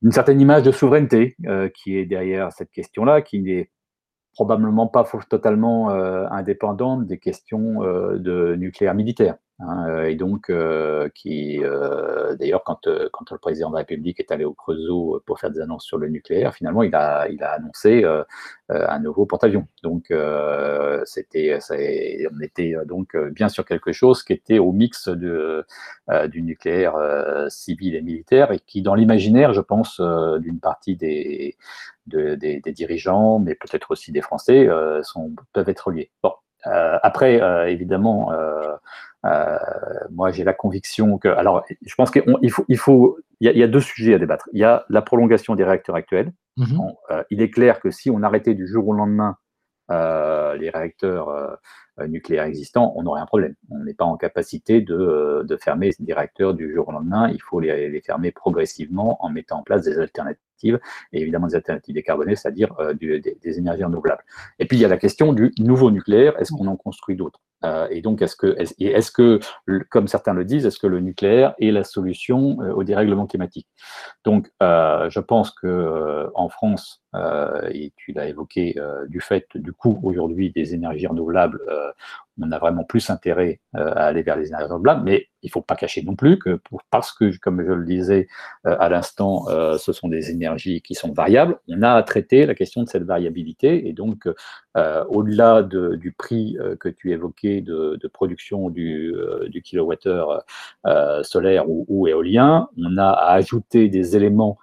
une 0.01 0.12
certaine 0.12 0.41
image 0.41 0.63
de 0.63 0.71
souveraineté 0.71 1.36
qui 1.75 1.97
est 1.97 2.06
derrière 2.06 2.51
cette 2.51 2.71
question-là, 2.71 3.21
qui 3.21 3.41
n'est 3.41 3.69
probablement 4.36 4.88
pas 4.88 5.06
totalement 5.28 5.89
euh, 5.89 6.28
indépendante 6.30 7.08
des 7.08 7.17
questions 7.17 7.84
euh, 7.84 8.19
de 8.19 8.56
nucléaire 8.56 8.93
militaire. 8.93 9.38
Hein, 9.59 10.03
et 10.03 10.15
donc, 10.15 10.51
qui, 11.13 11.59
d'ailleurs, 12.39 12.63
quand, 12.63 12.85
le 12.87 13.37
président 13.37 13.69
de 13.69 13.75
la 13.75 13.79
République 13.79 14.19
est 14.19 14.31
allé 14.31 14.43
au 14.43 14.53
Creusot 14.53 15.21
pour 15.25 15.39
faire 15.39 15.49
des 15.49 15.61
annonces 15.61 15.85
sur 15.85 15.97
le 15.97 16.09
nucléaire, 16.09 16.53
finalement, 16.53 16.83
il 16.83 16.93
a, 16.93 17.27
annoncé 17.53 18.03
un 18.69 18.99
nouveau 18.99 19.25
porte-avions. 19.25 19.67
Donc, 19.81 20.07
on 20.11 21.03
était 22.41 22.75
donc 22.85 23.15
bien 23.31 23.47
sur 23.47 23.65
quelque 23.65 23.93
chose 23.93 24.23
qui 24.23 24.33
était 24.33 24.59
au 24.59 24.73
mix 24.73 25.07
du 25.07 26.41
nucléaire 26.41 26.95
civil 27.49 27.95
et 27.95 28.01
militaire 28.01 28.51
et 28.51 28.59
qui, 28.59 28.81
dans 28.81 28.95
l'imaginaire, 28.95 29.53
je 29.53 29.61
pense, 29.61 30.01
d'une 30.39 30.59
partie 30.59 30.97
des, 30.97 31.55
dirigeants, 32.07 33.39
mais 33.39 33.55
peut-être 33.55 33.91
aussi 33.91 34.11
des 34.11 34.21
Français, 34.21 34.67
peuvent 35.53 35.69
être 35.69 35.91
liés. 35.91 36.11
Bon, 36.21 36.33
après, 36.65 37.71
évidemment, 37.71 38.33
euh, 39.25 39.57
moi, 40.11 40.31
j'ai 40.31 40.43
la 40.43 40.53
conviction 40.53 41.17
que. 41.17 41.27
Alors, 41.29 41.63
je 41.81 41.95
pense 41.95 42.11
qu'il 42.11 42.23
faut. 42.51 42.65
Il, 42.67 42.77
faut 42.77 43.17
il, 43.39 43.57
y 43.57 43.63
a, 43.63 43.67
deux 43.67 43.79
sujets 43.79 44.13
à 44.13 44.19
débattre. 44.19 44.47
Il 44.53 44.59
y 44.59 44.63
a 44.63 44.85
la 44.89 45.01
prolongation 45.01 45.55
des 45.55 45.63
réacteurs 45.63 45.95
actuels. 45.95 46.31
Mhm. 46.57 46.79
Euh, 47.11 47.23
il 47.29 47.41
est 47.41 47.49
clair 47.49 47.79
que 47.79 47.91
si 47.91 48.09
on 48.09 48.23
arrêtait 48.23 48.53
du 48.53 48.67
jour 48.67 48.88
au 48.88 48.93
lendemain 48.93 49.38
euh, 49.91 50.55
les 50.55 50.69
réacteurs 50.69 51.59
nucléaires 52.07 52.45
existants, 52.45 52.93
on 52.95 53.05
aurait 53.05 53.21
un 53.21 53.25
problème. 53.25 53.55
On 53.69 53.79
n'est 53.79 53.93
pas 53.93 54.05
en 54.05 54.17
capacité 54.17 54.81
de, 54.81 55.45
de, 55.47 55.57
fermer 55.57 55.91
des 55.99 56.13
réacteurs 56.13 56.53
du 56.53 56.73
jour 56.73 56.89
au 56.89 56.91
lendemain. 56.91 57.29
Il 57.29 57.41
faut 57.41 57.59
les, 57.59 57.89
les, 57.89 58.01
fermer 58.01 58.31
progressivement 58.31 59.23
en 59.23 59.29
mettant 59.29 59.59
en 59.59 59.63
place 59.63 59.83
des 59.83 59.97
alternatives, 59.99 60.79
et 61.13 61.21
évidemment 61.21 61.47
des 61.47 61.55
alternatives 61.55 61.95
décarbonées, 61.95 62.35
c'est-à-dire 62.35 62.75
des, 62.99 63.19
des, 63.19 63.59
énergies 63.59 63.83
renouvelables. 63.83 64.23
Et 64.59 64.65
puis 64.65 64.77
il 64.77 64.81
y 64.81 64.85
a 64.85 64.89
la 64.89 64.97
question 64.97 65.33
du 65.33 65.51
nouveau 65.59 65.91
nucléaire. 65.91 66.39
Est-ce 66.39 66.51
qu'on 66.51 66.67
en 66.67 66.75
construit 66.77 67.15
d'autres? 67.15 67.39
euh, 67.39 67.44
et 67.89 68.01
donc, 68.01 68.21
est-ce 68.21 68.36
que, 68.36 68.56
est 68.58 69.12
que, 69.12 69.39
comme 69.89 70.08
certains 70.08 70.34
le 70.34 70.45
disent, 70.45 70.65
est-ce 70.65 70.80
que 70.80 70.88
le 70.88 70.99
nucléaire 70.99 71.54
est 71.60 71.71
la 71.71 71.84
solution 71.84 72.58
euh, 72.62 72.73
au 72.73 72.84
dérèglement 72.84 73.28
climatique? 73.28 73.67
Donc, 74.23 74.51
euh, 74.62 75.10
je 75.10 75.19
pense 75.19 75.51
que 75.51 76.28
en 76.34 76.49
France, 76.49 77.01
et 77.71 77.93
tu 77.95 78.12
l'as 78.12 78.28
évoqué, 78.28 78.75
du 79.08 79.21
fait 79.21 79.47
du 79.56 79.71
coût 79.71 79.99
aujourd'hui 80.04 80.51
des 80.51 80.73
énergies 80.73 81.08
renouvelables, 81.08 81.62
on 82.41 82.52
a 82.52 82.60
vraiment 82.60 82.84
plus 82.84 83.10
intérêt 83.10 83.60
euh, 83.76 83.91
à 83.95 84.06
aller 84.06 84.24
vers 84.24 84.36
les 84.36 84.48
énergies 84.48 84.65
renouvelables, 84.65 85.04
mais 85.04 85.28
il 85.41 85.48
ne 85.48 85.52
faut 85.52 85.62
pas 85.62 85.76
cacher 85.76 86.02
non 86.02 86.15
plus 86.15 86.39
que 86.39 86.60
parce 86.89 87.13
que, 87.13 87.38
comme 87.38 87.63
je 87.65 87.71
le 87.71 87.86
disais 87.86 88.28
euh, 88.65 88.76
à 88.80 88.89
l'instant, 88.89 89.48
euh, 89.50 89.78
ce 89.78 89.93
sont 89.93 90.08
des 90.08 90.32
énergies 90.32 90.82
qui 90.82 90.95
sont 90.95 91.13
variables, 91.13 91.58
on 91.69 91.82
a 91.82 91.91
à 91.91 92.04
traiter 92.04 92.45
la 92.45 92.56
question 92.56 92.84
de 92.84 92.89
cette 92.89 93.04
variabilité. 93.04 93.88
Et 93.88 93.93
donc, 93.93 94.28
au-delà 95.10 95.63
du 95.63 96.12
prix 96.12 96.58
que 96.82 96.89
tu 96.89 97.12
évoquais 97.13 97.62
de, 97.62 98.10
production 98.12 98.69
du, 98.69 99.15
du 99.48 99.62
kilowattheure 99.62 100.43
solaire 101.24 101.63
ou, 101.67 102.08
éolien, 102.08 102.67
on 102.78 102.98
a 102.98 103.08
à 103.08 103.34
ajouter 103.36 103.88
des 103.88 104.17
éléments 104.17 104.58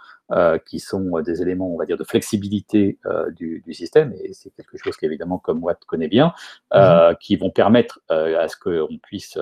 qui 0.64 0.81
sont 0.81 1.18
euh, 1.18 1.23
des 1.23 1.42
éléments, 1.42 1.73
on 1.73 1.79
va 1.79 1.85
dire, 1.85 1.97
de 1.97 2.05
flexibilité 2.05 2.99
euh, 3.07 3.31
du, 3.31 3.62
système, 3.73 4.12
et 4.23 4.33
c'est 4.33 4.51
quelque 4.51 4.77
chose 4.77 4.97
qu'évidemment, 4.97 5.38
comme 5.38 5.62
Watt 5.62 5.83
connaît 5.87 6.09
bien, 6.09 6.33
mhm. 6.75 7.16
qui 7.21 7.37
vont 7.37 7.51
permettre 7.51 8.01
à 8.11 8.49
ce 8.49 8.57
qu'on 8.57 8.99
puisse 9.03 9.38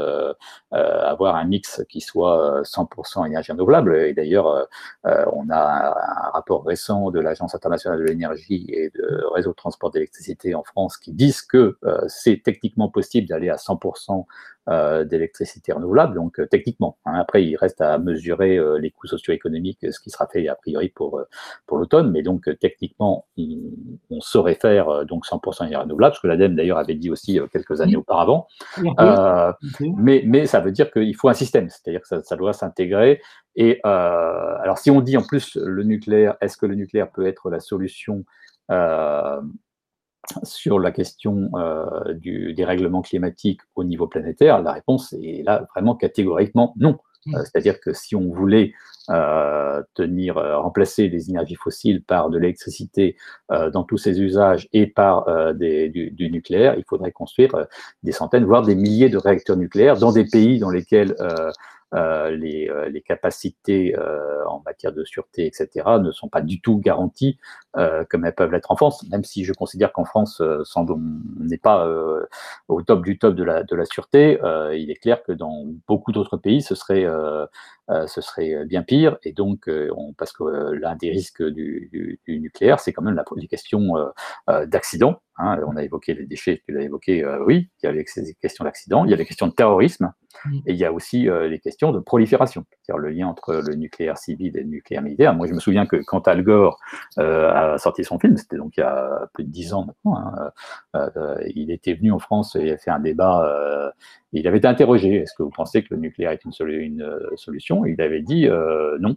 avoir 0.71 1.35
un 1.35 1.45
mix 1.45 1.83
qui 1.89 2.01
soit 2.01 2.63
100% 2.63 3.27
énergie 3.27 3.51
renouvelable. 3.51 3.97
Et 3.97 4.15
d'ailleurs, 4.15 4.69
on 5.05 5.51
a 5.51 5.95
un, 6.27 6.31
rapport 6.31 6.65
récent 6.65 7.11
de 7.11 7.19
l'Agence 7.19 7.55
internationale 7.57 7.99
de 7.99 8.05
l'énergie 8.05 8.67
et 8.69 8.91
de 8.91 9.25
réseau 9.35 9.51
de 9.51 9.57
transport 9.57 9.91
d'électricité 9.91 10.55
en 10.55 10.63
France 10.63 10.97
qui 10.97 11.13
disent 11.13 11.43
que 11.43 11.77
c'est 12.07 12.41
techniquement 12.45 12.89
possible 12.89 13.27
d'aller 13.27 13.49
à 13.49 13.57
100% 13.57 14.25
euh, 14.60 14.60
d'électricité 14.69 15.73
renouvelable. 15.73 16.15
Donc 16.15 16.39
euh, 16.39 16.47
techniquement, 16.47 16.99
hein. 17.07 17.15
après 17.15 17.45
il 17.45 17.57
reste 17.57 17.81
à 17.81 17.99
mesurer 17.99 18.57
euh, 18.57 18.79
les 18.79 18.91
coûts 18.91 19.07
socio-économiques, 19.07 19.87
ce 19.91 19.99
qui 20.01 20.11
sera 20.11 20.27
fait 20.27 20.47
a 20.49 20.55
priori 20.55 20.89
pour 20.91 21.23
pour 21.67 21.79
l'automne. 21.79 22.11
Mais 22.11 22.23
donc 22.23 22.49
techniquement, 22.61 23.27
on, 23.39 24.21
saurait 24.21 24.55
faire 24.55 25.07
donc 25.07 25.27
100% 25.27 25.67
énergie 25.67 25.85
renouvelable, 25.85 26.15
ce 26.15 26.21
que 26.21 26.27
l'ADEME 26.27 26.55
d'ailleurs 26.55 26.79
avait 26.79 26.95
dit 26.95 27.11
aussi 27.11 27.41
quelques 27.53 27.81
années 27.81 27.97
auparavant. 27.97 28.47
mais 29.97 30.23
mais 30.27 30.47
ça 30.47 30.61
veut 30.61 30.73
dire 30.73 30.91
qu'il 30.91 31.17
faut 31.17 31.29
un 31.29 31.35
système, 31.35 31.69
c'est-à-dire 31.71 32.03
que 32.03 32.09
ça, 32.09 32.23
ça 32.23 32.37
doit 32.37 32.53
s'intégrer. 32.53 33.21
Et 33.57 33.81
alors 33.83 34.79
si 34.79 34.91
on 34.91 35.01
dit 35.01 35.17
en 35.17 35.23
plus 35.23 35.57
le 35.57 35.83
nucléaire, 35.85 36.37
est-ce 36.41 36.57
que 36.57 36.67
le 36.67 36.75
nucléaire 36.75 37.11
peut 37.11 37.27
être 37.27 37.51
la 37.51 37.61
solution 37.61 38.25
sur 40.43 40.79
la 40.79 40.93
question 40.93 41.51
euh, 41.55 42.15
du 42.15 42.53
dérèglement 42.55 43.03
climatique 43.03 43.61
au 43.75 43.85
niveau 43.85 44.07
planétaire, 44.07 44.63
la 44.63 44.73
réponse 44.73 45.13
est 45.15 45.43
là 45.45 45.67
vraiment 45.75 45.95
catégoriquement 45.95 46.75
non. 46.77 46.99
Mmh. 47.27 47.35
Euh, 47.35 47.39
c'est-à-dire 47.41 47.81
que 47.81 47.93
si 47.93 48.17
on 48.17 48.33
voulait 48.33 48.73
euh, 49.11 49.83
tenir, 49.95 50.37
remplacer 50.37 51.09
les 51.09 51.31
énergies 51.31 51.57
fossiles 51.57 52.03
par 52.03 52.31
de 52.31 52.39
l'électricité 52.39 53.17
dans 53.49 53.83
tous 53.83 53.99
ses 53.99 54.21
usages 54.21 54.69
et 54.73 54.87
par 54.87 55.27
du, 55.55 56.11
du, 56.13 56.31
nucléaire, 56.31 56.77
il 56.79 56.85
faudrait 56.89 57.11
construire 57.11 57.67
des 58.03 58.13
centaines, 58.13 58.45
voire 58.45 58.63
des 58.63 58.77
milliers 58.77 59.09
de 59.09 59.19
réacteurs 59.19 59.57
nucléaires 59.57 59.99
dans 59.99 60.13
des 60.13 60.25
pays 60.25 60.61
dans 60.61 60.71
lesquels 60.71 61.17
euh, 61.21 61.51
les, 61.93 62.69
euh, 62.69 62.89
les, 62.89 63.01
capacités 63.01 63.97
euh, 63.99 64.47
en 64.47 64.63
matière 64.65 64.93
de 64.93 65.05
sûreté, 65.05 65.47
etc., 65.47 65.69
ne 66.01 66.13
sont 66.13 66.29
pas 66.29 66.41
du 66.41 66.61
tout 66.61 66.79
garanties 66.79 67.39
comme 68.09 68.25
elles 68.25 68.35
peuvent 68.35 68.51
l'être 68.51 68.73
en 68.73 68.77
France, 68.77 69.05
même 69.11 69.23
si 69.23 69.45
je 69.45 69.53
considère 69.53 69.93
qu'en 69.93 70.05
France, 70.05 70.41
on 70.41 70.87
n'est 71.39 71.57
pas 71.57 71.89
au 72.67 72.83
top 72.83 73.05
du 73.05 73.17
top 73.17 73.37
de 73.37 73.45
la, 73.45 73.63
de 73.63 73.77
la 73.77 73.85
sûreté, 73.85 74.41
il 74.73 74.91
est 74.91 74.97
clair 74.97 75.23
que 75.23 75.31
dans 75.31 75.67
beaucoup 75.87 76.11
d'autres 76.11 76.37
pays, 76.37 76.63
ce 76.63 76.75
serait, 76.75 77.07
ce 78.07 78.21
serait 78.21 78.65
bien 78.67 78.83
pire. 78.83 79.19
Et 79.25 79.33
donc, 79.33 79.69
on, 79.69 80.13
parce 80.15 80.33
que 80.33 80.73
l'un 80.73 80.97
des 80.97 81.11
risques 81.11 81.43
du, 81.43 82.19
du, 82.27 82.41
nucléaire, 82.41 82.81
c'est 82.81 82.93
quand 82.93 83.03
même 83.03 83.15
la, 83.15 83.25
les 83.37 83.49
questions 83.49 83.95
d'accident. 84.67 85.21
Hein. 85.39 85.59
on 85.67 85.77
a 85.77 85.83
évoqué 85.83 86.15
les 86.15 86.27
déchets, 86.27 86.63
tu 86.67 86.73
l'as 86.73 86.83
évoqué, 86.83 87.25
oui, 87.47 87.71
il 87.83 87.87
y 87.87 87.89
a 87.89 87.93
les 87.93 88.05
questions 88.41 88.65
d'accident, 88.65 89.05
il 89.05 89.11
y 89.11 89.15
a 89.15 89.17
les 89.17 89.25
questions 89.25 89.47
de 89.47 89.53
terrorisme, 89.53 90.13
et 90.67 90.73
il 90.73 90.77
y 90.77 90.85
a 90.85 90.93
aussi 90.93 91.29
les 91.49 91.59
questions 91.59 91.93
de 91.93 91.99
prolifération, 91.99 92.65
c'est-à-dire 92.71 93.01
le 93.01 93.11
lien 93.11 93.27
entre 93.27 93.63
le 93.67 93.75
nucléaire 93.75 94.19
civil 94.19 94.57
et 94.57 94.61
le 94.61 94.69
nucléaire 94.69 95.03
militaire. 95.03 95.35
Moi, 95.35 95.47
je 95.47 95.55
me 95.55 95.61
souviens 95.61 95.87
que 95.87 95.97
quand 95.97 96.29
Al 96.29 96.43
Gore 96.43 96.79
euh, 97.19 97.51
a 97.51 97.79
sorti 97.79 98.05
son 98.05 98.19
film, 98.19 98.37
c'était 98.37 98.57
donc 98.57 98.77
il 98.77 98.81
y 98.81 98.83
a 98.83 99.29
plus 99.35 99.45
de 99.45 99.51
dix 99.51 99.73
ans 99.73 99.87
maintenant, 99.87 100.17
hein, 100.17 100.53
euh, 100.97 101.11
euh, 101.17 101.37
il 101.55 101.71
était 101.71 101.95
venu 101.95 102.13
en 102.13 102.19
France 102.19 102.57
et 102.57 102.73
a 102.73 102.79
fait 102.79 102.91
un 102.91 103.01
débat. 103.01 103.93
il 104.33 104.47
avait 104.47 104.59
été 104.59 104.69
interrogé 104.69 105.17
est-ce 105.17 105.35
que 105.35 105.43
vous 105.43 105.51
pensez 105.51 105.83
que 105.83 105.95
le 105.95 106.01
nucléaire 106.01 106.31
est 106.31 106.45
une, 106.45 106.53
une 106.69 107.19
solution 107.37 107.80
Il 107.85 108.01
avait 108.01 108.23
dit 108.23 108.49
non. 109.01 109.17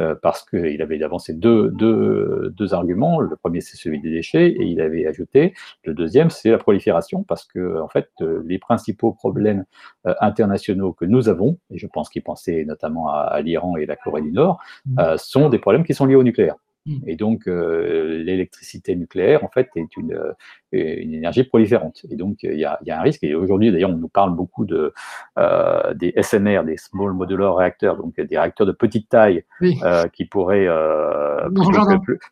Euh, 0.00 0.16
parce 0.20 0.44
qu'il 0.44 0.82
avait 0.82 1.00
avancé 1.04 1.32
deux, 1.32 1.70
deux, 1.70 2.52
deux, 2.56 2.74
arguments. 2.74 3.20
Le 3.20 3.36
premier, 3.36 3.60
c'est 3.60 3.76
celui 3.76 4.00
des 4.00 4.10
déchets, 4.10 4.48
et 4.48 4.64
il 4.64 4.80
avait 4.80 5.06
ajouté 5.06 5.54
le 5.84 5.94
deuxième, 5.94 6.30
c'est 6.30 6.50
la 6.50 6.58
prolifération, 6.58 7.22
parce 7.22 7.44
que 7.44 7.80
en 7.80 7.86
fait, 7.86 8.08
euh, 8.20 8.42
les 8.44 8.58
principaux 8.58 9.12
problèmes 9.12 9.64
euh, 10.08 10.14
internationaux 10.20 10.92
que 10.94 11.04
nous 11.04 11.28
avons, 11.28 11.58
et 11.70 11.78
je 11.78 11.86
pense 11.86 12.08
qu'il 12.08 12.24
pensait 12.24 12.64
notamment 12.64 13.08
à, 13.08 13.18
à 13.18 13.40
l'Iran 13.40 13.76
et 13.76 13.86
la 13.86 13.94
Corée 13.94 14.22
du 14.22 14.32
Nord, 14.32 14.60
mmh. 14.86 15.16
sont 15.16 15.48
des 15.48 15.60
problèmes 15.60 15.84
qui 15.84 15.94
sont 15.94 16.06
liés 16.06 16.16
au 16.16 16.24
nucléaire. 16.24 16.56
Mmh. 16.86 16.98
Et 17.06 17.16
donc, 17.16 17.48
euh, 17.48 18.22
l'électricité 18.22 18.94
nucléaire, 18.94 19.42
en 19.42 19.48
fait, 19.48 19.68
est 19.76 19.96
une, 19.96 20.12
euh, 20.12 20.32
une 20.72 21.14
énergie 21.14 21.44
proliférante. 21.44 22.04
Et 22.10 22.16
donc, 22.16 22.42
il 22.42 22.58
y 22.58 22.64
a, 22.64 22.78
y 22.84 22.90
a, 22.90 22.98
un 22.98 23.02
risque. 23.02 23.24
Et 23.24 23.34
aujourd'hui, 23.34 23.72
d'ailleurs, 23.72 23.90
on 23.90 23.96
nous 23.96 24.08
parle 24.08 24.34
beaucoup 24.34 24.64
de, 24.64 24.92
euh, 25.38 25.94
des 25.94 26.12
SMR, 26.20 26.64
des 26.64 26.76
Small 26.76 27.12
Modular 27.12 27.54
Reactors, 27.54 27.96
donc 27.96 28.20
des 28.20 28.38
réacteurs 28.38 28.66
de 28.66 28.72
petite 28.72 29.08
taille 29.08 29.44
euh, 29.62 30.08
qui 30.08 30.26
pourraient 30.26 30.66
euh, 30.66 31.48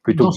plutôt, 0.03 0.31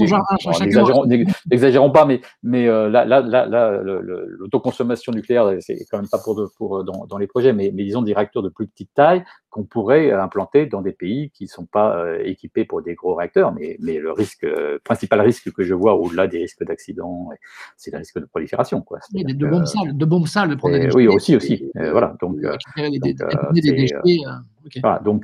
n'exagérons 1.49 1.91
pas, 1.91 2.06
mais, 2.06 2.21
mais 2.43 2.67
euh, 2.67 2.89
là, 2.89 3.06
là, 3.06 3.21
là, 3.21 3.82
l'autoconsommation 3.84 5.12
nucléaire, 5.12 5.51
c'est 5.60 5.78
quand 5.91 5.97
même 5.97 6.10
pas 6.10 6.19
pour, 6.19 6.36
de, 6.36 6.47
pour 6.58 6.84
dans, 6.84 7.06
dans, 7.06 7.17
les 7.17 7.28
projets, 7.28 7.54
mais, 7.54 7.71
mais 7.73 7.84
disons 7.84 8.01
des 8.01 8.13
réacteurs 8.13 8.43
de 8.43 8.49
plus 8.49 8.67
petite 8.67 8.93
taille 8.93 9.23
qu'on 9.56 9.63
pourrait 9.63 10.12
implanter 10.12 10.65
dans 10.65 10.82
des 10.82 10.91
pays 10.91 11.30
qui 11.30 11.46
ne 11.46 11.50
sont 11.50 11.66
pas 11.66 11.97
euh, 11.97 12.20
équipés 12.26 12.66
pour 12.66 12.82
des 12.82 12.93
gros 12.93 13.16
réacteurs. 13.16 13.53
Mais, 13.53 13.78
mais 13.80 13.99
le 13.99 14.12
risque, 14.12 14.43
euh, 14.43 14.80
principal 14.84 15.22
risque 15.22 15.49
que 15.53 15.64
je 15.64 15.74
vois 15.74 15.95
au-delà 15.95 16.28
des 16.28 16.39
risques 16.39 16.66
d'accident, 16.66 17.30
c'est 17.78 17.89
le 17.93 17.99
risque 17.99 18.20
de 18.20 18.26
prolifération. 18.26 18.82
Quoi. 18.82 18.99
Oui, 19.14 19.24
de 19.24 19.47
bombes 19.47 19.66
sales, 19.66 19.95
de 19.95 20.06
bombes 20.06 20.28
sales. 20.28 20.58
oui, 20.93 21.08
aussi, 21.08 21.38
aussi. 21.38 21.72
voilà. 21.74 22.18
Donc, 22.20 22.41
donc, 22.41 22.60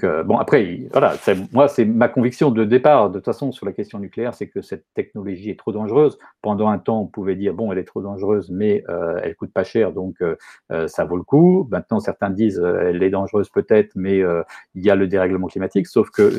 euh, 0.03 0.23
bon, 0.23 0.37
après, 0.37 0.81
voilà, 0.91 1.15
moi, 1.51 1.67
c'est 1.67 1.85
ma 1.85 2.07
conviction 2.07 2.51
de 2.51 2.63
départ, 2.63 3.09
de 3.09 3.19
toute 3.19 3.25
façon, 3.25 3.51
sur 3.51 3.65
la 3.65 3.71
question 3.71 3.99
nucléaire, 3.99 4.33
c'est 4.33 4.47
que 4.47 4.61
cette 4.61 4.85
technologie 4.93 5.49
est 5.49 5.59
trop 5.59 5.71
dangereuse. 5.71 6.17
Pendant 6.41 6.67
un 6.67 6.77
temps, 6.77 7.01
on 7.01 7.07
pouvait 7.07 7.35
dire, 7.35 7.53
bon, 7.53 7.71
elle 7.71 7.77
est 7.77 7.83
trop 7.83 8.01
dangereuse, 8.01 8.49
mais 8.51 8.83
euh, 8.89 9.19
elle 9.23 9.35
coûte 9.35 9.51
pas 9.51 9.63
cher, 9.63 9.91
donc 9.91 10.21
euh, 10.21 10.87
ça 10.87 11.05
vaut 11.05 11.17
le 11.17 11.23
coup. 11.23 11.67
Maintenant, 11.71 11.99
certains 11.99 12.29
disent, 12.29 12.59
elle 12.59 13.01
est 13.01 13.09
dangereuse 13.09 13.49
peut-être, 13.49 13.91
mais 13.95 14.19
il 14.75 14.83
y 14.83 14.89
a 14.89 14.95
le 14.95 15.07
dérèglement 15.07 15.47
climatique, 15.47 15.87
sauf 15.87 16.09
que 16.09 16.31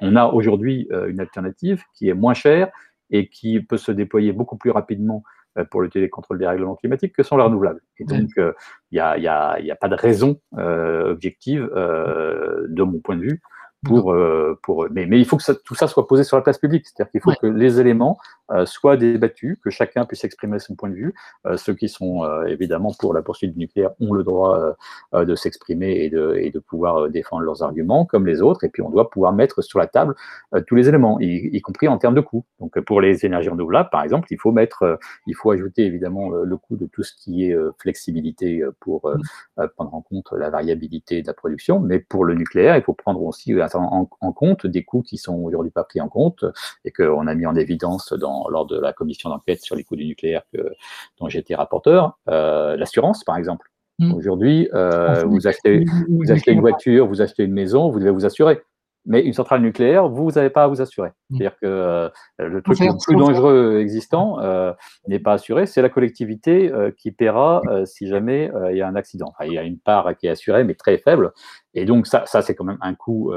on 0.00 0.14
a 0.16 0.26
aujourd'hui 0.26 0.88
une 1.08 1.20
alternative 1.20 1.82
qui 1.94 2.08
est 2.08 2.14
moins 2.14 2.34
chère 2.34 2.70
et 3.10 3.28
qui 3.28 3.60
peut 3.60 3.78
se 3.78 3.90
déployer 3.92 4.32
beaucoup 4.32 4.56
plus 4.56 4.70
rapidement 4.70 5.22
pour 5.70 5.82
lutter 5.82 6.08
contre 6.08 6.34
le 6.34 6.38
dérèglement 6.38 6.76
climatique 6.76 7.14
que 7.14 7.22
sont 7.22 7.36
les 7.36 7.42
renouvelables. 7.42 7.80
Et 7.98 8.04
donc, 8.04 8.30
il 8.36 8.52
n'y 8.92 9.00
a, 9.00 9.18
y 9.18 9.28
a, 9.28 9.58
y 9.60 9.70
a, 9.70 9.76
pas 9.76 9.88
de 9.88 9.94
raison 9.94 10.40
objective, 10.52 11.68
de 11.74 12.82
mon 12.82 13.00
point 13.00 13.16
de 13.16 13.22
vue, 13.22 13.42
pour, 13.84 14.12
euh, 14.12 14.58
pour 14.62 14.88
mais, 14.90 15.06
mais 15.06 15.18
il 15.18 15.24
faut 15.24 15.36
que 15.36 15.42
ça, 15.42 15.54
tout 15.54 15.74
ça 15.74 15.86
soit 15.86 16.06
posé 16.06 16.24
sur 16.24 16.36
la 16.36 16.42
place 16.42 16.58
publique, 16.58 16.86
c'est-à-dire 16.86 17.10
qu'il 17.10 17.20
faut 17.20 17.32
que 17.40 17.46
les 17.46 17.80
éléments 17.80 18.18
euh, 18.50 18.66
soient 18.66 18.96
débattus, 18.96 19.58
que 19.62 19.70
chacun 19.70 20.04
puisse 20.04 20.24
exprimer 20.24 20.58
son 20.58 20.74
point 20.74 20.88
de 20.88 20.94
vue. 20.94 21.14
Euh, 21.46 21.56
ceux 21.56 21.74
qui 21.74 21.88
sont 21.88 22.24
évidemment 22.46 22.92
pour 22.98 23.14
la 23.14 23.22
poursuite 23.22 23.52
du 23.52 23.58
nucléaire 23.58 23.90
ont 24.00 24.12
le 24.12 24.24
droit 24.24 24.74
de 25.14 25.34
s'exprimer 25.34 26.04
et 26.04 26.10
de, 26.10 26.34
et 26.36 26.50
de 26.50 26.58
pouvoir 26.58 27.08
défendre 27.08 27.42
leurs 27.42 27.62
arguments, 27.62 28.04
comme 28.04 28.26
les 28.26 28.42
autres, 28.42 28.64
et 28.64 28.68
puis 28.68 28.82
on 28.82 28.90
doit 28.90 29.10
pouvoir 29.10 29.32
mettre 29.32 29.62
sur 29.62 29.78
la 29.78 29.86
table 29.86 30.14
tous 30.66 30.74
les 30.74 30.88
éléments, 30.88 31.18
y, 31.20 31.26
y, 31.52 31.60
compris 31.60 31.88
en 31.88 31.98
termes 31.98 32.14
de 32.14 32.20
coûts. 32.20 32.44
Donc 32.60 32.78
pour 32.80 33.00
les 33.00 33.24
énergies 33.24 33.48
renouvelables, 33.48 33.90
par 33.90 34.02
exemple, 34.02 34.28
il 34.30 34.38
faut 34.38 34.52
mettre, 34.52 34.98
il 35.26 35.34
faut 35.34 35.50
ajouter 35.50 35.84
évidemment 35.84 36.30
le 36.30 36.56
coût 36.56 36.76
de 36.76 36.86
tout 36.86 37.02
ce 37.02 37.12
qui 37.14 37.44
est 37.44 37.56
flexibilité 37.78 38.62
pour 38.80 39.12
prendre 39.76 39.94
en 39.94 40.00
compte 40.00 40.32
la 40.32 40.50
variabilité 40.50 41.22
de 41.22 41.26
la 41.26 41.34
production, 41.34 41.80
mais 41.80 41.98
pour 42.00 42.24
le 42.24 42.34
nucléaire, 42.34 42.76
il 42.76 42.82
faut 42.82 42.94
prendre 42.94 43.22
aussi 43.22 43.52
en, 43.74 44.08
en, 44.20 44.32
compte 44.32 44.66
des 44.66 44.84
coûts 44.84 45.02
qui 45.02 45.16
sont 45.16 45.36
aujourd'hui 45.36 45.70
pas 45.70 45.84
pris 45.84 46.00
en 46.00 46.08
compte 46.08 46.44
et 46.84 46.90
qu'on 46.90 47.26
a 47.26 47.34
mis 47.34 47.46
en 47.46 47.56
évidence 47.56 48.12
dans, 48.12 48.48
lors 48.48 48.66
de 48.66 48.78
la 48.78 48.92
commission 48.92 49.30
d'enquête 49.30 49.62
sur 49.62 49.76
les 49.76 49.84
coûts 49.84 49.96
du 49.96 50.06
nucléaire 50.06 50.42
que, 50.52 50.72
dont 51.18 51.28
été 51.28 51.54
rapporteur. 51.54 52.18
Euh, 52.28 52.76
L'assurance, 52.76 53.24
par 53.24 53.36
exemple. 53.36 53.70
Mmh. 53.98 54.14
Aujourd'hui, 54.14 54.68
euh, 54.74 55.24
vous, 55.24 55.46
achetez, 55.46 55.84
vous 56.08 56.30
achetez 56.30 56.52
une 56.52 56.60
voiture, 56.60 57.06
vous 57.06 57.20
achetez 57.20 57.44
une 57.44 57.52
maison, 57.52 57.90
vous 57.90 57.98
devez 57.98 58.10
vous 58.10 58.26
assurer. 58.26 58.60
Mais 59.08 59.22
une 59.22 59.32
centrale 59.32 59.62
nucléaire, 59.62 60.08
vous, 60.08 60.30
n'avez 60.30 60.50
pas 60.50 60.64
à 60.64 60.66
vous 60.68 60.80
assurer. 60.80 61.08
Mmh. 61.08 61.36
C'est-à-dire 61.36 61.58
que 61.58 61.66
euh, 61.66 62.08
le 62.38 62.62
truc 62.62 62.78
le 62.78 63.04
plus 63.04 63.16
dangereux 63.16 63.78
existant 63.80 64.38
euh, 64.40 64.72
n'est 65.08 65.18
pas 65.18 65.32
assuré, 65.32 65.66
c'est 65.66 65.82
la 65.82 65.88
collectivité 65.88 66.70
euh, 66.70 66.90
qui 66.96 67.10
paiera 67.10 67.62
si 67.84 68.06
jamais 68.06 68.50
il 68.70 68.76
y 68.76 68.82
a 68.82 68.86
un 68.86 68.94
accident. 68.94 69.26
Enfin, 69.28 69.46
il 69.46 69.54
y 69.54 69.58
a 69.58 69.62
une 69.62 69.78
part 69.78 70.16
qui 70.16 70.26
est 70.26 70.30
assurée, 70.30 70.62
mais 70.62 70.74
très 70.74 70.98
faible. 70.98 71.32
Et 71.74 71.86
donc, 71.86 72.06
ça, 72.06 72.24
ça 72.26 72.42
c'est 72.42 72.54
quand 72.54 72.64
même 72.64 72.78
un 72.80 72.94
coût 72.94 73.32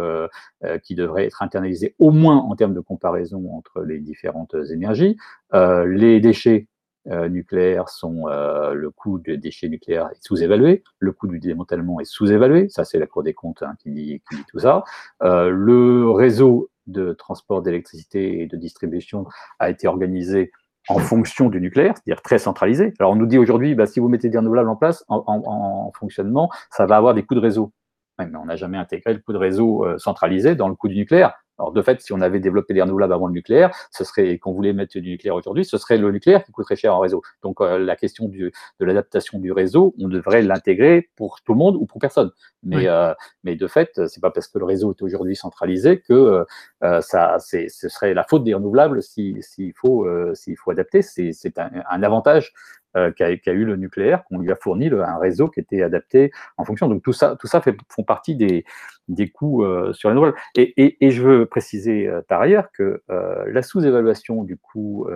qui 0.84 0.96
devrait 0.96 1.26
être 1.26 1.42
internalisé, 1.42 1.96
au 2.00 2.12
moins 2.12 2.38
en 2.38 2.56
termes 2.56 2.74
de 2.74 2.80
comparaison 2.82 3.44
entre 3.56 3.82
les 3.82 4.00
différentes 4.00 4.56
énergies. 4.72 5.18
les 5.54 6.20
déchets, 6.20 6.68
nucléaires 7.06 7.90
sont 7.90 8.28
euh, 8.28 8.74
le 8.74 8.92
coût 8.92 9.20
des 9.20 9.38
déchets 9.38 9.70
nucléaires 9.70 10.10
est 10.12 10.24
sous-évalué, 10.24 10.84
le 11.00 11.12
coût 11.12 11.28
du 11.28 11.40
démantèlement 11.40 12.00
est 12.00 12.06
sous-évalué, 12.06 12.70
ça 12.70 12.86
c'est 12.86 13.00
la 13.00 13.08
Cour 13.08 13.24
des 13.24 13.34
comptes 13.34 13.64
hein, 13.64 13.74
qui, 13.80 13.92
dit, 13.92 14.22
qui, 14.30 14.36
dit, 14.36 14.46
tout 14.50 14.60
ça. 14.60 14.84
Euh, 15.24 15.50
le 15.50 16.10
réseau 16.12 16.70
de 16.88 17.14
transport 17.14 17.62
d'électricité 17.62 18.42
et 18.42 18.48
de 18.48 18.58
distribution 18.58 19.26
a 19.60 19.70
été 19.70 19.88
organisé 19.88 20.52
en 20.90 21.00
fonction 21.00 21.50
du 21.50 21.62
nucléaire, 21.62 21.94
c'est-à-dire 21.96 22.22
très 22.22 22.40
centralisé. 22.40 22.94
Alors 23.00 23.14
on 23.14 23.16
nous 23.16 23.28
dit 23.28 23.38
aujourd'hui, 23.38 23.76
bah, 23.76 23.86
si 23.86 24.00
vous 24.00 24.10
mettez 24.10 24.30
des 24.30 24.38
renouvelables 24.38 24.70
en 24.70 24.76
place, 24.76 25.04
en, 25.08 25.24
en, 25.28 25.44
en, 25.46 25.92
fonctionnement, 25.94 26.50
ça 26.72 26.86
va 26.86 26.98
avoir 26.98 27.14
des 27.14 27.24
coûts 27.24 27.36
de 27.36 27.40
réseau. 27.40 27.72
mais 28.20 28.28
on 28.36 28.46
n'a 28.46 28.56
jamais 28.56 28.78
intégré 28.78 29.14
le 29.14 29.20
coût 29.20 29.34
de 29.34 29.38
réseau 29.38 29.86
euh, 29.86 29.98
centralisé 29.98 30.56
dans 30.56 30.68
le 30.68 30.76
coût 30.76 30.88
du 30.88 30.96
nucléaire. 30.96 31.34
Alors, 31.62 31.72
de 31.72 31.82
fait, 31.84 32.02
si 32.02 32.12
on 32.12 32.22
avait 32.22 32.40
développé 32.40 32.74
les 32.74 32.82
renouvelables 32.82 33.14
avant 33.14 33.28
le 33.28 33.34
nucléaire, 33.34 33.70
ce 33.92 34.04
serait, 34.04 34.40
qu'on 34.40 34.52
voulait 34.52 34.74
mettre 34.74 34.98
du 34.98 35.12
nucléaire 35.12 35.36
aujourd'hui, 35.36 35.64
ce 35.64 35.78
serait 35.78 35.98
le 35.98 36.12
nucléaire 36.12 36.44
qui 36.44 36.52
coûterait 36.52 36.76
cher 36.76 36.96
en 36.96 37.00
réseau. 37.00 37.22
Donc, 37.44 37.62
euh, 37.62 37.78
la 37.78 37.96
question 37.96 38.28
du, 38.28 38.52
de 38.80 38.86
l'adaptation 38.86 39.38
du 39.38 39.52
réseau, 39.52 39.94
on 40.00 40.08
devrait 40.08 40.42
l'intégrer 40.42 41.10
pour 41.16 41.42
tout 41.42 41.54
le 41.54 41.60
monde 41.60 41.76
ou 41.76 41.86
pour 41.86 42.00
personne. 42.00 42.32
Mais, 42.64 42.78
oui. 42.78 42.88
euh, 42.88 43.14
mais 43.44 43.56
de 43.56 43.68
fait, 43.68 44.08
c'est 44.08 44.22
pas 44.22 44.32
parce 44.32 44.48
que 44.48 44.58
le 44.58 44.66
réseau 44.66 44.92
est 44.92 45.02
aujourd'hui 45.04 45.36
centralisé 45.36 46.00
que 46.00 46.46
euh, 46.84 47.02
ça, 47.02 47.38
c'est, 47.38 47.70
ce 47.70 47.90
serait 47.90 48.16
la 48.16 48.24
faute 48.24 48.44
des 48.44 48.56
renouvelables 48.56 49.04
s'il 49.04 49.44
si, 49.44 49.72
faut, 49.74 50.08
euh, 50.08 50.34
s'il 50.34 50.58
faut 50.58 50.72
adapter. 50.72 51.04
C'est, 51.04 51.32
c'est 51.32 51.60
un, 51.60 51.70
un 51.90 52.04
avantage 52.04 52.54
euh, 52.98 53.12
qu'a 53.12 53.36
qu 53.38 53.50
eu 53.50 53.64
le 53.64 53.78
nucléaire, 53.78 54.26
qu'on 54.26 54.40
lui 54.40 54.52
a 54.52 54.56
fourni 54.56 54.90
un 54.90 55.18
réseau 55.18 55.48
qui 55.48 55.60
était 55.60 55.82
adapté 55.82 56.32
en 56.58 56.66
fonction. 56.66 56.90
Donc 56.90 57.04
tout 57.04 57.14
ça, 57.14 57.38
tout 57.40 57.48
ça 57.48 57.62
font 57.62 58.04
partie 58.04 58.36
des, 58.36 58.66
des 59.08 59.30
coûts 59.30 59.64
euh, 59.64 59.94
sur 59.94 60.10
les 60.10 60.14
renouvelables. 60.14 60.38
Et, 60.56 61.06
et, 61.06 61.12
je 61.12 61.22
veux 61.22 61.46
préciser 61.46 62.08
euh, 62.08 62.22
par 62.28 62.42
ailleurs 62.42 62.72
que 62.74 63.02
la 63.08 63.62
sous-évaluation 63.62 64.44
du 64.44 64.58
coût 64.58 65.08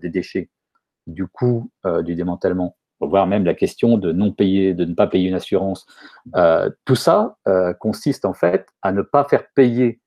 des 0.00 0.08
déchets, 0.08 0.50
du 1.06 1.26
coût 1.26 1.70
du 2.02 2.14
démantèlement, 2.14 2.76
voire 3.00 3.26
même 3.26 3.44
la 3.44 3.54
question 3.54 3.98
de 3.98 4.12
non 4.12 4.32
payer, 4.32 4.74
de 4.74 4.84
ne 4.84 4.94
pas 4.94 5.06
payer 5.06 5.28
une 5.28 5.34
assurance, 5.34 5.86
tout 6.84 6.94
ça 6.94 7.36
consiste 7.78 8.24
en 8.24 8.34
fait 8.34 8.66
à 8.82 8.92
ne 8.92 9.02
pas 9.02 9.24
faire 9.24 9.44
payer 9.54 10.00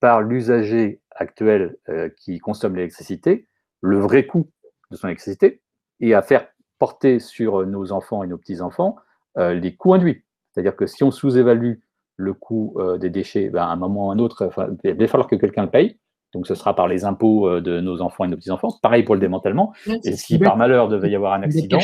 par 0.00 0.20
l'usager 0.20 1.00
actuel 1.10 1.76
qui 2.18 2.38
consomme 2.38 2.76
l'électricité 2.76 3.48
le 3.80 3.98
vrai 3.98 4.26
coût 4.26 4.50
de 4.90 4.96
son 4.96 5.08
électricité, 5.08 5.60
et 6.00 6.14
à 6.14 6.22
faire 6.22 6.46
porter 6.78 7.18
sur 7.18 7.66
nos 7.66 7.92
enfants 7.92 8.22
et 8.22 8.26
nos 8.26 8.38
petits-enfants 8.38 8.96
euh, 9.38 9.54
les 9.54 9.74
coûts 9.74 9.94
induits. 9.94 10.24
C'est-à-dire 10.52 10.76
que 10.76 10.86
si 10.86 11.04
on 11.04 11.10
sous-évalue 11.10 11.74
le 12.16 12.34
coût 12.34 12.74
euh, 12.78 12.96
des 12.96 13.10
déchets, 13.10 13.50
ben, 13.50 13.62
à 13.62 13.66
un 13.66 13.76
moment 13.76 14.08
ou 14.08 14.10
à 14.10 14.14
un 14.14 14.18
autre, 14.18 14.50
il 14.84 14.94
va 14.94 15.06
falloir 15.08 15.28
que 15.28 15.36
quelqu'un 15.36 15.62
le 15.62 15.70
paye. 15.70 15.98
Donc, 16.32 16.46
ce 16.46 16.54
sera 16.54 16.74
par 16.74 16.88
les 16.88 17.04
impôts 17.04 17.48
euh, 17.48 17.60
de 17.60 17.80
nos 17.80 18.00
enfants 18.00 18.24
et 18.24 18.28
nos 18.28 18.36
petits-enfants. 18.36 18.70
Pareil 18.82 19.02
pour 19.02 19.14
le 19.14 19.20
démantèlement. 19.20 19.72
et 20.04 20.12
si 20.16 20.38
par 20.38 20.56
malheur 20.56 20.88
devait 20.88 21.10
y 21.10 21.16
avoir 21.16 21.34
un 21.34 21.42
accident, 21.42 21.78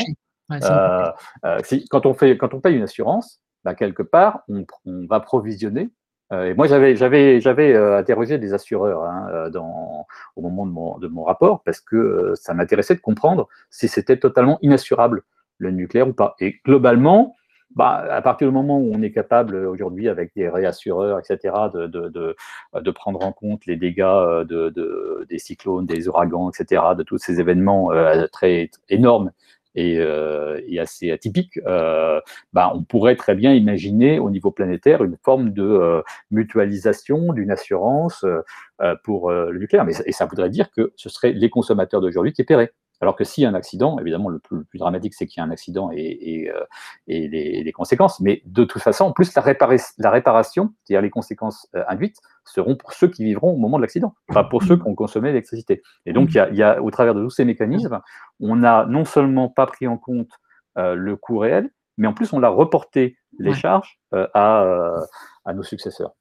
ouais, 0.49 0.59
euh, 0.63 1.11
euh, 1.45 1.59
si, 1.63 1.85
quand, 1.87 2.05
on 2.05 2.13
fait, 2.13 2.37
quand 2.37 2.53
on 2.53 2.59
paye 2.59 2.75
une 2.75 2.83
assurance, 2.83 3.41
ben, 3.63 3.75
quelque 3.75 4.03
part, 4.03 4.41
on, 4.49 4.65
on 4.85 5.05
va 5.05 5.19
provisionner 5.19 5.83
euh, 5.83 5.89
et 6.41 6.53
moi, 6.53 6.67
j'avais, 6.67 7.75
euh, 7.75 7.97
interrogé 7.97 8.37
des 8.37 8.53
assureurs 8.53 9.03
hein, 9.03 9.27
euh, 9.31 9.51
au 10.35 10.41
moment 10.41 10.97
de 10.97 11.07
mon, 11.07 11.23
rapport 11.23 11.63
parce 11.63 11.79
que 11.81 12.33
ça 12.35 12.53
m'intéressait 12.53 12.95
de 12.95 13.01
comprendre 13.01 13.47
si 13.69 13.87
c'était 13.87 14.17
totalement 14.17 14.59
inassurable 14.61 15.23
le 15.57 15.71
nucléaire 15.71 16.07
ou 16.07 16.13
pas. 16.13 16.35
Et 16.39 16.59
globalement, 16.65 17.35
bah, 17.75 18.05
à 18.09 18.21
partir 18.21 18.47
du 18.47 18.53
moment 18.53 18.77
où 18.77 18.91
on 18.93 19.01
est 19.01 19.11
capable 19.11 19.55
aujourd'hui 19.55 20.09
avec 20.09 20.31
des 20.35 20.47
réassureurs, 20.47 21.19
etc., 21.19 21.55
de, 21.73 22.91
prendre 22.91 23.25
en 23.25 23.31
compte 23.31 23.65
les 23.65 23.77
dégâts 23.77 24.01
de, 24.01 24.69
de, 24.69 25.25
des 25.29 25.39
cyclones, 25.39 25.85
des 25.85 26.07
ouragans, 26.07 26.49
etc., 26.49 26.81
de 26.97 27.03
tous 27.03 27.17
ces 27.17 27.39
événements 27.39 27.91
euh, 27.91 28.27
très 28.31 28.69
énormes 28.89 29.31
et, 29.75 29.97
euh, 29.99 30.59
et 30.67 30.79
assez 30.79 31.11
atypique, 31.11 31.59
euh, 31.65 32.19
bah, 32.53 32.71
on 32.75 32.83
pourrait 32.83 33.15
très 33.15 33.35
bien 33.35 33.53
imaginer 33.53 34.19
au 34.19 34.29
niveau 34.29 34.51
planétaire 34.51 35.03
une 35.03 35.17
forme 35.23 35.51
de 35.51 35.63
euh, 35.63 36.01
mutualisation, 36.31 37.33
d'une 37.33 37.51
assurance 37.51 38.25
pour 39.03 39.31
le 39.31 39.57
nucléaire. 39.57 39.85
Mais, 39.85 39.93
et 40.05 40.11
ça 40.11 40.25
voudrait 40.25 40.49
dire 40.49 40.69
que 40.71 40.91
ce 40.95 41.09
seraient 41.09 41.31
les 41.31 41.49
consommateurs 41.49 42.01
d'aujourd'hui 42.01 42.33
qui 42.33 42.43
paieraient. 42.43 42.71
Alors 43.03 43.17
que 43.17 43.25
s'il 43.25 43.43
y 43.43 43.45
a 43.45 43.49
un 43.49 43.53
accident, 43.53 43.99
évidemment, 43.99 44.29
le 44.29 44.39
plus, 44.39 44.59
le 44.59 44.63
plus 44.63 44.79
dramatique, 44.79 45.13
c'est 45.13 45.25
qu'il 45.25 45.41
y 45.41 45.43
a 45.43 45.45
un 45.45 45.51
accident 45.51 45.91
et, 45.91 45.97
et, 45.99 46.49
euh, 46.49 46.63
et 47.07 47.27
les, 47.27 47.61
les, 47.61 47.71
conséquences. 47.73 48.21
Mais 48.21 48.41
de 48.45 48.63
toute 48.63 48.81
façon, 48.81 49.03
en 49.03 49.11
plus, 49.11 49.35
la, 49.35 49.41
répara 49.41 49.75
la 49.97 50.09
réparation, 50.09 50.73
c'est-à-dire 50.85 51.01
les 51.01 51.09
conséquences 51.09 51.67
euh, 51.75 51.83
induites, 51.89 52.15
seront 52.45 52.77
pour 52.77 52.93
ceux 52.93 53.09
qui 53.09 53.25
vivront 53.25 53.51
au 53.51 53.57
moment 53.57 53.75
de 53.75 53.81
l'accident, 53.81 54.15
pas 54.27 54.45
pour 54.45 54.63
ceux 54.63 54.77
qui 54.77 54.87
ont 54.87 54.95
consommé 54.95 55.27
l'électricité. 55.27 55.83
Et 56.05 56.13
donc, 56.13 56.29
il 56.29 56.35
y, 56.35 56.39
a, 56.39 56.49
il 56.49 56.55
y, 56.55 56.63
a, 56.63 56.81
au 56.81 56.91
travers 56.91 57.13
de 57.13 57.21
tous 57.21 57.31
ces 57.31 57.43
mécanismes, 57.43 57.99
on 58.39 58.55
n'a 58.55 58.85
non 58.85 59.03
seulement 59.03 59.49
pas 59.49 59.65
pris 59.65 59.85
en 59.85 59.97
compte 59.97 60.31
euh, 60.77 60.95
le 60.95 61.17
coût 61.17 61.39
réel, 61.39 61.71
mais 61.97 62.07
en 62.07 62.13
plus, 62.13 62.31
on 62.31 62.39
l'a 62.39 62.47
reporté 62.47 63.17
les 63.37 63.53
charges 63.53 63.99
à, 64.13 64.95
à 65.43 65.53
nos 65.53 65.63
successeurs. 65.63 66.13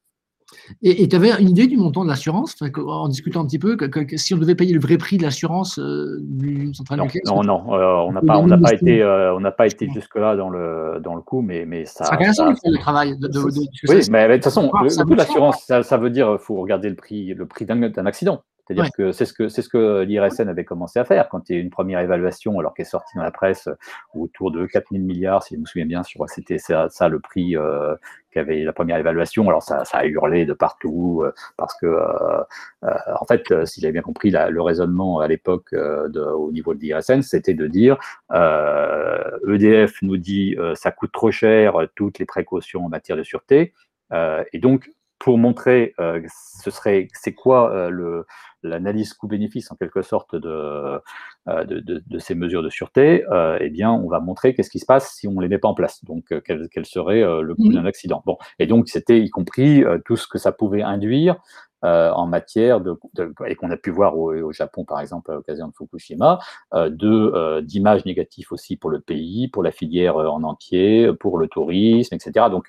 Et 0.82 1.08
tu 1.08 1.16
avais 1.16 1.30
une 1.40 1.48
idée 1.48 1.66
du 1.66 1.76
montant 1.76 2.04
de 2.04 2.08
l'assurance, 2.08 2.56
en 2.76 3.08
discutant 3.08 3.40
un 3.40 3.46
petit 3.46 3.58
peu, 3.58 3.76
que, 3.76 3.86
que, 3.86 4.16
si 4.16 4.34
on 4.34 4.38
devait 4.38 4.54
payer 4.54 4.74
le 4.74 4.80
vrai 4.80 4.96
prix 4.96 5.16
de 5.16 5.22
l'assurance 5.22 5.78
euh, 5.78 6.18
d'une 6.22 6.74
centrale 6.74 6.98
non, 6.98 7.04
nucléaire 7.04 7.22
Non, 7.26 7.42
non, 7.42 7.74
euh, 7.74 8.06
on 8.06 8.12
n'a 8.12 8.20
pas, 8.20 8.38
on 8.38 8.46
n'a 8.46 8.58
pas 8.58 8.72
été, 8.72 9.02
euh, 9.02 9.34
on 9.34 9.40
n'a 9.40 9.52
pas 9.52 9.66
été 9.66 9.88
jusque 9.88 10.16
là 10.16 10.36
dans 10.36 10.50
le 10.50 11.00
dans 11.02 11.14
le 11.14 11.22
coup, 11.22 11.42
mais 11.42 11.64
mais 11.66 11.84
ça. 11.84 12.04
Ça 12.04 12.14
a 12.14 12.16
quand 12.16 12.24
même 12.24 12.56
le 12.64 12.78
travail. 12.78 13.18
De, 13.18 13.28
de, 13.28 13.32
de, 13.32 13.40
oui, 13.88 14.06
mais, 14.10 14.28
de 14.28 14.34
toute 14.34 14.44
façon, 14.44 14.70
le, 14.82 14.88
le 14.88 15.04
coût 15.04 15.12
de 15.12 15.16
l'assurance, 15.16 15.64
ça, 15.66 15.82
ça, 15.82 15.96
veut 15.96 16.10
dire, 16.10 16.40
faut 16.40 16.56
regarder 16.56 16.88
le 16.88 16.96
prix, 16.96 17.34
le 17.34 17.46
prix 17.46 17.64
d'un 17.66 17.82
accident. 18.06 18.42
C'est-à-dire 18.66 18.84
ouais. 18.84 18.90
que 18.96 19.12
c'est 19.12 19.24
ce 19.24 19.32
que 19.32 19.48
c'est 19.48 19.62
ce 19.62 19.68
que 19.68 20.02
l'IRSN 20.02 20.48
avait 20.48 20.64
commencé 20.64 20.98
à 20.98 21.04
faire 21.04 21.28
quand 21.28 21.48
il 21.48 21.52
y 21.52 21.56
a 21.56 21.58
eu 21.58 21.62
une 21.62 21.70
première 21.70 21.98
évaluation, 21.98 22.58
alors 22.60 22.74
qu'elle 22.74 22.86
est 22.86 22.88
sortie 22.88 23.16
dans 23.16 23.22
la 23.22 23.32
presse 23.32 23.68
autour 24.14 24.52
de 24.52 24.66
4000 24.66 25.02
milliards, 25.02 25.42
si 25.42 25.56
je 25.56 25.60
me 25.60 25.66
souviens 25.66 25.86
bien, 25.86 26.02
sur 26.04 26.28
c'était 26.28 26.58
ça, 26.58 26.88
ça, 26.88 27.08
le 27.08 27.18
prix 27.18 27.56
euh, 27.56 27.96
qu'avait 28.32 28.64
la 28.64 28.72
première 28.72 28.96
évaluation. 28.96 29.46
Alors 29.48 29.62
ça, 29.62 29.84
ça, 29.84 29.98
a 29.98 30.06
hurlé 30.06 30.44
de 30.46 30.52
partout 30.52 31.22
euh, 31.24 31.32
parce 31.56 31.78
que 31.78 31.86
euh, 31.86 32.40
euh 32.84 32.90
en 33.20 33.24
fait, 33.26 33.50
euh, 33.50 33.66
si 33.66 33.80
j'avais 33.80 33.92
bien 33.92 34.02
compris 34.02 34.30
le 34.30 34.60
raisonnement 34.60 35.20
à 35.20 35.28
l'époque 35.28 35.72
euh, 35.72 36.08
au 36.32 36.50
niveau 36.50 36.74
de 36.74 36.80
l'IRSN, 36.80 37.22
c'était 37.22 37.54
de 37.54 37.66
dire 37.66 37.98
EDF 39.46 40.02
nous 40.02 40.16
dit 40.16 40.56
ça 40.74 40.90
coûte 40.90 41.12
trop 41.12 41.30
cher 41.30 41.74
toutes 41.94 42.18
les 42.18 42.26
précautions 42.26 42.86
en 42.86 42.88
matière 42.88 43.16
de 43.16 43.22
sûreté 43.22 43.74
et 44.12 44.58
donc 44.58 44.90
pour 45.22 45.38
montrer 45.38 45.94
ce 46.62 46.70
serait 46.70 47.08
c'est 47.14 47.32
quoi 47.34 47.88
le 47.90 48.26
l'analyse 48.62 49.14
coût-bénéfice 49.14 49.70
en 49.72 49.76
quelque 49.76 50.02
sorte 50.02 50.36
de, 50.36 50.48
euh, 51.48 51.64
de, 51.64 51.80
de, 51.80 52.02
de, 52.06 52.18
ces 52.18 52.34
mesures 52.34 52.62
de 52.62 52.70
sûreté, 52.70 53.24
euh, 53.30 53.58
eh 53.60 53.70
bien, 53.70 53.90
on 53.90 54.08
va 54.08 54.20
montrer 54.20 54.54
qu'est-ce 54.54 54.70
qui 54.70 54.78
se 54.78 54.86
passe 54.86 55.14
si 55.14 55.26
on 55.28 55.32
ne 55.32 55.42
les 55.42 55.48
met 55.48 55.58
pas 55.58 55.68
en 55.68 55.74
place. 55.74 56.04
Donc, 56.04 56.32
euh, 56.32 56.40
quel, 56.44 56.68
quel, 56.70 56.86
serait 56.86 57.22
euh, 57.22 57.42
le 57.42 57.54
coût 57.54 57.68
mmh. 57.68 57.74
d'un 57.74 57.86
accident. 57.86 58.22
Bon, 58.26 58.38
et 58.58 58.66
donc 58.66 58.88
c'était 58.88 59.18
y 59.18 59.30
compris 59.30 59.84
euh, 59.84 59.98
tout 60.04 60.16
ce 60.16 60.28
que 60.28 60.38
ça 60.38 60.52
pouvait 60.52 60.82
induire 60.82 61.36
en 61.84 62.28
matière 62.28 62.80
de, 62.80 62.96
et 63.44 63.56
qu'on 63.56 63.72
a 63.72 63.76
pu 63.76 63.90
voir 63.90 64.16
au, 64.16 64.52
Japon 64.52 64.84
par 64.84 65.00
exemple 65.00 65.32
à 65.32 65.34
l'occasion 65.34 65.66
de 65.66 65.72
Fukushima, 65.72 66.38
de 66.72 67.60
d'images 67.62 68.04
négatives 68.04 68.46
aussi 68.52 68.76
pour 68.76 68.88
le 68.88 69.00
pays, 69.00 69.48
pour 69.48 69.64
la 69.64 69.72
filière 69.72 70.14
en 70.14 70.44
entier, 70.44 71.10
pour 71.18 71.38
le 71.38 71.48
tourisme, 71.48 72.14
etc. 72.14 72.46
Donc 72.52 72.68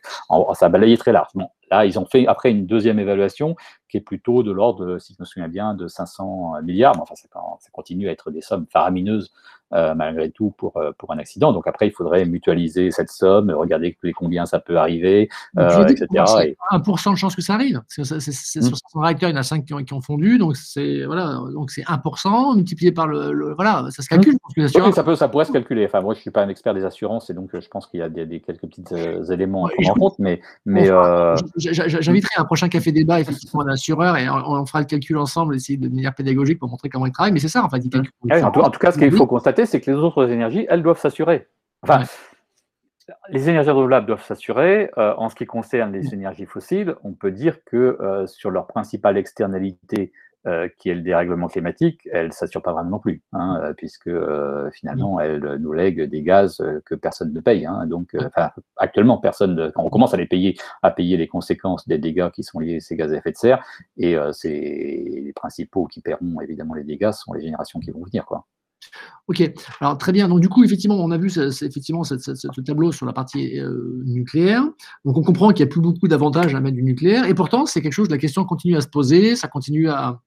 ça 0.55 0.65
a 0.65 0.69
balayé 0.69 0.97
très 0.97 1.11
large. 1.11 1.29
Là, 1.73 1.85
ils 1.85 1.97
ont 1.97 2.05
fait 2.05 2.27
après 2.27 2.51
une 2.51 2.67
deuxième 2.67 2.99
évaluation 2.99 3.55
qui 3.89 3.97
est 3.97 4.01
plutôt 4.01 4.43
de 4.43 4.51
l'ordre, 4.51 4.99
si 4.99 5.15
je 5.17 5.21
me 5.21 5.25
souviens 5.25 5.47
bien, 5.47 5.73
de 5.73 5.87
500 5.87 6.61
milliards. 6.61 6.95
Mais 6.95 7.01
enfin, 7.01 7.15
ça 7.15 7.69
continue 7.71 8.09
à 8.09 8.11
être 8.11 8.29
des 8.29 8.41
sommes 8.41 8.67
faramineuses 8.71 9.31
euh, 9.73 9.95
malgré 9.95 10.29
tout 10.29 10.51
pour, 10.51 10.77
euh, 10.77 10.91
pour 10.95 11.11
un 11.13 11.17
accident. 11.17 11.51
Donc 11.51 11.65
après, 11.65 11.87
il 11.87 11.91
faudrait 11.91 12.25
mutualiser 12.25 12.91
cette 12.91 13.09
somme, 13.09 13.49
regarder 13.49 13.97
combien 14.15 14.45
ça 14.45 14.59
peut 14.59 14.77
arriver, 14.77 15.29
euh, 15.57 15.87
etc. 15.87 16.05
1% 16.71 17.11
de 17.11 17.15
chance 17.15 17.35
que 17.35 17.41
ça 17.41 17.55
arrive. 17.55 17.81
C'est, 17.87 18.03
c'est, 18.03 18.59
mmh. 18.59 18.61
Sur 18.61 18.77
500 18.77 18.99
réacteurs, 18.99 19.29
il 19.31 19.33
y 19.33 19.35
en 19.35 19.39
a 19.39 19.43
5 19.43 19.65
qui 19.65 19.73
ont, 19.73 19.83
qui 19.83 19.93
ont 19.93 20.01
fondu, 20.01 20.37
donc 20.37 20.57
c'est 20.57 21.05
voilà, 21.05 21.39
donc 21.51 21.71
c'est 21.71 21.81
1% 21.81 22.55
multiplié 22.55 22.91
par 22.91 23.07
le, 23.07 23.55
voilà, 23.55 23.87
ça 23.89 24.03
se 24.03 24.09
calcule. 24.09 24.35
Mmh. 24.55 24.67
ça, 24.67 25.03
peut, 25.03 25.15
ça 25.15 25.27
pourrait 25.27 25.45
se 25.45 25.51
calculer. 25.51 25.85
Enfin, 25.87 26.01
moi, 26.01 26.13
je 26.13 26.19
suis 26.19 26.29
pas 26.29 26.43
un 26.43 26.49
expert 26.49 26.75
des 26.75 26.85
assurances 26.85 27.31
et 27.31 27.33
donc 27.33 27.49
je 27.59 27.67
pense 27.67 27.87
qu'il 27.87 27.99
y 27.99 28.03
a 28.03 28.09
des, 28.09 28.41
quelques 28.41 28.67
petits 28.67 28.83
éléments 29.31 29.65
à 29.65 29.69
prendre 29.69 29.89
en 29.89 29.95
compte, 29.95 30.19
mais, 30.19 30.39
mais 30.67 30.87
j'inviterai 31.71 32.35
un 32.37 32.45
prochain 32.45 32.69
café 32.69 32.91
débat 32.91 33.19
effectivement 33.19 33.61
un 33.61 33.69
assureur 33.69 34.17
et 34.17 34.29
on, 34.29 34.65
fera 34.65 34.79
le 34.79 34.85
calcul 34.85 35.17
ensemble, 35.17 35.55
essayer 35.55 35.77
de 35.77 35.89
manière 35.89 36.13
pédagogique 36.13 36.59
pour 36.59 36.69
montrer 36.69 36.89
comment 36.89 37.05
il 37.05 37.11
travaille. 37.11 37.31
Mais 37.31 37.39
c'est 37.39 37.47
ça, 37.47 37.63
en 37.63 37.69
fait. 37.69 37.81
Ah 38.29 38.47
en, 38.47 38.51
tout, 38.69 38.79
cas, 38.79 38.91
ce 38.91 38.97
qu'il 38.97 39.11
faut 39.11 39.27
constater, 39.27 39.65
c'est 39.65 39.81
que 39.81 39.91
les 39.91 39.97
autres 39.97 40.29
énergies, 40.29 40.65
elles 40.69 40.83
doivent 40.83 40.99
s'assurer. 40.99 41.47
Enfin, 41.81 42.03
les 43.29 43.49
énergies 43.49 43.69
renouvelables 43.69 44.05
doivent 44.05 44.23
s'assurer. 44.23 44.89
Euh, 44.97 45.13
en 45.17 45.29
ce 45.29 45.35
qui 45.35 45.45
concerne 45.45 45.91
les 45.91 46.13
énergies 46.13 46.45
fossiles, 46.45 46.95
on 47.03 47.13
peut 47.13 47.31
dire 47.31 47.63
que 47.65 47.97
euh, 47.99 48.27
sur 48.27 48.49
leur 48.49 48.67
principale 48.67 49.17
externalité, 49.17 50.11
euh, 50.47 50.67
qui 50.77 50.89
est 50.89 50.95
le 50.95 51.01
dérèglement 51.01 51.47
climatique, 51.47 52.07
elles 52.11 52.27
ne 52.27 52.31
s'assurent 52.31 52.61
pas 52.61 52.73
vraiment 52.73 52.91
non 52.91 52.99
plus, 52.99 53.21
hein, 53.33 53.73
puisque 53.77 54.09
finalement, 54.73 55.19
elles 55.19 55.57
nous 55.59 55.73
lèguent 55.73 56.03
des 56.03 56.21
gaz 56.21 56.61
que 56.85 56.95
personne 56.95 57.33
ne 57.33 57.39
paye. 57.39 57.65
Hein. 57.65 57.85
donc, 57.85 58.15
actuellement, 58.77 59.17
personne, 59.17 59.71
on 59.75 59.89
commence 59.89 60.13
à 60.13 60.17
les 60.17 60.27
payer, 60.27 60.57
à 60.81 60.91
payer 60.91 61.17
les 61.17 61.27
conséquences 61.27 61.87
des 61.87 61.97
dégâts 61.97 62.29
qui 62.31 62.43
sont 62.43 62.59
liés 62.59 62.77
à 62.77 62.79
ces 62.79 62.95
gaz 62.95 63.13
à 63.13 63.17
effet 63.17 63.31
de 63.31 63.37
serre, 63.37 63.65
et 63.97 64.15
c'est 64.31 64.49
les 64.49 65.33
principaux 65.33 65.87
qui 65.87 66.01
paieront 66.01 66.41
évidemment 66.41 66.73
les 66.73 66.83
dégâts 66.83 67.11
sont 67.11 67.33
les 67.33 67.41
générations 67.41 67.79
qui 67.79 67.91
vont 67.91 68.03
venir, 68.03 68.25
quoi. 68.25 68.45
Ok, 69.29 69.41
alors 69.79 69.97
très 69.97 70.11
bien. 70.11 70.27
Donc 70.27 70.41
du 70.41 70.49
coup, 70.49 70.65
effectivement, 70.65 70.97
on 70.97 71.09
a 71.09 71.17
vu 71.17 71.29
ce, 71.29 71.49
ce, 71.49 72.61
tableau 72.61 72.91
sur 72.91 73.05
la 73.05 73.13
partie 73.13 73.57
euh, 73.57 74.01
nucléaire. 74.05 74.63
Donc 75.05 75.17
on 75.17 75.23
comprend 75.23 75.53
qu'il 75.53 75.65
n'y 75.65 75.69
a 75.69 75.71
plus 75.71 75.79
beaucoup 75.79 76.09
d'avantages 76.09 76.53
à 76.53 76.59
mettre 76.59 76.75
du 76.75 76.83
nucléaire. 76.83 77.25
Et 77.25 77.33
pourtant, 77.33 77.65
c'est 77.65 77.81
quelque 77.81 77.93
chose, 77.93 78.09
la 78.09 78.17
question 78.17 78.43
continue 78.43 78.75
à 78.75 78.81
se 78.81 78.89
poser, 78.89 79.37
ça 79.37 79.47
continue 79.47 79.87
à, 79.89 80.19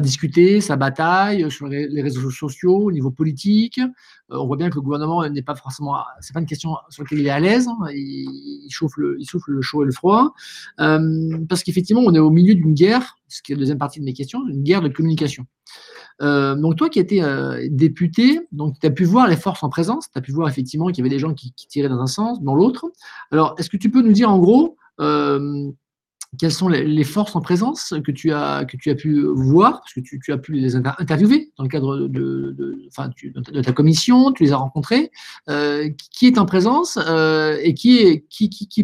discuter, 0.00 0.60
ça 0.60 0.74
bataille 0.74 1.48
sur 1.52 1.68
les, 1.68 2.02
réseaux 2.02 2.30
sociaux, 2.30 2.76
au 2.76 2.92
niveau 2.92 3.12
politique. 3.12 3.78
Euh, 3.78 4.38
on 4.38 4.46
voit 4.46 4.56
bien 4.56 4.68
que 4.68 4.74
le 4.74 4.80
gouvernement 4.80 5.28
n'est 5.28 5.42
pas 5.42 5.54
forcément, 5.54 5.96
c'est 6.20 6.32
pas 6.32 6.40
une 6.40 6.46
question 6.46 6.76
sur 6.90 7.04
laquelle 7.04 7.20
il 7.20 7.26
est 7.26 7.30
à 7.30 7.38
l'aise. 7.38 7.68
Hein. 7.68 7.76
Il, 7.92 8.66
il 8.66 8.70
souffle 8.70 9.16
le 9.46 9.62
chaud 9.62 9.82
et 9.82 9.86
le 9.86 9.92
froid. 9.92 10.32
Euh, 10.80 11.38
parce 11.48 11.62
qu'effectivement, 11.62 12.02
on 12.04 12.14
est 12.14 12.18
au 12.20 12.30
milieu 12.30 12.54
d'une 12.54 12.74
guerre, 12.74 13.16
ce 13.28 13.42
qui 13.42 13.52
est 13.52 13.56
la 13.56 13.60
deuxième 13.60 13.78
partie 13.78 14.00
de 14.00 14.04
mes 14.04 14.12
questions, 14.12 14.46
une 14.48 14.62
guerre 14.62 14.82
de 14.82 14.88
communication. 14.88 15.46
Euh, 16.22 16.54
donc 16.54 16.76
toi 16.76 16.88
qui 16.88 17.00
étais 17.00 17.22
euh, 17.22 17.66
député, 17.70 18.40
donc 18.52 18.78
tu 18.80 18.86
as 18.86 18.90
pu 18.90 19.04
voir 19.04 19.26
les 19.26 19.36
forces 19.36 19.62
en 19.62 19.68
présence, 19.68 20.10
tu 20.10 20.18
as 20.18 20.20
pu 20.20 20.32
voir 20.32 20.48
effectivement 20.48 20.86
qu'il 20.86 20.98
y 20.98 21.00
avait 21.00 21.14
des 21.14 21.18
gens 21.18 21.34
qui, 21.34 21.52
qui, 21.54 21.66
tiraient 21.66 21.88
dans 21.88 22.00
un 22.00 22.06
sens, 22.06 22.42
dans 22.42 22.54
l'autre. 22.54 22.86
Alors, 23.30 23.54
est-ce 23.58 23.68
que 23.68 23.76
tu 23.76 23.90
peux 23.90 24.02
nous 24.02 24.12
dire 24.12 24.30
en 24.30 24.38
gros 24.38 24.76
euh, 25.00 25.70
quelles 26.38 26.52
sont 26.52 26.68
les, 26.68 27.04
forces 27.04 27.36
en 27.36 27.40
présence 27.40 27.94
que 28.04 28.12
tu 28.12 28.32
as, 28.32 28.64
que 28.64 28.76
tu 28.76 28.90
as 28.90 28.94
pu 28.94 29.24
voir, 29.34 29.80
parce 29.80 29.92
que 29.92 30.00
tu, 30.00 30.32
as 30.32 30.38
pu 30.38 30.52
les 30.52 30.76
interviewer 30.76 31.52
dans 31.56 31.64
le 31.64 31.68
cadre 31.68 32.08
de, 32.08 33.62
ta 33.62 33.72
commission, 33.72 34.32
tu 34.32 34.44
les 34.44 34.52
as 34.52 34.56
rencontrés, 34.56 35.10
euh, 35.48 35.88
qui 36.12 36.26
est 36.26 36.38
en 36.38 36.46
présence 36.46 36.98
euh, 37.08 37.58
et 37.62 37.74
qui, 37.74 38.22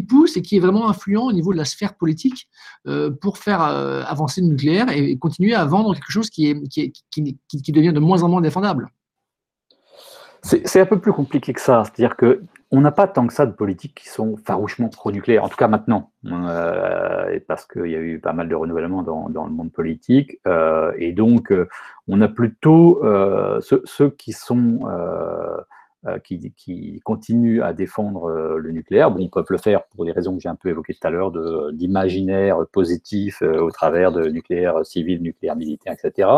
pousse 0.07 0.37
et 0.37 0.41
qui 0.41 0.57
est 0.57 0.59
vraiment 0.59 0.89
influent 0.89 1.25
au 1.27 1.33
niveau 1.33 1.51
de 1.51 1.57
la 1.57 1.65
sphère 1.65 1.95
politique 1.95 2.47
euh, 2.87 3.09
pour 3.09 3.37
faire 3.37 3.61
avancer 3.61 4.41
le 4.41 4.47
nucléaire 4.47 4.89
et, 4.89 5.17
continuer 5.17 5.53
à 5.53 5.65
vendre 5.65 5.93
quelque 5.93 6.11
chose 6.11 6.29
qui, 6.29 6.55
qui 6.69 7.71
devient 7.71 7.93
de 7.93 7.99
moins 7.99 8.23
en 8.23 8.29
moins 8.29 8.41
défendable 8.41 8.89
c'est 10.43 10.81
un 10.81 10.85
peu 10.85 10.99
plus 10.99 11.13
compliqué 11.13 11.53
que 11.53 11.61
ça. 11.61 11.83
C'est-à-dire 11.85 12.15
que 12.15 12.41
on 12.71 12.81
n'a 12.81 12.91
pas 12.91 13.07
tant 13.07 13.27
que 13.27 13.33
ça 13.33 13.45
de 13.45 13.51
politiques 13.51 13.95
qui 13.95 14.09
sont 14.09 14.37
farouchement 14.37 14.87
pro-nucléaires, 14.87 15.43
en 15.43 15.49
tout 15.49 15.57
cas 15.57 15.67
maintenant, 15.67 16.11
euh, 16.25 17.37
parce 17.47 17.65
qu'il 17.65 17.87
y 17.87 17.95
a 17.95 17.99
eu 17.99 18.19
pas 18.19 18.31
mal 18.31 18.47
de 18.47 18.55
renouvellement 18.55 19.03
dans, 19.03 19.45
le 19.45 19.51
monde 19.51 19.73
politique, 19.73 20.39
euh, 20.47 20.93
et 20.97 21.11
donc 21.11 21.51
euh, 21.51 21.67
on 22.07 22.21
a 22.21 22.29
plutôt 22.29 23.01
ceux, 23.61 24.09
qui 24.11 24.31
sont 24.31 24.79
qui, 26.23 26.51
qui, 26.55 26.99
continuent 27.03 27.61
à 27.61 27.73
défendre 27.73 28.31
le 28.57 28.71
nucléaire. 28.71 29.11
Bon, 29.11 29.27
peuvent 29.27 29.45
le 29.49 29.57
faire 29.57 29.83
pour 29.95 30.05
des 30.05 30.13
raisons 30.13 30.35
que 30.35 30.41
j'ai 30.41 30.49
un 30.49 30.55
peu 30.55 30.69
évoquées 30.69 30.93
tout 30.93 31.05
à 31.05 31.11
l'heure, 31.11 31.31
d'imaginaire 31.73 32.57
positif 32.71 33.41
au 33.41 33.69
travers 33.69 34.13
de 34.13 34.29
nucléaire 34.29 34.85
civil, 34.85 35.21
nucléaire 35.21 35.57
militaire, 35.57 35.93
etc. 35.93 36.29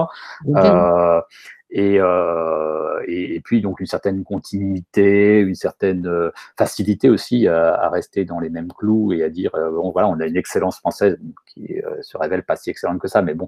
Euh, 1.76 3.02
et, 3.08 3.36
et, 3.36 3.40
puis 3.42 3.62
donc 3.62 3.80
une 3.80 3.88
certaine 3.88 4.24
continuité, 4.24 5.40
une 5.40 5.56
certaine 5.56 6.08
euh, 6.08 6.32
facilité 6.58 7.10
aussi 7.10 7.48
à, 7.48 7.90
rester 7.90 8.26
dans 8.26 8.40
les 8.40 8.50
mêmes 8.50 8.72
clous 8.72 9.12
et 9.14 9.24
à 9.24 9.30
dire 9.30 9.54
euh, 9.56 9.72
bon 9.72 9.92
voilà 9.92 10.08
on 10.08 10.20
a 10.20 10.26
une 10.26 10.38
excellence 10.38 10.78
française 10.80 11.20
qui 11.48 11.76
se 12.02 12.18
révèle 12.18 12.44
pas 12.44 12.56
si 12.56 12.70
excellente 12.70 13.00
que 13.00 13.08
ça 13.08 13.22
mais 13.22 13.34
bon 13.34 13.48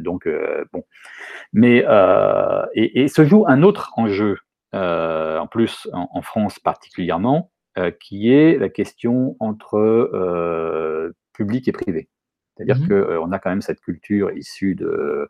donc 0.00 0.28
bon 0.72 0.84
mais 1.52 1.84
et, 2.74 3.02
et, 3.02 3.08
se 3.08 3.24
joue 3.24 3.44
un 3.46 3.62
autre 3.62 3.92
enjeu 3.96 4.38
en 4.72 5.46
plus 5.46 5.88
en, 5.92 6.22
France 6.22 6.58
particulièrement 6.58 7.50
qui 8.00 8.32
est 8.32 8.58
la 8.58 8.68
question 8.68 9.36
entre 9.40 11.12
public 11.32 11.68
et 11.68 11.72
privé. 11.72 12.08
C'est-à-dire 12.56 12.76
mmh 12.76 13.16
qu'on 13.16 13.32
a 13.32 13.38
quand 13.38 13.50
même 13.50 13.62
cette 13.62 13.80
culture 13.80 14.30
issue 14.32 14.74
de, 14.74 15.28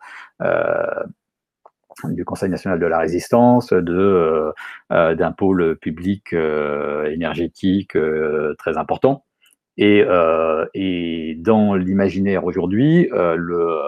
du 2.04 2.24
Conseil 2.24 2.50
national 2.50 2.78
de 2.78 2.86
la 2.86 2.98
résistance, 2.98 3.72
de 3.72 3.92
euh, 3.92 4.52
euh, 4.92 5.14
d'un 5.14 5.32
pôle 5.32 5.76
public 5.76 6.32
euh, 6.32 7.04
énergétique 7.06 7.96
très 8.58 8.76
important. 8.78 9.24
Et, 9.78 10.04
et 10.74 11.34
dans 11.38 11.74
l'imaginaire 11.74 12.44
aujourd'hui, 12.44 13.08
le, 13.10 13.78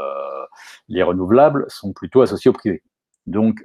les 0.88 1.02
renouvelables 1.02 1.66
sont 1.68 1.92
plutôt 1.92 2.22
associés 2.22 2.48
au 2.48 2.55
privé. 2.55 2.82
Donc, 3.26 3.62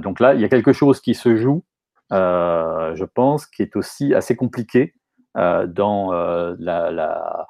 donc 0.00 0.20
là, 0.20 0.34
il 0.34 0.40
y 0.40 0.44
a 0.44 0.48
quelque 0.48 0.72
chose 0.72 1.00
qui 1.00 1.14
se 1.14 1.34
joue, 1.34 1.64
je 2.12 3.04
pense, 3.04 3.46
qui 3.46 3.62
est 3.62 3.74
aussi 3.74 4.14
assez 4.14 4.36
compliqué 4.36 4.94
dans 5.34 6.12
la, 6.60 7.46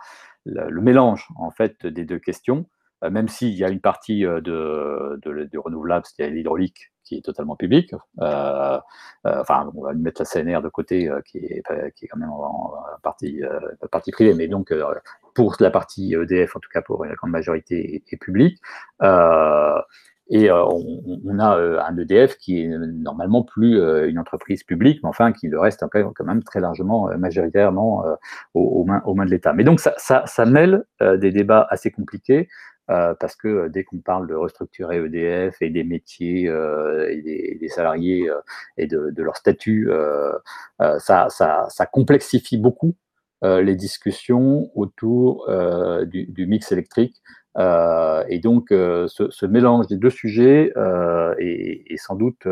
le 0.46 0.80
mélange 0.80 1.28
en 1.36 1.50
fait 1.50 1.86
des 1.86 2.06
deux 2.06 2.18
questions. 2.18 2.64
Euh, 3.06 3.10
même 3.10 3.28
s'il 3.28 3.54
y 3.54 3.64
a 3.64 3.68
une 3.68 3.80
partie 3.80 4.24
euh, 4.26 4.40
de, 4.40 5.18
de, 5.22 5.58
renouvelables, 5.58 6.04
c'est-à-dire 6.06 6.34
l'hydraulique, 6.34 6.92
qui 7.04 7.16
est 7.16 7.24
totalement 7.24 7.56
publique. 7.56 7.94
Euh, 8.20 8.78
enfin, 9.24 9.70
on 9.74 9.82
va 9.82 9.92
mettre 9.94 10.20
la 10.20 10.26
CNR 10.26 10.60
de 10.60 10.68
côté, 10.68 11.08
qui, 11.24 11.38
est, 11.38 11.62
qui 11.94 12.04
est 12.04 12.08
quand 12.08 12.18
même 12.18 12.30
en, 12.30 12.74
partie, 13.02 13.40
partie 13.92 14.10
privée, 14.10 14.34
mais 14.34 14.48
donc 14.48 14.74
pour 15.32 15.54
la 15.60 15.70
partie 15.70 16.14
EDF, 16.14 16.56
en 16.56 16.60
tout 16.60 16.68
cas 16.72 16.82
pour 16.82 17.04
la 17.04 17.14
grande 17.14 17.30
majorité, 17.30 18.02
est, 18.10 18.16
publique. 18.16 18.60
Et 20.28 20.50
on, 20.50 21.38
a 21.38 21.86
un 21.86 21.96
EDF 21.96 22.38
qui 22.38 22.60
est 22.60 22.68
normalement 22.76 23.44
plus 23.44 23.78
une 24.08 24.18
entreprise 24.18 24.64
publique, 24.64 24.98
mais 25.04 25.08
enfin 25.08 25.30
qui 25.30 25.46
le 25.46 25.60
reste 25.60 25.84
quand 25.88 26.24
même 26.24 26.42
très 26.42 26.58
largement, 26.58 27.08
majoritairement 27.16 28.04
aux, 28.54 28.84
mains, 28.84 29.02
aux, 29.04 29.14
mains, 29.14 29.26
de 29.26 29.30
l'État. 29.30 29.52
Mais 29.52 29.62
donc 29.62 29.78
ça, 29.78 29.94
ça 29.96 30.44
mêle 30.44 30.84
des 31.00 31.30
débats 31.30 31.68
assez 31.70 31.92
compliqués 31.92 32.48
euh, 32.88 33.14
parce 33.18 33.34
que 33.34 33.48
euh, 33.48 33.68
dès 33.68 33.82
qu'on 33.82 33.98
parle 33.98 34.28
de 34.28 34.34
restructurer 34.34 34.98
EDF 34.98 35.60
et 35.60 35.70
des 35.70 35.82
métiers 35.82 36.48
euh, 36.48 37.08
et, 37.10 37.58
des, 37.60 37.68
salariés 37.68 38.30
et 38.76 38.86
de, 38.86 39.22
leur 39.22 39.36
statut, 39.36 39.90
ça, 40.98 41.28
ça, 41.28 41.86
complexifie 41.86 42.58
beaucoup 42.58 42.94
les 43.42 43.74
discussions 43.74 44.70
autour 44.74 45.50
du, 46.06 46.46
mix 46.46 46.70
électrique. 46.72 47.22
et 47.58 48.38
donc, 48.38 48.68
ce, 48.70 49.46
mélange 49.46 49.88
des 49.88 49.96
deux 49.96 50.10
sujets 50.10 50.72
est, 51.38 51.96
sans 51.96 52.14
doute 52.14 52.46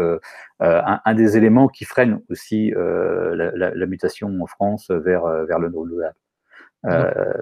un, 0.61 1.15
des 1.15 1.37
éléments 1.37 1.69
qui 1.69 1.85
freine 1.85 2.21
aussi 2.29 2.73
la, 2.75 3.87
mutation 3.87 4.31
en 4.43 4.47
France 4.47 4.91
vers, 4.91 5.27
vers 5.47 5.59
le 5.61 5.69
renouvelable. 5.69 6.17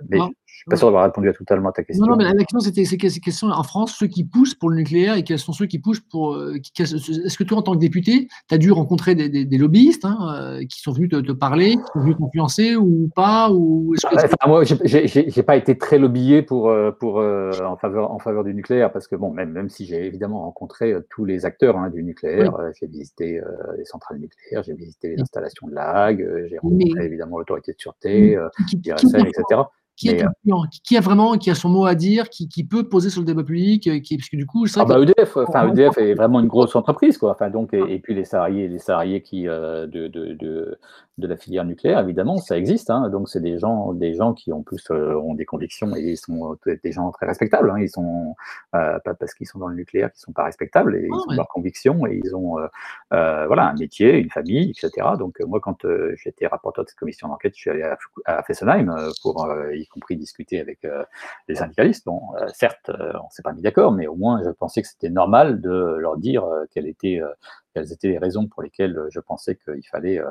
mais 0.08 0.20
je 0.52 0.58
suis 0.58 0.70
pas 0.70 0.76
sûr 0.76 0.86
d'avoir 0.86 1.04
répondu 1.04 1.28
à 1.28 1.32
totalement 1.32 1.70
à 1.70 1.72
ta 1.72 1.82
question. 1.82 2.04
Non, 2.04 2.12
non, 2.12 2.16
mais 2.16 2.24
la 2.24 2.34
question, 2.34 2.60
c'était 2.60 2.84
ces 2.84 2.96
questions 2.98 3.48
en 3.48 3.62
France, 3.62 3.96
ceux 3.98 4.06
qui 4.06 4.22
poussent 4.22 4.54
pour 4.54 4.70
le 4.70 4.76
nucléaire 4.76 5.16
et 5.16 5.24
quels 5.24 5.38
sont 5.38 5.52
ceux 5.52 5.66
qui 5.66 5.78
poussent 5.78 6.00
pour. 6.00 6.40
Est-ce 6.78 7.36
que 7.36 7.42
toi, 7.42 7.58
en 7.58 7.62
tant 7.62 7.72
que 7.72 7.80
député, 7.80 8.28
tu 8.48 8.54
as 8.54 8.58
dû 8.58 8.70
rencontrer 8.70 9.14
des, 9.14 9.58
lobbyistes 9.58 10.04
hein, 10.04 10.60
qui 10.68 10.80
sont 10.80 10.92
venus 10.92 11.08
te, 11.08 11.32
parler, 11.32 11.70
qui 11.70 11.92
sont 11.94 12.00
venus 12.00 12.16
t'influencer 12.16 12.76
ou 12.76 13.10
pas 13.14 13.50
ou 13.50 13.94
que 14.00 14.14
enfin, 14.14 14.36
Moi, 14.46 14.62
j'ai 14.64 15.42
pas 15.42 15.56
été 15.56 15.76
très 15.76 15.98
lobbyé 15.98 16.42
pour, 16.42 16.72
pour, 17.00 17.16
en, 17.16 17.76
faveur, 17.76 18.12
en 18.12 18.18
faveur 18.18 18.44
du 18.44 18.54
nucléaire 18.54 18.92
parce 18.92 19.08
que, 19.08 19.16
bon, 19.16 19.32
même, 19.32 19.50
même 19.50 19.70
si 19.70 19.86
j'ai 19.86 20.06
évidemment 20.06 20.42
rencontré 20.42 20.94
tous 21.08 21.24
les 21.24 21.46
acteurs 21.46 21.78
hein, 21.78 21.90
du 21.90 22.04
nucléaire, 22.04 22.56
j'ai 22.78 22.86
visité 22.86 23.40
les 23.78 23.84
centrales 23.84 24.18
nucléaires, 24.18 24.62
j'ai 24.62 24.74
visité 24.74 25.16
les 25.16 25.22
installations 25.22 25.66
de 25.66 25.74
la 25.74 26.04
Hague, 26.04 26.46
j'ai 26.48 26.58
rencontré 26.58 27.06
évidemment 27.06 27.38
l'autorité 27.38 27.72
de 27.72 27.80
sûreté, 27.80 28.38
l'IRSN, 28.84 29.26
etc. 29.26 29.62
Euh, 30.06 30.24
qui, 30.82 30.96
a 30.96 31.00
vraiment 31.00 31.36
qui 31.36 31.50
a 31.50 31.54
son 31.54 31.68
mot 31.68 31.84
à 31.84 31.94
dire, 31.94 32.28
qui, 32.28 32.64
peut 32.64 32.88
poser 32.88 33.10
sur 33.10 33.20
le 33.20 33.26
débat 33.26 33.44
public, 33.44 33.86
euh, 33.86 34.00
qui, 34.00 34.16
parce 34.16 34.28
que 34.28 34.36
du 34.36 34.46
coup, 34.46 34.64
ah 34.76 34.84
bah 34.84 34.98
EDF, 34.98 35.36
enfin 35.36 35.68
EDF 35.68 35.98
est 35.98 36.14
vraiment 36.14 36.40
une 36.40 36.48
grosse 36.48 36.74
entreprise, 36.74 37.18
quoi. 37.18 37.32
Enfin 37.32 37.50
donc 37.50 37.74
et, 37.74 37.98
puis 37.98 38.14
les 38.14 38.24
salariés, 38.24 38.68
les 38.68 38.78
salariés 38.78 39.20
qui 39.22 39.48
euh, 39.48 39.86
de, 39.86 40.08
de, 40.08 40.32
de, 40.34 40.78
de, 41.18 41.26
la 41.26 41.36
filière 41.36 41.64
nucléaire, 41.64 42.00
évidemment, 42.00 42.38
ça 42.38 42.56
existe. 42.56 42.90
Hein. 42.90 43.10
donc 43.10 43.28
c'est 43.28 43.40
des 43.40 43.58
gens, 43.58 43.92
des 43.92 44.14
gens 44.14 44.32
qui 44.32 44.52
en 44.52 44.62
plus 44.62 44.90
ont 44.90 45.34
des 45.34 45.44
convictions 45.44 45.94
et 45.94 46.00
ils 46.00 46.16
sont 46.16 46.56
des 46.66 46.92
gens 46.92 47.10
très 47.12 47.26
respectables. 47.26 47.70
Hein. 47.70 47.80
ils 47.80 47.90
sont 47.90 48.34
pas 48.72 49.00
parce 49.04 49.34
qu'ils 49.34 49.46
sont 49.46 49.58
dans 49.58 49.68
le 49.68 49.76
nucléaire 49.76 50.10
qu'ils 50.10 50.20
sont 50.20 50.32
pas 50.32 50.44
respectables 50.44 50.96
et 50.96 51.02
ils 51.04 51.10
ah 51.12 51.32
ont 51.32 51.34
leurs 51.34 51.48
convictions 51.48 52.06
et 52.06 52.20
ils 52.24 52.34
ont 52.34 52.56
voilà 53.10 53.68
un 53.68 53.74
métier, 53.74 54.18
une 54.18 54.30
famille, 54.30 54.70
etc. 54.70 55.08
Donc 55.18 55.38
moi 55.46 55.60
quand 55.60 55.86
j'étais 56.16 56.46
rapporteur 56.46 56.84
de 56.84 56.88
cette 56.88 56.98
commission 56.98 57.28
d'enquête, 57.28 57.52
je 57.54 57.60
suis 57.60 57.70
allé 57.70 57.82
à, 57.82 57.98
à 58.24 58.42
Fessenheim 58.42 58.96
pour 59.22 59.46
y 59.72 59.81
compris 59.88 60.16
discuter 60.16 60.60
avec 60.60 60.84
euh, 60.84 61.04
les 61.48 61.56
syndicalistes. 61.56 62.04
Bon, 62.04 62.20
euh, 62.40 62.48
certes, 62.54 62.88
euh, 62.88 63.12
on 63.14 63.26
ne 63.26 63.30
s'est 63.30 63.42
pas 63.42 63.52
mis 63.52 63.62
d'accord, 63.62 63.92
mais 63.92 64.06
au 64.06 64.14
moins 64.14 64.42
je 64.44 64.50
pensais 64.50 64.82
que 64.82 64.88
c'était 64.88 65.10
normal 65.10 65.60
de 65.60 65.96
leur 65.98 66.16
dire 66.16 66.44
quelle 66.72 66.86
était 66.86 67.20
quelles 67.72 67.92
étaient 67.92 68.08
les 68.08 68.18
raisons 68.18 68.46
pour 68.46 68.62
lesquelles 68.62 68.96
euh, 68.96 69.08
je 69.10 69.20
pensais 69.20 69.56
qu'il 69.56 69.86
fallait 69.90 70.18
euh, 70.18 70.30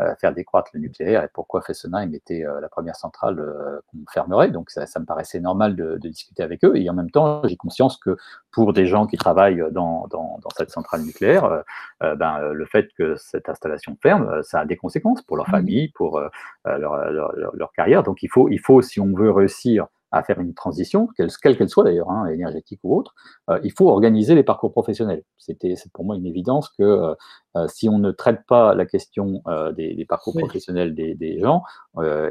euh, 0.00 0.14
faire 0.20 0.32
décroître 0.32 0.70
le 0.74 0.80
nucléaire 0.80 1.24
et 1.24 1.28
pourquoi 1.32 1.62
Fessenheim 1.62 2.14
était 2.14 2.44
la 2.60 2.68
première 2.68 2.96
centrale 2.96 3.42
qu'on 3.86 3.98
fermerait. 4.12 4.50
Donc 4.50 4.70
ça, 4.70 4.84
me 4.98 5.04
paraissait 5.04 5.40
normal 5.40 5.76
de, 5.76 5.96
discuter 5.96 6.42
avec 6.42 6.64
eux. 6.64 6.76
Et 6.76 6.88
en 6.90 6.94
même 6.94 7.10
temps, 7.10 7.42
j'ai 7.46 7.56
conscience 7.56 7.96
que 7.96 8.16
pour 8.50 8.72
des 8.72 8.86
gens 8.86 9.06
qui 9.06 9.16
travaillent 9.16 9.62
dans, 9.70 10.08
cette 10.56 10.70
centrale 10.70 11.02
nucléaire, 11.02 11.62
ben, 12.00 12.40
le 12.52 12.66
fait 12.66 12.88
que 12.96 13.16
cette 13.16 13.48
installation 13.48 13.96
ferme, 14.02 14.42
ça 14.42 14.60
a 14.60 14.64
des 14.64 14.76
conséquences 14.76 15.22
pour 15.22 15.36
leur 15.36 15.48
mmh. 15.48 15.52
famille, 15.52 15.88
pour 15.88 16.20
leur, 16.64 17.72
carrière. 17.74 18.02
Donc 18.02 18.22
il 18.22 18.28
faut, 18.28 18.48
il 18.48 18.58
faut, 18.58 18.82
si 18.82 19.00
on 19.00 19.12
veut 19.14 19.30
réussir 19.30 19.86
à 20.12 20.22
faire 20.22 20.40
une 20.40 20.54
transition, 20.54 21.08
quelle 21.16 21.30
qu'elle 21.56 21.68
soit 21.68 21.84
d'ailleurs, 21.84 22.10
hein, 22.10 22.26
énergétique 22.26 22.80
ou 22.82 22.96
autre, 22.96 23.14
euh, 23.48 23.60
il 23.62 23.72
faut 23.72 23.88
organiser 23.88 24.34
les 24.34 24.42
parcours 24.42 24.72
professionnels. 24.72 25.22
C'était 25.38 25.76
c'est 25.76 25.92
pour 25.92 26.04
moi 26.04 26.16
une 26.16 26.26
évidence 26.26 26.68
que 26.70 26.82
euh, 26.82 27.14
euh, 27.56 27.68
si 27.68 27.88
on 27.88 27.98
ne 27.98 28.10
traite 28.10 28.44
pas 28.46 28.74
la 28.74 28.86
question 28.86 29.42
des, 29.76 30.06
parcours 30.08 30.34
professionnels 30.36 30.94
des, 30.94 31.38
gens, 31.40 31.62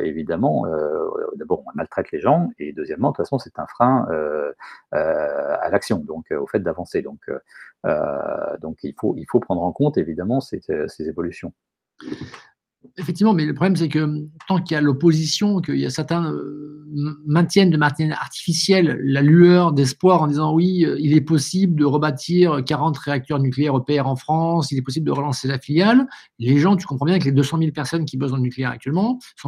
évidemment, 0.02 0.66
d'abord 1.36 1.64
on 1.66 1.72
maltraite 1.76 2.12
les 2.12 2.20
gens 2.20 2.50
et 2.58 2.74
deuxièmement, 2.74 3.12
de 3.12 3.16
toute 3.16 3.26
façon, 3.26 3.38
c'est 3.38 3.60
un 3.60 3.68
frein 3.68 4.08
à 4.92 5.70
l'action, 5.70 6.00
donc 6.00 6.32
au 6.32 6.48
fait 6.48 6.60
d'avancer. 6.60 7.02
Donc, 7.02 7.20
donc 8.62 8.78
il 8.84 8.94
faut 9.00 9.16
il 9.18 9.26
faut 9.30 9.40
prendre 9.40 9.62
en 9.62 9.72
compte 9.72 9.98
évidemment 9.98 10.40
ces, 10.40 10.62
ces 10.88 11.10
évolutions. 11.10 11.54
Effectivement, 12.98 13.34
mais 13.34 13.46
le 13.46 13.54
problème, 13.54 13.76
c'est 13.76 13.90
que 13.90 14.26
tant 14.48 14.62
qu'il 14.62 14.76
y 14.76 14.78
a 14.78 14.82
l'opposition, 14.82 15.60
qu'il 15.60 15.80
y 15.80 15.86
a 15.86 15.90
certains 15.90 16.32
euh, 16.32 16.80
maintiennent 17.26 17.70
de 17.70 17.78
manière 17.78 18.20
artificielle 18.20 19.00
la 19.04 19.22
lueur 19.22 19.74
d'espoir 19.74 20.22
en 20.22 20.28
disant 20.28 20.54
oui, 20.54 20.86
euh, 20.86 20.96
il 21.00 21.14
est 21.14 21.22
possible 21.22 21.76
de 21.76 21.86
rebâtir 21.86 22.64
40 22.66 22.98
réacteurs 22.98 23.40
nucléaires 23.40 23.76
EPR 23.76 24.08
en 24.08 24.16
France, 24.16 24.72
il 24.72 24.78
est 24.78 24.82
possible 24.82 25.06
de 25.06 25.12
relancer 25.12 25.48
la 25.48 25.60
filiale. 25.60 26.08
Les 26.40 26.58
gens, 26.58 26.78
tu 26.78 26.88
comprends 26.88 27.06
bien 27.06 27.20
que 27.20 27.26
les 27.26 27.34
200 27.34 27.58
000 27.60 27.72
personnes 27.72 28.06
qui 28.06 28.16
bossent 28.16 28.32
dans 28.32 28.38
le 28.38 28.44
nucléaire 28.44 28.72
actuellement 28.72 29.16
ne 29.16 29.40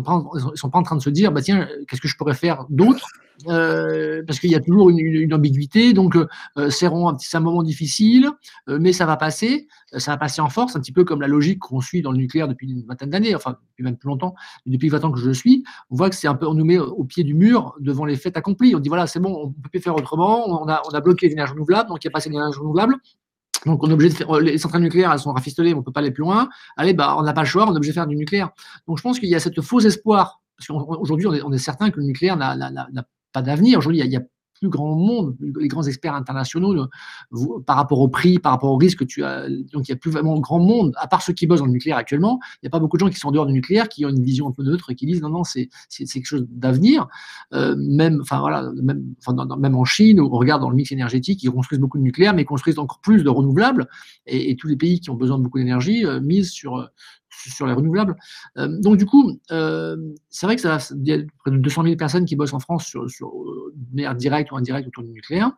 sont, 0.56 0.70
pas, 0.70 0.78
en 0.78 0.84
train 0.84 0.98
de 0.98 1.02
se 1.02 1.10
dire 1.10 1.32
bah, 1.32 1.42
tiens, 1.42 1.68
qu'est-ce 1.88 2.02
que 2.02 2.10
je 2.10 2.18
pourrais 2.18 2.36
faire 2.36 2.66
d'autre? 2.70 3.08
Euh, 3.48 4.22
parce 4.28 4.40
qu'il 4.40 4.52
y 4.52 4.56
a 4.56 4.60
toujours 4.60 4.90
une, 4.90 5.34
ambiguïté. 5.34 5.94
Donc, 5.94 6.16
euh, 6.16 6.70
c'est 6.70 6.86
un, 6.86 7.40
moment 7.40 7.64
difficile, 7.64 8.30
mais 8.68 8.94
ça 8.94 9.06
va 9.06 9.18
passer. 9.18 9.68
Ça 9.98 10.12
va 10.12 10.18
passer 10.18 10.42
en 10.42 10.50
force, 10.50 10.76
un 10.76 10.80
petit 10.80 10.94
peu 10.94 11.04
comme 11.04 11.22
la 11.22 11.28
logique 11.28 11.60
qu'on 11.60 11.82
suit 11.82 12.02
dans 12.02 12.12
le 12.12 12.18
nucléaire 12.18 12.48
depuis 12.48 12.70
une 12.70 12.86
vingtaine 12.86 13.10
d'années, 13.10 13.36
enfin, 13.36 13.58
depuis 13.72 13.84
même 13.84 13.98
plus 13.98 14.08
longtemps, 14.08 14.36
depuis 14.66 14.90
20 14.90 15.04
ans 15.04 15.12
que 15.12 15.20
je 15.20 15.28
le 15.28 15.34
suis. 15.34 15.64
On 15.90 15.96
voit 15.96 16.10
que 16.10 16.16
c'est 16.16 16.28
un 16.28 16.36
peu, 16.36 16.48
on 16.48 16.54
nous 16.54 16.66
met 16.66 16.78
au 16.78 17.04
pied 17.04 17.24
du 17.24 17.34
mur 17.34 17.76
devant 17.80 18.06
les 18.06 18.16
faits 18.16 18.38
accomplis. 18.38 18.76
On 18.76 18.80
dit 18.80 18.90
voilà, 18.90 19.08
c'est 19.08 19.20
bon, 19.20 19.38
on 19.44 19.52
peut 19.52 19.70
plus 19.70 19.82
faire 19.82 19.96
autrement. 19.96 20.48
On 20.48 20.68
a, 20.68 20.82
a 20.94 21.02
bloqué 21.02 21.28
les 21.28 21.34
énergies 21.34 21.54
renouvelables, 21.54 21.90
donc 21.90 22.04
il 22.04 22.08
n'y 22.08 22.12
a 22.12 22.14
pas 22.14 22.20
assez 22.20 22.30
d'énergie 22.30 22.60
renouvelable. 22.60 22.96
Donc, 23.66 23.84
on 23.84 23.90
est 23.90 23.94
obligé 23.94 24.10
de 24.10 24.16
faire, 24.16 24.40
les 24.40 24.58
centrales 24.58 24.82
nucléaires, 24.82 25.12
elles 25.12 25.20
sont 25.20 25.34
rafistolées, 25.34 25.74
on 25.74 25.78
ne 25.78 25.84
peut 25.84 25.92
pas 25.92 26.00
aller 26.00 26.12
plus 26.12 26.24
loin. 26.24 26.50
Allez, 26.78 26.94
bah, 26.94 27.16
on 27.18 27.24
n'a 27.24 27.34
pas 27.34 27.42
le 27.42 27.48
choix, 27.48 27.68
on 27.68 27.74
est 27.74 27.78
obligé 27.78 27.92
de 27.92 27.96
faire 27.96 28.08
du 28.08 28.16
nucléaire. 28.16 28.50
Donc, 28.88 28.98
je 28.98 29.04
pense 29.04 29.20
qu'il 29.20 29.30
y 29.30 29.36
a 29.36 29.40
cette 29.40 29.62
faux 29.62 29.80
espoir, 29.82 30.42
parce 30.58 30.68
qu'aujourd'hui, 30.68 31.28
on, 31.28 31.52
est 31.52 31.58
certain 31.60 31.92
que 31.92 32.00
le 32.00 32.06
nucléaire 32.06 32.38
n'a 32.38 32.56
pas 33.34 33.42
d'avenir. 33.42 33.80
Aujourd'hui, 33.80 34.02
il 34.02 34.12
y, 34.12 34.18
a 34.18 34.22
plus 34.62 34.70
grand 34.70 34.96
monde, 34.96 35.36
les 35.60 35.68
grands 35.68 35.84
experts 35.84 36.14
internationaux, 36.14 36.86
par 37.66 37.76
rapport 37.76 38.00
au 38.00 38.08
prix, 38.08 38.38
par 38.38 38.52
rapport 38.52 38.72
au 38.72 38.78
risque, 38.78 39.08
tu 39.08 39.24
as, 39.24 39.50
donc 39.50 39.88
il 39.88 39.92
n'y 39.92 39.94
a 39.94 39.96
plus 39.96 40.12
vraiment 40.12 40.40
grand 40.40 40.60
monde, 40.60 40.94
à 40.98 41.08
part 41.08 41.24
ceux 41.24 41.34
qui 41.34 41.48
bossent 41.48 41.62
dans 41.62 41.66
le 41.66 41.72
nucléaire 41.72 41.98
actuellement, 41.98 42.40
il 42.56 42.66
n'y 42.66 42.68
a 42.68 42.70
pas 42.70 42.80
beaucoup 42.80 42.96
de 42.96 43.00
gens 43.00 43.10
qui 43.10 43.18
sont 43.18 43.30
en 43.30 43.32
dehors 43.32 43.48
du 43.48 43.54
nucléaire, 43.54 43.90
qui 43.90 44.06
ont 44.06 44.10
une 44.10 44.22
vision 44.24 44.48
un 44.48 44.52
peu 44.52 44.64
neutre 44.64 44.92
et 44.92 44.96
qui 44.96 45.08
disent 45.08 45.22
non, 45.24 45.30
non, 45.30 45.44
c'est 45.44 45.68
quelque 45.90 46.26
chose 46.26 46.46
d'avenir. 46.52 47.08
Euh, 47.54 47.76
même, 47.76 48.22
voilà, 48.30 48.72
même, 48.84 49.76
en 49.76 49.84
Chine, 49.84 50.22
on 50.22 50.30
regarde 50.30 50.62
dans 50.62 50.70
le 50.70 50.76
mix 50.76 50.92
énergétique, 50.92 51.42
ils 51.42 51.50
construisent 51.50 51.80
beaucoup 51.80 51.98
de 51.98 52.04
nucléaire, 52.04 52.36
mais 52.36 52.46
construisent 52.46 52.78
encore 52.78 53.00
plus 53.02 53.24
de 53.24 53.30
renouvelables, 53.30 53.88
et, 54.28 54.56
tous 54.56 54.68
les 54.68 54.76
pays 54.76 55.00
qui 55.00 55.10
ont 55.10 55.16
besoin 55.16 55.40
de 55.40 55.44
beaucoup 55.44 55.58
d'énergie 55.58 56.06
euh, 56.06 56.22
misent 56.22 56.52
sur, 56.52 56.88
sur 57.32 57.66
les 57.66 57.74
renouvelables. 57.74 58.16
Euh, 58.58 58.68
donc 58.82 58.98
du 58.98 59.06
coup, 59.06 59.40
euh, 59.52 59.96
c'est 60.30 60.46
vrai 60.46 60.56
que 60.56 60.62
ça, 60.62 60.78
il 60.92 61.08
y 61.08 61.14
a 61.14 61.18
près 61.40 61.52
de 61.52 61.58
200 61.58 61.84
000 61.84 61.96
personnes 61.96 62.26
qui 62.26 62.36
bossent 62.36 62.54
en 62.54 62.60
France 62.60 62.86
sur, 62.86 63.10
sur 63.10 63.28
euh, 63.30 63.74
manière 63.94 64.16
directe 64.16 64.52
ou 64.52 64.58
indirecte 64.58 64.88
autour 64.88 65.04
du 65.04 65.12
nucléaire. 65.12 65.52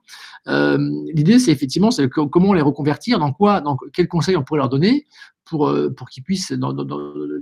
L'idée, 0.45 1.39
c'est 1.39 1.51
effectivement, 1.51 1.91
c'est 1.91 2.09
comment 2.09 2.53
les 2.53 2.61
reconvertir, 2.61 3.19
dans 3.19 3.33
quoi, 3.33 3.61
dans 3.61 3.77
quels 3.93 4.07
conseils 4.07 4.37
on 4.37 4.43
pourrait 4.43 4.59
leur 4.59 4.69
donner 4.69 5.05
pour, 5.45 5.71
pour 5.97 6.09
qu'ils 6.09 6.23
puissent 6.23 6.51
dans, 6.53 6.73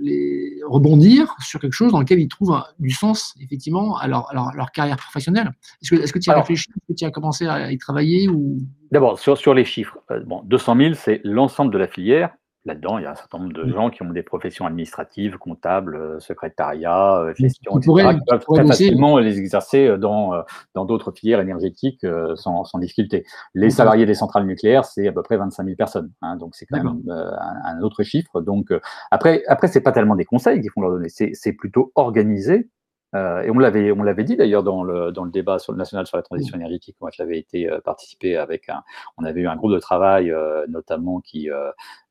les 0.00 0.58
rebondir 0.64 1.34
sur 1.40 1.60
quelque 1.60 1.72
chose 1.72 1.92
dans 1.92 2.00
lequel 2.00 2.20
ils 2.20 2.28
trouvent 2.28 2.60
du 2.78 2.90
sens, 2.90 3.34
effectivement, 3.40 3.96
à 3.96 4.08
leur, 4.08 4.28
leur, 4.32 4.70
carrière 4.72 4.96
professionnelle. 4.96 5.52
Est-ce 5.82 5.90
que, 5.90 6.02
est 6.02 6.12
que 6.12 6.18
tu 6.18 6.30
as 6.30 6.34
réfléchi, 6.34 6.68
est-ce 6.70 6.92
que 6.92 6.98
tu 6.98 7.04
as 7.04 7.10
commencé 7.10 7.46
à 7.46 7.70
y 7.70 7.78
travailler 7.78 8.28
ou... 8.28 8.58
D'abord, 8.90 9.18
sur, 9.18 9.38
sur 9.38 9.54
les 9.54 9.64
chiffres, 9.64 9.98
bon, 10.26 10.42
200 10.44 10.76
000, 10.76 10.94
c'est 10.94 11.20
l'ensemble 11.24 11.72
de 11.72 11.78
la 11.78 11.86
filière 11.86 12.30
Là-dedans, 12.64 12.98
il 12.98 13.02
y 13.02 13.06
a 13.06 13.10
un 13.10 13.14
certain 13.16 13.38
nombre 13.38 13.52
de 13.52 13.64
mmh. 13.64 13.72
gens 13.72 13.90
qui 13.90 14.02
ont 14.02 14.10
des 14.10 14.22
professions 14.22 14.66
administratives, 14.66 15.36
comptables, 15.36 15.96
euh, 15.96 16.20
secrétariat, 16.20 17.18
euh, 17.18 17.30
mmh. 17.32 17.34
gestion, 17.34 17.78
etc., 17.78 18.14
qui 18.14 18.20
peuvent 18.28 18.44
très 18.46 18.66
facilement 18.66 19.18
les 19.18 19.38
exercer 19.38 19.88
euh, 19.88 19.98
dans 19.98 20.32
dans 20.74 20.84
d'autres 20.84 21.10
filières 21.10 21.40
énergétiques 21.40 22.06
sans, 22.36 22.64
sans, 22.64 22.78
difficulté. 22.78 23.24
Les 23.54 23.70
salariés 23.70 24.06
des 24.06 24.14
centrales 24.14 24.46
nucléaires, 24.46 24.84
c'est 24.84 25.08
à 25.08 25.12
peu 25.12 25.22
près 25.22 25.36
25 25.36 25.64
000 25.64 25.76
personnes. 25.76 26.12
Hein, 26.22 26.36
donc 26.36 26.54
c'est 26.54 26.66
quand 26.66 26.82
même 26.82 27.02
un, 27.08 27.80
autre 27.82 28.04
chiffre. 28.04 28.40
Donc 28.40 28.72
après, 29.10 29.42
après 29.48 29.66
c'est 29.66 29.80
pas 29.80 29.92
tellement 29.92 30.14
des 30.14 30.24
conseils 30.24 30.60
qu'il 30.60 30.70
faut 30.70 30.82
leur 30.82 30.92
donner, 30.92 31.08
c'est 31.08 31.52
plutôt 31.52 31.90
organiser 31.96 32.68
et 33.14 33.50
on 33.50 33.58
l'avait, 33.58 33.92
on 33.92 34.02
l'avait 34.02 34.24
dit 34.24 34.36
d'ailleurs 34.36 34.62
dans 34.62 34.82
le, 34.82 35.12
dans 35.12 35.24
le 35.24 35.30
débat 35.30 35.58
sur 35.58 35.72
le 35.72 35.78
national 35.78 36.06
sur 36.06 36.16
la 36.16 36.22
transition 36.22 36.56
mmh. 36.56 36.60
énergétique. 36.60 36.96
Moi, 37.00 37.10
j'avais 37.12 37.38
été 37.38 37.70
euh, 37.70 37.80
participé 37.80 38.36
avec 38.36 38.68
un, 38.68 38.82
on 39.18 39.24
avait 39.24 39.42
eu 39.42 39.48
un 39.48 39.56
groupe 39.56 39.72
de 39.72 39.78
travail 39.78 40.30
euh, 40.30 40.66
notamment 40.68 41.20
qui 41.20 41.48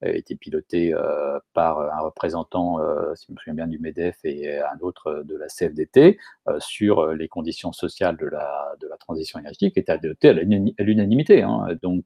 était 0.04 0.36
piloté 0.36 0.93
par 1.54 1.80
un 1.80 1.99
représentant, 2.02 2.80
si 3.16 3.28
je 3.28 3.34
me 3.34 3.38
souviens 3.38 3.54
bien, 3.54 3.68
du 3.68 3.80
Medef 3.80 4.18
et 4.24 4.60
un 4.60 4.80
autre 4.82 5.24
de 5.26 5.38
la 5.38 5.47
CFDT 5.47 6.18
sur 6.60 7.08
les 7.14 7.28
conditions 7.28 7.72
sociales 7.72 8.18
de 8.18 8.26
la, 8.26 8.76
de 8.80 8.88
la 8.88 8.97
transition 8.97 9.39
énergétique, 9.39 9.74
qui 9.74 9.80
était 9.80 9.91
adopté 9.91 10.30
à 10.30 10.34
l'unanimité, 10.34 11.43
hein, 11.43 11.68
donc 11.82 12.06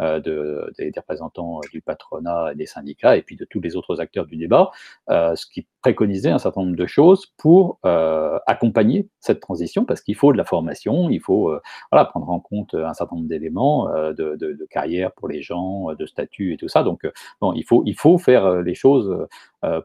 de, 0.00 0.72
des, 0.76 0.92
représentants 0.96 1.60
du 1.72 1.80
patronat 1.80 2.52
et 2.52 2.56
des 2.56 2.66
syndicats 2.66 3.16
et 3.16 3.22
puis 3.22 3.36
de 3.36 3.44
tous 3.44 3.60
les 3.60 3.76
autres 3.76 4.00
acteurs 4.00 4.26
du 4.26 4.36
débat, 4.36 4.70
ce 5.08 5.46
qui 5.46 5.66
préconisait 5.86 6.30
un 6.30 6.38
certain 6.38 6.62
nombre 6.62 6.76
de 6.76 6.86
choses 6.86 7.26
pour 7.38 7.78
euh, 7.84 8.35
accompagner 8.46 9.08
cette 9.20 9.40
transition 9.40 9.84
parce 9.84 10.00
qu'il 10.00 10.14
faut 10.14 10.32
de 10.32 10.36
la 10.36 10.44
formation, 10.44 11.10
il 11.10 11.20
faut 11.20 11.50
euh, 11.50 11.60
voilà, 11.90 12.04
prendre 12.04 12.28
en 12.28 12.40
compte 12.40 12.74
un 12.74 12.94
certain 12.94 13.16
nombre 13.16 13.28
d'éléments 13.28 13.88
euh, 13.90 14.12
de, 14.12 14.36
de, 14.36 14.66
carrière 14.70 15.12
pour 15.12 15.28
les 15.28 15.42
gens, 15.42 15.94
de 15.94 16.06
statut 16.06 16.52
et 16.52 16.56
tout 16.56 16.68
ça. 16.68 16.82
Donc, 16.82 17.06
bon, 17.40 17.52
il 17.52 17.64
faut, 17.64 17.82
il 17.86 17.94
faut 17.94 18.18
faire 18.18 18.62
les 18.62 18.74
choses 18.74 19.26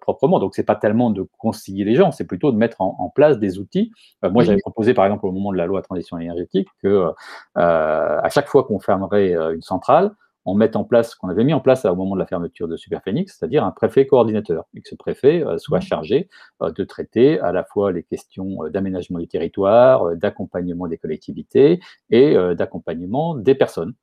proprement. 0.02 0.40
Donc, 0.40 0.54
c'est 0.56 0.66
pas 0.66 0.76
tellement 0.76 1.10
de 1.12 1.26
concilier 1.38 1.84
les 1.84 1.96
gens, 1.96 2.12
c'est 2.12 2.26
plutôt 2.26 2.52
de 2.52 2.58
mettre 2.58 2.82
en, 2.82 3.10
place 3.14 3.40
des 3.40 3.60
outils. 3.60 3.92
moi, 4.24 4.44
j'avais 4.44 4.60
proposé, 4.60 4.94
par 4.94 5.06
exemple, 5.06 5.26
au 5.26 5.32
moment 5.32 5.52
de 5.52 5.58
la 5.58 5.66
loi 5.66 5.82
transition 5.82 6.18
énergétique, 6.18 6.68
que 6.82 7.12
à 7.56 8.30
chaque 8.30 8.48
fois 8.48 8.64
qu'on 8.64 8.80
fermerait 8.80 9.34
une 9.34 9.62
centrale, 9.62 10.12
on 10.46 10.56
mette 10.56 10.76
en 10.76 10.84
place 10.84 11.12
ce 11.12 11.16
qu'on 11.16 11.30
avait 11.30 11.44
mis 11.44 11.54
en 11.54 11.60
place 11.60 11.86
au 11.86 11.96
moment 11.96 12.16
de 12.16 12.20
la 12.20 12.26
fermeture 12.26 12.68
de 12.68 12.78
Superphénix, 12.78 13.38
c'est-à-dire 13.38 13.64
un 13.64 13.72
préfet 13.72 14.08
coordinateur, 14.08 14.66
et 14.76 14.82
que 14.82 14.90
ce 14.90 14.96
préfet 14.96 15.46
euh, 15.46 15.58
soit 15.58 15.80
mmh. 15.80 15.84
chargé 15.84 16.30
euh, 16.62 16.72
de 16.72 16.84
traiter 16.84 17.40
à 17.40 17.52
la 17.52 17.64
fois 17.64 17.92
les 17.92 18.04
questions 18.04 18.66
euh, 18.66 18.70
d'aménagement 18.70 19.20
du 19.20 19.28
territoire, 19.28 20.16
d'accompagnement 20.16 20.88
des 20.88 20.98
collectivités 20.98 21.80
et 22.10 22.36
d'accompagnement 22.56 23.36
des 23.36 23.56
personnes. 23.56 23.94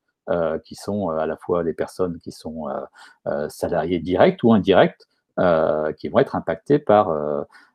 qui 0.63 0.75
sont 0.75 1.09
à 1.09 1.25
la 1.25 1.37
fois 1.37 1.63
des 1.63 1.73
personnes 1.73 2.19
qui 2.19 2.31
sont 2.31 2.67
salariées 3.47 3.99
directes 3.99 4.43
ou 4.43 4.53
indirectes, 4.53 5.07
qui 5.97 6.07
vont 6.09 6.19
être 6.19 6.35
impactées 6.35 6.79
par 6.79 7.07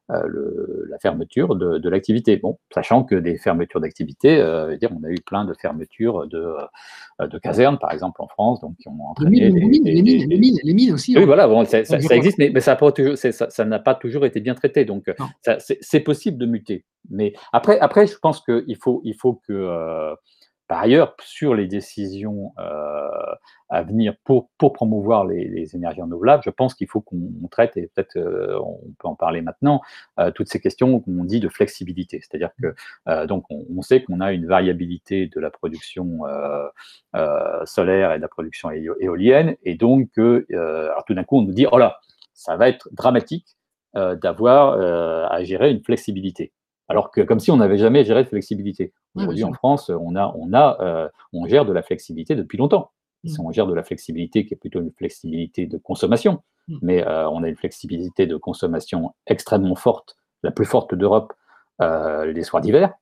le, 0.09 0.87
la 0.91 0.99
fermeture 0.99 1.57
de, 1.57 1.79
de 1.79 1.89
l'activité. 1.89 2.37
Bon, 2.37 2.59
sachant 2.73 3.05
que 3.05 3.15
des 3.15 3.39
fermetures 3.39 3.81
d'activité, 3.81 4.39
euh, 4.39 4.77
dire, 4.77 4.91
on 4.93 5.03
a 5.05 5.11
eu 5.11 5.21
plein 5.21 5.45
de 5.45 5.55
fermetures 5.55 6.27
de, 6.27 6.55
euh, 7.21 7.27
de 7.27 7.39
casernes, 7.39 7.79
par 7.79 7.93
exemple, 7.93 8.21
en 8.21 8.29
France, 8.29 8.61
donc 8.61 8.77
qui 8.77 8.89
ont 8.89 9.01
entraîné. 9.03 9.41
Les 9.41 9.51
mines, 9.51 9.85
les, 9.85 10.03
mines, 10.03 10.29
les, 10.29 10.39
mines, 10.39 10.59
les 10.63 10.75
mines, 10.75 10.93
aussi. 10.93 11.17
Oui, 11.17 11.23
hein. 11.23 11.27
voilà, 11.27 11.49
bon, 11.49 11.65
ça, 11.65 11.85
ça, 11.85 12.01
ça, 12.01 12.17
existe, 12.17 12.39
mais, 12.39 12.51
mais 12.53 12.61
ça 12.61 12.77
n'a 13.65 13.79
pas, 13.79 13.95
toujours 13.95 14.27
été 14.27 14.41
bien 14.41 14.55
traité. 14.55 14.85
Donc, 14.85 15.11
c'est 15.81 16.01
possible 16.01 16.39
de 16.39 16.47
muter. 16.47 16.85
Mais 17.11 17.35
après, 17.53 17.79
après 17.81 18.07
je 18.07 18.17
pense 18.17 18.43
qu'il 18.43 18.77
faut, 18.81 19.01
il 19.05 19.15
faut 19.15 19.41
que. 19.47 20.15
Par 20.75 20.83
ailleurs, 20.83 21.15
sur 21.23 21.55
les 21.55 21.69
décisions 21.69 22.53
euh, 22.59 23.09
à 23.69 23.83
venir 23.85 24.17
pour, 24.25 24.51
pour 24.59 24.73
promouvoir 24.73 25.25
les, 25.25 25.77
énergies 25.77 26.03
renouvelables, 26.03 26.43
je 26.45 26.51
pense 26.51 26.75
qu'il 26.75 26.89
faut 26.89 27.01
qu'on 27.01 27.31
traite, 27.49 27.77
et 27.77 27.93
peut-être 27.95 28.17
euh, 28.17 28.59
on 28.59 28.81
peut 28.99 29.07
en 29.07 29.15
parler 29.15 29.41
maintenant, 29.41 29.83
euh, 30.19 30.33
toutes 30.33 30.49
ces 30.49 30.59
questions 30.59 30.99
qu'on 30.99 31.23
dit 31.23 31.39
de 31.39 31.49
flexibilité. 31.49 32.21
C'est-à-dire 32.21 32.51
que 32.61 32.75
donc 33.27 33.45
on, 33.51 33.83
sait 33.83 34.03
qu'on 34.03 34.19
a 34.21 34.33
une 34.33 34.49
variabilité 34.49 35.29
de 35.29 35.39
la 35.39 35.51
production 35.51 36.23
solaire 37.65 38.13
et 38.13 38.17
de 38.17 38.23
la 38.23 38.29
production 38.29 38.73
éolienne, 38.73 39.55
et 39.63 39.77
donc 39.77 40.11
tout 40.17 41.15
d'un 41.15 41.23
coup 41.23 41.39
on 41.39 41.43
nous 41.43 41.55
dit 41.55 41.67
oh 41.71 41.79
là, 41.79 42.01
ça 42.33 42.57
va 42.57 42.69
être 42.69 42.89
dramatique 42.91 43.57
d'avoir 43.95 45.31
à 45.31 45.45
gérer 45.45 45.71
une 45.71 45.85
flexibilité. 45.85 46.53
Alors 46.89 47.11
que 47.11 47.21
comme 47.23 47.41
si 47.41 47.51
on 47.51 47.57
n'avait 47.57 47.79
jamais 47.79 48.05
géré 48.05 48.25
de 48.25 48.29
flexibilité. 48.29 48.93
Aujourd'hui, 49.15 49.45
en 49.45 49.53
France, 49.53 49.91
on, 49.91 50.17
a, 50.17 50.35
on, 50.37 50.53
a, 50.53 50.77
euh, 50.81 51.09
on 51.33 51.47
gère 51.47 51.65
de 51.65 51.73
la 51.73 51.83
flexibilité 51.83 52.35
depuis 52.35 52.59
longtemps. 52.59 52.91
Mmh. 53.23 53.41
On 53.41 53.53
gère 53.53 53.67
de 53.67 53.75
la 53.75 53.83
flexibilité 53.83 54.45
qui 54.45 54.55
est 54.55 54.57
plutôt 54.57 54.81
une 54.81 54.91
flexibilité 54.91 55.67
de 55.67 55.79
consommation, 55.79 56.43
mmh. 56.69 56.77
mais 56.83 57.07
euh, 57.07 57.29
on 57.31 57.43
a 57.43 57.49
une 57.49 57.57
flexibilité 57.57 58.27
de 58.27 58.37
consommation 58.37 59.15
extrêmement 59.27 59.77
forte, 59.77 60.17
la 60.43 60.51
plus 60.51 60.67
forte 60.67 60.95
d'Europe, 60.95 61.33
euh, 61.81 62.27
les 62.33 62.43
soirs 62.43 62.61
d'hiver. 62.61 62.93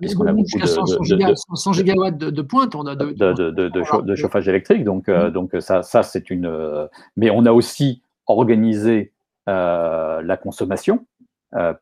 puisqu'on 0.00 0.26
a 0.26 0.32
beaucoup 0.32 0.58
de, 0.60 0.66
100, 0.66 1.72
gigawatts 1.72 2.18
de, 2.18 2.42
pointe, 2.42 2.74
on 2.74 2.86
a 2.86 2.94
de, 2.94 3.12
de, 3.12 4.14
chauffage 4.14 4.48
électrique. 4.48 4.84
Donc, 4.84 5.08
mmh. 5.08 5.30
donc 5.30 5.56
ça, 5.60 5.82
ça 5.82 6.02
c'est 6.02 6.30
une. 6.30 6.88
mais 7.16 7.30
on 7.30 7.44
a 7.46 7.52
aussi 7.52 8.02
organisé 8.26 9.12
la 9.46 10.38
consommation 10.40 11.06
euh, 11.17 11.17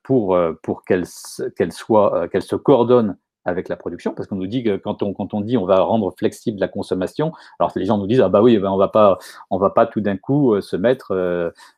pour, 0.02 0.34
euh, 0.34 0.52
pour 0.62 0.84
qu'elle 0.84 1.06
soit, 1.06 2.16
euh, 2.16 2.28
qu'elle 2.28 2.42
se 2.42 2.56
coordonne 2.56 3.16
avec 3.44 3.68
la 3.68 3.76
production, 3.76 4.12
parce 4.12 4.26
qu'on 4.28 4.34
nous 4.34 4.48
dit 4.48 4.64
que 4.64 4.76
quand 4.76 5.04
on, 5.04 5.14
quand 5.14 5.32
on 5.32 5.40
dit 5.40 5.56
on 5.56 5.66
va 5.66 5.80
rendre 5.80 6.12
flexible 6.18 6.58
la 6.58 6.66
consommation, 6.66 7.32
alors 7.60 7.70
les 7.76 7.84
gens 7.84 7.96
nous 7.96 8.08
disent 8.08 8.20
ah 8.20 8.28
bah 8.28 8.42
oui, 8.42 8.58
ben 8.58 8.70
on 8.70 8.76
va 8.76 8.88
pas, 8.88 9.18
on 9.50 9.58
va 9.58 9.70
pas 9.70 9.86
tout 9.86 10.00
d'un 10.00 10.16
coup 10.16 10.60
se 10.60 10.74
mettre 10.74 11.12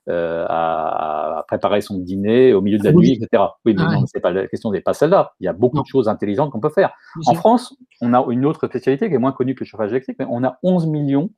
à, 0.09 1.45
préparer 1.47 1.83
son 1.83 1.99
dîner 1.99 2.55
au 2.55 2.63
milieu 2.63 2.79
de 2.79 2.85
la 2.85 2.93
nuit, 2.93 3.13
etc. 3.13 3.43
Oui, 3.67 3.75
mais 3.77 3.85
non, 3.85 4.07
c'est 4.07 4.21
pas 4.21 4.31
la 4.31 4.47
question 4.47 4.71
n'est 4.71 4.81
pas 4.81 4.95
celle-là. 4.95 5.35
Il 5.41 5.45
y 5.45 5.49
a 5.49 5.53
beaucoup 5.53 5.83
de 5.83 5.87
choses 5.87 6.09
intelligentes 6.09 6.53
qu'on 6.53 6.61
peut 6.61 6.71
faire. 6.71 6.95
En 7.27 7.35
France, 7.35 7.77
on 8.01 8.15
a 8.15 8.25
une 8.31 8.47
autre 8.47 8.67
spécialité 8.67 9.11
qui 9.11 9.15
est 9.15 9.19
moins 9.19 9.33
connue 9.33 9.55
que 9.55 9.61
le 9.61 9.67
chauffage 9.67 9.91
électrique, 9.91 10.17
mais 10.19 10.27
on 10.31 10.45
a 10.45 10.59
11 10.63 10.87
millions 10.87 11.29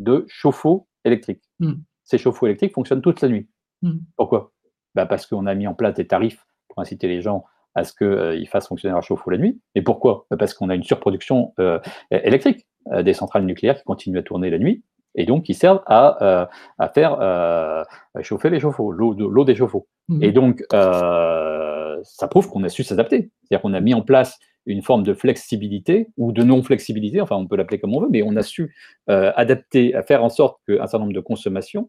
de 0.00 0.24
chauffe-eau 0.28 0.88
électriques. 1.04 1.42
Hmm. 1.60 1.74
Ces 2.02 2.18
chauffe-eau 2.18 2.46
électriques 2.46 2.74
fonctionnent 2.74 3.02
toute 3.02 3.20
la 3.20 3.28
nuit. 3.28 3.48
Hmm. 3.82 3.98
Pourquoi? 4.16 4.52
Bah, 4.96 5.06
parce 5.06 5.26
qu'on 5.26 5.46
a 5.46 5.54
mis 5.54 5.66
en 5.66 5.74
place 5.74 5.94
des 5.94 6.06
tarifs 6.06 6.44
pour 6.68 6.80
inciter 6.80 7.06
les 7.06 7.20
gens 7.20 7.44
à 7.74 7.84
ce 7.84 7.92
qu'ils 7.92 8.06
euh, 8.06 8.44
fassent 8.46 8.66
fonctionner 8.66 8.94
leur 8.94 9.02
chauffe-eau 9.02 9.30
la 9.30 9.36
nuit. 9.36 9.60
Et 9.74 9.82
pourquoi? 9.82 10.26
Bah, 10.30 10.38
Parce 10.38 10.54
qu'on 10.54 10.70
a 10.70 10.74
une 10.74 10.82
surproduction 10.82 11.52
euh, 11.60 11.78
électrique 12.10 12.66
euh, 12.90 13.02
des 13.02 13.12
centrales 13.12 13.44
nucléaires 13.44 13.76
qui 13.76 13.84
continuent 13.84 14.18
à 14.18 14.22
tourner 14.22 14.48
la 14.48 14.58
nuit 14.58 14.82
et 15.14 15.26
donc 15.26 15.44
qui 15.44 15.54
servent 15.54 15.82
à, 15.86 16.48
faire 16.94 17.86
chauffer 18.20 18.50
les 18.50 18.60
chauffe-eau, 18.60 18.92
l'eau 18.92 19.44
des 19.44 19.54
chauffe-eau. 19.54 19.86
Mmh. 20.08 20.22
Et 20.22 20.32
donc, 20.32 20.62
ça 20.70 22.28
prouve 22.28 22.50
qu'on 22.50 22.62
a 22.64 22.68
su 22.68 22.84
s'adapter. 22.84 23.30
C'est-à-dire 23.42 23.62
qu'on 23.62 23.72
a 23.72 23.80
mis 23.80 23.94
en 23.94 24.02
place 24.02 24.38
une 24.66 24.82
forme 24.82 25.04
de 25.04 25.14
flexibilité 25.14 26.08
ou 26.18 26.32
de 26.32 26.42
non-flexibilité, 26.42 27.22
enfin 27.22 27.36
on 27.36 27.46
peut 27.46 27.56
l'appeler 27.56 27.78
comme 27.78 27.94
on 27.94 28.00
veut, 28.02 28.10
mais 28.10 28.22
on 28.22 28.36
a 28.36 28.42
su 28.42 28.76
adapter, 29.06 29.94
à 29.94 30.02
faire 30.02 30.22
en 30.22 30.28
sorte 30.28 30.58
qu'un 30.68 30.86
certain 30.86 30.98
nombre 30.98 31.14
de 31.14 31.20
consommations 31.20 31.88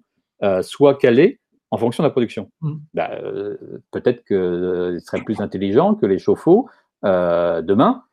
soient 0.62 0.96
calées 0.96 1.42
en 1.72 1.78
fonction 1.78 2.04
de 2.04 2.08
la 2.08 2.12
production. 2.12 2.50
Mmh. 2.62 2.76
Bah, 2.94 3.10
euh, 3.12 3.58
peut-être 3.92 4.24
qu'il 4.26 4.36
euh, 4.36 5.00
serait 5.00 5.22
plus 5.22 5.42
intelligent 5.42 5.96
que 5.96 6.06
les 6.06 6.20
chauffe-eau, 6.20 6.70
euh, 7.06 7.62
demain, 7.62 8.04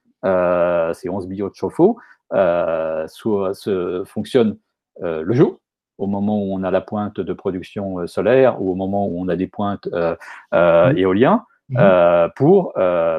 ces 0.94 1.08
11 1.08 1.26
millions 1.26 1.48
de 1.48 1.54
chauffe-eau, 1.54 1.98
se 2.32 4.02
fonctionnent 4.06 4.56
le 5.00 5.32
jour, 5.32 5.58
au 5.98 6.06
moment 6.06 6.38
où 6.38 6.54
on 6.54 6.62
a 6.62 6.70
la 6.70 6.80
pointe 6.80 7.20
de 7.20 7.32
production 7.34 8.06
solaire 8.06 8.60
ou 8.60 8.72
au 8.72 8.74
moment 8.74 9.06
où 9.06 9.20
on 9.20 9.28
a 9.28 9.36
des 9.36 9.46
pointes 9.46 9.86
mmh. 9.86 10.96
éoliennes, 10.96 11.40
mmh. 11.68 11.78
pour 12.36 12.72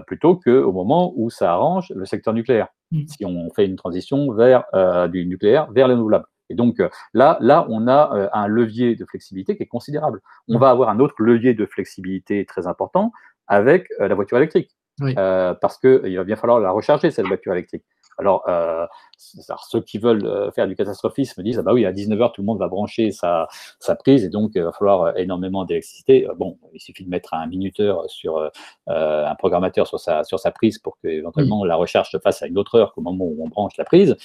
plutôt 0.08 0.36
qu'au 0.36 0.72
moment 0.72 1.14
où 1.16 1.30
ça 1.30 1.54
arrange 1.54 1.94
le 1.96 2.06
secteur 2.06 2.34
nucléaire, 2.34 2.70
si 3.08 3.24
on 3.24 3.52
fait 3.54 3.68
une 3.68 3.76
transition 3.76 4.32
vers 4.32 4.64
du 5.10 5.28
nucléaire 5.28 5.72
vers 5.72 5.88
les 5.88 5.94
renouvelables. 5.94 6.26
Et 6.50 6.56
donc 6.56 6.80
euh, 6.80 6.90
là, 7.14 7.38
là, 7.42 7.66
on 7.70 7.88
a 7.88 8.12
euh, 8.14 8.30
un 8.34 8.48
levier 8.48 8.96
de 8.96 9.06
flexibilité 9.06 9.56
qui 9.58 9.64
est 9.64 9.68
considérable. 9.68 10.22
On 10.48 10.58
va 10.58 10.70
avoir 10.70 10.90
un 10.90 11.00
autre 11.00 11.16
levier 11.20 11.54
de 11.54 11.66
flexibilité 11.66 12.46
très 12.46 12.68
important 12.68 13.12
avec 13.48 13.88
euh, 14.00 14.08
la 14.08 14.16
voiture 14.16 14.38
électrique. 14.38 14.72
parce 15.62 15.78
qu'il 15.78 16.16
va 16.16 16.24
bien 16.24 16.36
falloir 16.36 16.60
la 16.60 16.72
recharger, 16.72 17.12
cette 17.12 17.28
voiture 17.28 17.54
électrique. 17.54 17.84
Alors, 18.18 18.44
euh, 18.48 18.86
ceux 19.18 19.82
qui 19.82 19.98
veulent 19.98 20.26
euh, 20.26 20.52
faire 20.52 20.68
du 20.68 20.76
catastrophisme 20.76 21.44
disent, 21.44 21.60
ah 21.60 21.64
bah 21.64 21.74
oui, 21.74 21.86
à 21.86 21.92
19h, 21.92 22.34
tout 22.34 22.42
le 22.42 22.46
monde 22.46 22.60
va 22.60 22.68
brancher 22.68 23.12
sa, 23.12 23.48
sa 23.80 23.96
prise 23.96 24.24
et 24.24 24.30
donc 24.30 24.52
il 24.56 24.64
va 24.64 24.72
falloir 24.72 25.18
énormément 25.18 25.66
d'électricité. 25.66 26.28
Bon, 26.38 26.58
il 26.74 26.80
suffit 26.80 27.04
de 27.04 27.10
mettre 27.10 27.34
un 27.34 27.46
minuteur 27.48 28.10
sur 28.10 28.38
euh, 28.38 28.50
un 28.88 29.36
programmateur 29.36 29.88
sur 29.88 30.00
sa, 30.00 30.24
sur 30.24 30.40
sa 30.40 30.52
prise 30.52 30.80
pour 30.80 30.98
que 31.00 31.08
éventuellement 31.08 31.66
la 31.66 31.76
recharge 31.76 32.10
se 32.10 32.18
fasse 32.20 32.42
à 32.42 32.48
une 32.48 32.58
autre 32.58 32.76
heure 32.76 32.94
qu'au 32.94 33.02
moment 33.02 33.26
où 33.26 33.44
on 33.44 33.50
branche 33.50 33.76
la 33.78 33.86
prise. 33.86 34.16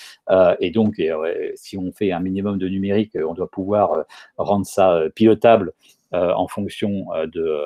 et 0.61 0.71
donc, 0.71 1.01
si 1.55 1.77
on 1.77 1.93
fait 1.93 2.13
un 2.13 2.21
minimum 2.21 2.59
de 2.59 2.69
numérique, 2.69 3.17
on 3.17 3.35
doit 3.35 3.51
pouvoir 3.51 4.05
rendre 4.37 4.67
ça 4.67 5.03
pilotable 5.15 5.73
en 6.13 6.49
fonction 6.49 7.07
de, 7.33 7.61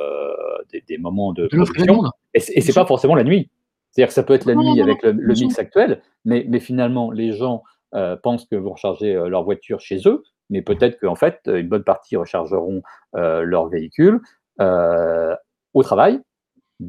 des, 0.87 0.99
moments 0.99 1.33
de 1.33 1.47
production. 1.47 2.05
Et, 2.35 2.39
et 2.39 2.61
c'est 2.61 2.72
pas 2.72 2.87
forcément 2.87 3.14
la 3.14 3.25
nuit. 3.25 3.51
C'est-à-dire 3.95 4.09
que 4.09 4.14
ça 4.14 4.24
peut 4.24 4.34
être 4.34 4.47
la 4.47 4.57
nuit 4.57 4.80
avec 4.82 5.03
le, 5.03 5.12
mix 5.12 5.57
actuel, 5.57 6.03
mais, 6.24 6.45
mais, 6.49 6.59
finalement, 6.59 7.12
les 7.12 7.32
gens 7.32 7.62
euh, 7.95 8.16
pensent 8.20 8.45
que 8.45 8.57
vous 8.57 8.70
rechargez 8.70 9.14
euh, 9.14 9.28
leur 9.28 9.45
voiture 9.45 9.78
chez 9.78 10.01
eux, 10.07 10.24
mais 10.51 10.62
peut-être 10.62 10.99
qu'en 10.99 11.14
fait, 11.14 11.40
une 11.47 11.68
bonne 11.68 11.84
partie 11.84 12.16
rechargeront 12.16 12.82
euh, 13.14 13.42
leur 13.42 13.68
véhicule 13.68 14.20
au 14.59 15.82
travail, 15.82 16.20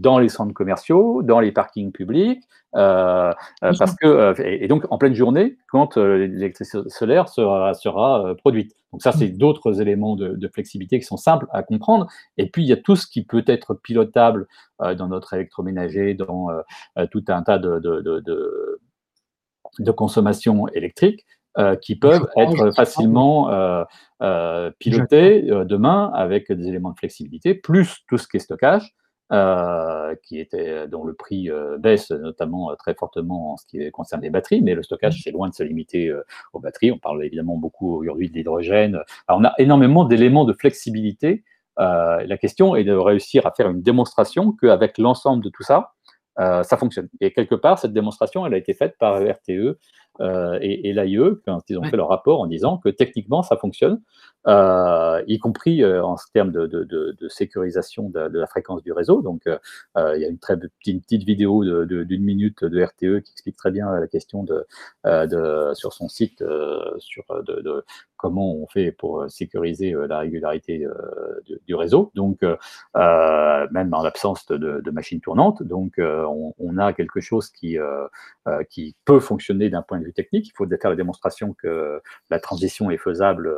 dans 0.02 0.20
les 0.20 0.30
centres 0.30 0.54
commerciaux, 0.54 1.22
dans 1.24 1.40
les 1.40 1.52
parkings 1.52 1.92
publics, 1.92 2.44
euh, 2.76 3.32
euh, 3.64 3.72
parce 3.80 3.96
que 3.96 4.06
euh, 4.06 4.34
et, 4.40 4.68
donc 4.68 4.86
en 4.90 4.98
pleine 4.98 5.14
journée 5.14 5.58
quand 5.70 5.98
l'électricité 5.98 6.90
solaire 6.90 7.30
sera, 7.30 7.74
sera 7.74 8.36
produite. 8.36 8.76
Donc 8.92 9.02
ça, 9.02 9.12
c'est 9.12 9.30
d'autres 9.30 9.82
éléments 9.82 10.16
de, 10.16 10.48
flexibilité 10.54 11.00
qui 11.00 11.06
sont 11.06 11.18
simples 11.18 11.48
à 11.52 11.64
comprendre. 11.64 12.08
Et 12.38 12.50
puis 12.50 12.64
il 12.64 12.68
y 12.68 12.74
a 12.74 12.78
tout 12.78 12.96
ce 12.96 13.08
qui 13.08 13.24
peut 13.24 13.44
être 13.48 13.74
pilotable 13.74 14.48
dans 14.80 15.08
notre 15.08 15.34
électroménager, 15.34 16.14
dans 16.14 16.48
tout 17.12 17.24
un 17.28 17.44
tas 17.44 17.58
de, 17.58 17.80
de, 17.80 18.80
de 19.80 19.92
consommation 19.92 20.68
électrique. 20.70 21.26
qui 21.82 21.98
peuvent 21.98 22.28
être 22.38 22.74
facilement 22.74 23.50
pilotés 24.80 25.42
demain 25.42 26.12
avec 26.14 26.50
des 26.52 26.68
éléments 26.68 26.92
de 26.92 26.98
flexibilité, 26.98 27.54
plus 27.54 27.98
tout 28.08 28.18
ce 28.18 28.30
qui 28.30 28.38
est 28.38 28.42
stockage, 28.42 28.96
qui 29.32 30.40
était, 30.40 30.88
dont 30.88 31.04
le 31.04 31.14
prix 31.14 31.50
euh, 31.50 31.78
baisse 31.78 32.12
notamment 32.12 32.72
euh, 32.72 32.76
très 32.76 32.94
fortement 32.94 33.54
en 33.54 33.58
ce 33.58 33.66
qui 33.66 33.90
concerne 33.92 34.22
les 34.22 34.30
batteries, 34.30 34.62
mais 34.62 34.76
le 34.76 34.84
stockage, 34.84 35.18
mmh. 35.18 35.22
c'est 35.24 35.32
loin 35.32 35.50
de 35.50 35.54
se 35.54 35.64
limiter 35.64 36.14
aux 36.54 36.60
batteries. 36.60 36.92
On 36.92 37.00
parle 37.00 37.24
évidemment 37.24 37.58
beaucoup 37.58 37.96
aujourd'hui 37.96 38.30
de 38.30 38.36
l'hydrogène. 38.36 39.00
on 39.30 39.44
a 39.44 39.54
énormément 39.58 40.06
d'éléments 40.06 40.46
de 40.46 40.54
flexibilité. 40.54 41.44
la 41.78 42.38
question 42.38 42.76
est 42.76 42.84
de 42.84 42.94
réussir 42.94 43.46
à 43.48 43.52
faire 43.52 43.70
une 43.70 43.82
démonstration 43.82 44.52
qu'avec 44.52 44.98
l'ensemble 44.98 45.44
de 45.44 45.50
tout 45.50 45.64
ça, 45.64 45.94
ça 46.38 46.78
fonctionne. 46.78 47.10
Et 47.22 47.32
quelque 47.32 47.56
part, 47.56 47.80
cette 47.80 47.94
démonstration, 47.94 48.46
elle 48.46 48.54
a 48.54 48.58
été 48.58 48.74
faite 48.74 48.96
par 49.00 49.22
RTE 49.22 49.78
et, 50.20 50.90
et 50.90 50.94
l'AIE 50.94 51.18
quand 51.46 51.62
ils 51.70 51.78
ont 51.78 51.84
fait 51.84 51.98
leur 51.98 52.10
rapport 52.10 52.42
en 52.42 52.48
disant 52.48 52.78
que 52.78 52.90
techniquement 52.90 53.44
ça 53.44 53.58
fonctionne, 53.58 54.02
y 54.48 55.40
compris 55.40 55.86
en 55.86 56.16
termes 56.34 56.52
de, 56.52 56.68
de, 56.68 56.84
de, 56.84 57.28
sécurisation 57.30 58.10
de, 58.10 58.40
la 58.40 58.48
fréquence 58.48 58.84
du 58.84 58.92
réseau. 58.92 59.22
Donc 59.22 59.44
il 59.46 60.22
y 60.22 60.26
a 60.26 60.28
une 60.28 60.40
très 60.40 60.58
petite, 60.58 61.04
petite 61.04 61.24
vidéo 61.24 61.64
d'une 61.86 62.24
minute 62.24 62.64
de 62.64 62.84
RTE 62.84 63.24
qui 63.24 63.32
explique 63.32 63.58
très 63.58 63.72
bien 63.72 63.92
la 63.92 64.08
question 64.08 64.44
de, 64.44 64.66
sur 65.74 65.94
son 65.94 66.08
site 66.08 66.44
sur 67.00 67.24
de, 67.46 67.84
comment 68.18 68.56
on 68.56 68.68
fait 68.68 68.92
pour 68.92 69.30
sécuriser 69.30 69.94
la 70.08 70.20
régularité 70.20 70.88
du, 71.68 71.76
réseau. 71.76 72.12
Donc 72.16 72.42
même 72.94 73.94
en 73.94 74.04
l'absence 74.04 74.46
de, 74.48 74.92
machines 74.92 75.22
tournantes, 75.22 75.64
donc 75.64 75.96
on, 75.98 76.54
on, 76.58 76.78
a 76.78 76.94
quelque 76.94 77.20
chose 77.20 77.50
qui 77.50 77.78
euh, 78.48 78.64
qui 78.70 78.96
peut 79.06 79.20
fonctionner 79.20 79.72
d'un 79.72 79.82
point 79.82 80.00
de 80.00 80.05
vue 80.06 80.14
technique. 80.14 80.48
Il 80.48 80.54
faut 80.56 80.68
faire 80.68 80.90
la 80.90 80.96
démonstration 80.96 81.54
que 81.54 82.02
la 82.30 82.40
transition 82.40 82.90
est 82.90 82.98
faisable 82.98 83.54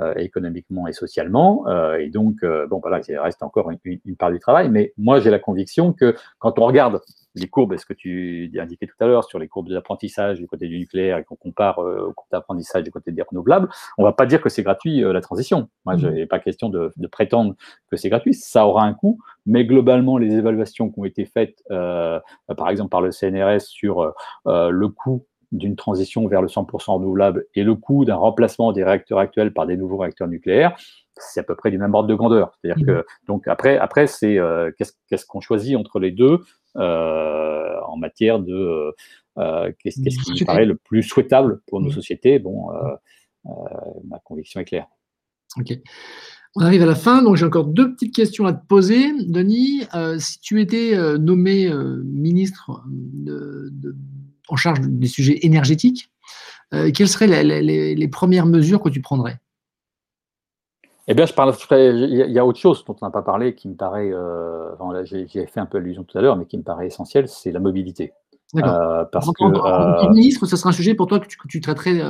euh, 0.00 0.14
économiquement 0.14 0.86
et 0.86 0.92
socialement. 0.92 1.66
Euh, 1.66 1.98
et 1.98 2.08
donc, 2.08 2.44
bon, 2.68 2.78
voilà, 2.80 3.00
il 3.08 3.18
reste 3.18 3.42
encore 3.42 3.70
une, 3.70 4.16
part 4.16 4.30
du 4.30 4.38
travail. 4.38 4.68
Mais 4.68 4.92
moi, 4.96 5.20
j'ai 5.20 5.30
la 5.30 5.38
conviction 5.38 5.92
que 5.92 6.14
quand 6.38 6.58
on 6.58 6.66
regarde 6.66 7.00
les 7.34 7.48
courbes, 7.48 7.76
ce 7.76 7.86
que 7.86 7.94
tu 7.94 8.50
indiquais 8.58 8.86
tout 8.86 8.96
à 9.00 9.06
l'heure 9.06 9.24
sur 9.24 9.38
les 9.38 9.48
courbes 9.48 9.68
d'apprentissage 9.68 10.38
du 10.38 10.46
côté 10.46 10.66
du 10.66 10.78
nucléaire 10.78 11.18
et 11.18 11.24
qu'on 11.24 11.36
compare 11.36 11.78
aux 11.78 12.12
courbes 12.12 12.30
d'apprentissage 12.32 12.82
du 12.82 12.90
côté 12.90 13.12
des 13.12 13.22
renouvelables, 13.22 13.68
on 13.96 14.02
ne 14.02 14.08
va 14.08 14.12
pas 14.12 14.26
dire 14.26 14.40
que 14.40 14.48
c'est 14.48 14.62
gratuit 14.62 15.00
la 15.00 15.20
transition. 15.20 15.68
Moi, 15.84 15.94
mmh. 15.94 15.98
je 15.98 16.08
n'ai 16.08 16.26
pas 16.26 16.38
question 16.38 16.68
de, 16.68 16.92
de, 16.96 17.06
prétendre 17.06 17.54
que 17.90 17.96
c'est 17.96 18.08
gratuit. 18.08 18.34
Ça 18.34 18.66
aura 18.66 18.84
un 18.84 18.94
coût, 18.94 19.18
mais 19.48 19.64
globalement, 19.64 20.18
les 20.18 20.34
évaluations 20.34 20.90
qui 20.90 21.00
ont 21.00 21.04
été 21.06 21.24
faites, 21.24 21.62
euh, 21.70 22.20
par 22.56 22.68
exemple 22.68 22.90
par 22.90 23.00
le 23.00 23.10
CNRS, 23.10 23.62
sur 23.62 24.02
euh, 24.02 24.10
euh, 24.46 24.70
le 24.70 24.88
coût 24.88 25.24
d'une 25.52 25.76
transition 25.76 26.26
vers 26.28 26.42
le 26.42 26.48
100% 26.48 26.92
renouvelable 26.92 27.46
et 27.54 27.62
le 27.62 27.74
coût 27.74 28.04
d'un 28.04 28.16
remplacement 28.16 28.72
des 28.72 28.84
réacteurs 28.84 29.18
actuels 29.18 29.52
par 29.52 29.66
des 29.66 29.76
nouveaux 29.76 29.98
réacteurs 29.98 30.28
nucléaires, 30.28 30.76
c'est 31.16 31.40
à 31.40 31.42
peu 31.42 31.56
près 31.56 31.70
du 31.70 31.78
même 31.78 31.94
ordre 31.94 32.08
de 32.08 32.14
grandeur. 32.14 32.52
C'est-à-dire 32.60 32.86
que 32.86 33.06
donc 33.26 33.48
après, 33.48 33.78
après 33.78 34.06
c'est 34.06 34.38
qu'est-ce 34.76 35.26
qu'on 35.26 35.40
choisit 35.40 35.76
entre 35.76 36.00
les 36.00 36.10
deux 36.10 36.40
en 36.74 37.96
matière 37.96 38.38
de 38.40 38.94
qu'est-ce 39.36 40.32
qui 40.34 40.44
paraît 40.44 40.66
le 40.66 40.76
plus 40.76 41.02
souhaitable 41.02 41.60
pour 41.66 41.80
nos 41.80 41.90
sociétés? 41.90 42.38
Bon, 42.38 42.68
ma 43.44 44.18
conviction 44.24 44.60
est 44.60 44.64
claire. 44.64 44.86
Ok. 45.56 45.78
On 46.54 46.62
arrive 46.62 46.82
à 46.82 46.86
la 46.86 46.94
fin, 46.94 47.22
donc 47.22 47.36
j'ai 47.36 47.44
encore 47.44 47.66
deux 47.66 47.92
petites 47.92 48.14
questions 48.14 48.46
à 48.46 48.52
te 48.52 48.66
poser. 48.66 49.12
Denis, 49.26 49.82
euh, 49.94 50.18
si 50.18 50.40
tu 50.40 50.60
étais 50.60 50.96
euh, 50.96 51.18
nommé 51.18 51.68
euh, 51.68 52.02
ministre 52.04 52.82
en 54.48 54.56
charge 54.56 54.80
des 54.80 55.06
sujets 55.06 55.38
énergétiques, 55.42 56.10
quelles 56.70 57.08
seraient 57.08 57.42
les, 57.42 58.08
premières 58.08 58.46
mesures 58.46 58.82
que 58.82 58.88
tu 58.88 59.00
prendrais? 59.00 59.38
Eh 61.10 61.14
bien, 61.14 61.24
je 61.24 61.32
parle, 61.32 61.54
il 61.70 62.30
y 62.30 62.38
a 62.38 62.44
autre 62.44 62.58
chose 62.58 62.84
dont 62.84 62.94
on 63.00 63.06
n'a 63.06 63.10
pas 63.10 63.22
parlé 63.22 63.54
qui 63.54 63.68
me 63.68 63.74
paraît, 63.74 64.12
j'ai 65.04 65.46
fait 65.46 65.60
un 65.60 65.66
peu 65.66 65.78
allusion 65.78 66.04
tout 66.04 66.18
à 66.18 66.20
l'heure, 66.20 66.36
mais 66.36 66.44
qui 66.44 66.58
me 66.58 66.62
paraît 66.62 66.86
essentiel, 66.86 67.28
c'est 67.28 67.52
la 67.52 67.60
mobilité. 67.60 68.12
D'accord. 68.54 69.08
parce 69.12 69.30
que, 69.32 69.44
en, 69.44 70.10
ministre, 70.10 70.46
ce 70.46 70.56
sera 70.56 70.70
un 70.70 70.72
sujet 70.72 70.94
pour 70.94 71.06
toi 71.06 71.20
que 71.20 71.26
tu, 71.48 71.60
traiterais. 71.60 72.00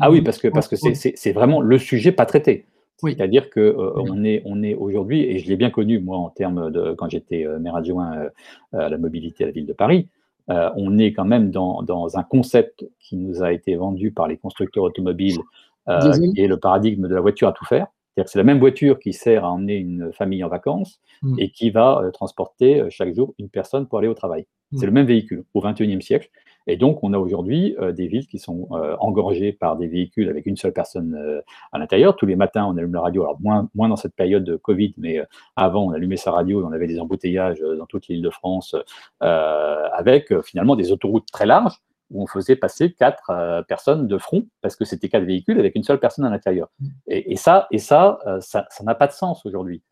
ah 0.00 0.10
oui, 0.10 0.22
parce 0.22 0.38
que 0.38 0.48
parce 0.48 0.68
que 0.68 0.76
c'est 0.76 1.32
vraiment 1.32 1.60
le 1.60 1.78
sujet 1.78 2.12
pas 2.12 2.26
traité. 2.26 2.66
C'est-à-dire 3.02 3.50
que 3.50 3.60
euh, 3.60 3.92
on 3.96 4.24
est, 4.24 4.42
on 4.44 4.62
est 4.62 4.74
aujourd'hui, 4.74 5.22
et 5.22 5.38
je 5.38 5.48
l'ai 5.48 5.56
bien 5.56 5.70
connu 5.70 5.98
moi 5.98 6.16
en 6.16 6.30
termes 6.30 6.70
de 6.70 6.94
quand 6.94 7.08
j'étais 7.10 7.44
euh, 7.44 7.58
maire 7.58 7.76
adjoint 7.76 8.16
euh, 8.16 8.28
à 8.72 8.88
la 8.88 8.98
mobilité 8.98 9.44
à 9.44 9.48
la 9.48 9.52
ville 9.52 9.66
de 9.66 9.72
Paris, 9.72 10.08
on 10.48 10.98
est 10.98 11.12
quand 11.12 11.24
même 11.24 11.50
dans, 11.50 11.82
dans, 11.82 12.18
un 12.18 12.22
concept 12.22 12.86
qui 13.00 13.16
nous 13.16 13.42
a 13.42 13.52
été 13.52 13.76
vendu 13.76 14.12
par 14.12 14.28
les 14.28 14.36
constructeurs 14.36 14.84
automobiles, 14.84 15.38
qui 15.86 16.40
est 16.40 16.46
le 16.46 16.58
paradigme 16.58 17.08
de 17.08 17.14
la 17.14 17.20
voiture 17.20 17.48
à 17.48 17.52
tout 17.52 17.64
faire. 17.64 17.86
C'est-à-dire 18.14 18.26
que 18.26 18.30
c'est 18.30 18.38
la 18.38 18.44
même 18.44 18.60
voiture 18.60 19.00
qui 19.00 19.12
sert 19.12 19.44
à 19.44 19.50
emmener 19.50 19.74
une 19.74 20.12
famille 20.12 20.44
en 20.44 20.48
vacances 20.48 21.00
mmh. 21.22 21.34
et 21.38 21.50
qui 21.50 21.70
va 21.70 22.02
transporter 22.12 22.84
chaque 22.88 23.12
jour 23.12 23.34
une 23.38 23.48
personne 23.48 23.88
pour 23.88 23.98
aller 23.98 24.06
au 24.08 24.14
travail. 24.14 24.46
C'est 24.74 24.84
mmh. 24.84 24.86
le 24.86 24.92
même 24.92 25.06
véhicule 25.06 25.44
au 25.52 25.60
XXIe 25.60 26.00
siècle. 26.00 26.30
Et 26.66 26.76
donc, 26.76 27.00
on 27.02 27.12
a 27.12 27.18
aujourd'hui 27.18 27.76
euh, 27.78 27.92
des 27.92 28.06
villes 28.06 28.26
qui 28.26 28.38
sont 28.38 28.68
euh, 28.72 28.96
engorgées 28.98 29.52
par 29.52 29.76
des 29.76 29.86
véhicules 29.86 30.28
avec 30.28 30.46
une 30.46 30.56
seule 30.56 30.72
personne 30.72 31.14
euh, 31.14 31.42
à 31.72 31.78
l'intérieur. 31.78 32.16
Tous 32.16 32.26
les 32.26 32.36
matins, 32.36 32.64
on 32.64 32.76
allume 32.76 32.94
la 32.94 33.02
radio. 33.02 33.22
Alors, 33.22 33.40
moins, 33.40 33.68
moins 33.74 33.88
dans 33.88 33.96
cette 33.96 34.14
période 34.14 34.44
de 34.44 34.56
Covid, 34.56 34.94
mais 34.96 35.20
avant, 35.56 35.86
on 35.86 35.90
allumait 35.90 36.16
sa 36.16 36.30
radio 36.30 36.62
et 36.62 36.64
on 36.64 36.72
avait 36.72 36.86
des 36.86 37.00
embouteillages 37.00 37.60
dans 37.60 37.86
toute 37.86 38.08
l'île 38.08 38.22
de 38.22 38.30
France 38.30 38.74
avec 39.20 40.32
finalement 40.42 40.76
des 40.76 40.92
autoroutes 40.92 41.26
très 41.32 41.46
larges 41.46 41.80
où 42.10 42.22
on 42.22 42.26
faisait 42.26 42.56
passer 42.56 42.92
quatre 42.92 43.64
personnes 43.66 44.06
de 44.06 44.18
front 44.18 44.46
parce 44.60 44.76
que 44.76 44.84
c'était 44.84 45.08
quatre 45.08 45.24
véhicules 45.24 45.58
avec 45.58 45.74
une 45.74 45.82
seule 45.82 46.00
personne 46.00 46.24
à 46.24 46.30
l'intérieur. 46.30 46.68
Mmh. 46.80 46.88
Et, 47.08 47.36
ça, 47.36 47.66
et 47.70 47.78
ça, 47.78 48.18
ça 48.40 48.66
n'a 48.82 48.94
pas 48.94 49.06
de 49.06 49.12
sens 49.12 49.44
aujourd'hui. 49.46 49.82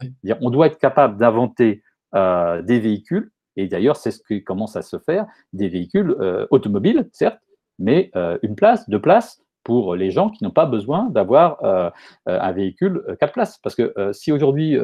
On 0.41 0.51
doit 0.51 0.67
être 0.67 0.79
capable 0.79 1.17
d'inventer 1.19 1.83
des 2.13 2.81
véhicules 2.81 3.31
et 3.57 3.67
d'ailleurs, 3.67 3.97
c'est 3.97 4.11
ce 4.11 4.23
qui 4.23 4.43
commence 4.43 4.77
à 4.77 4.83
se 4.83 4.99
faire, 4.99 5.27
des 5.53 5.69
véhicules 5.69 6.15
euh, 6.21 6.47
automobiles, 6.51 7.09
certes, 7.13 7.41
mais 7.79 8.11
euh, 8.17 8.39
une 8.43 8.55
place, 8.55 8.89
deux 8.89 9.01
places 9.01 9.43
pour 9.65 9.95
les 9.95 10.11
gens 10.11 10.29
qui 10.29 10.43
n'ont 10.43 10.51
pas 10.51 10.67
besoin 10.67 11.09
d'avoir 11.11 11.63
euh, 11.63 11.89
un 12.27 12.53
véhicule 12.53 13.05
quatre 13.21 13.33
places. 13.33 13.59
Parce 13.63 13.77
que 13.77 13.95
si 14.13 14.33
aujourd'hui 14.33 14.77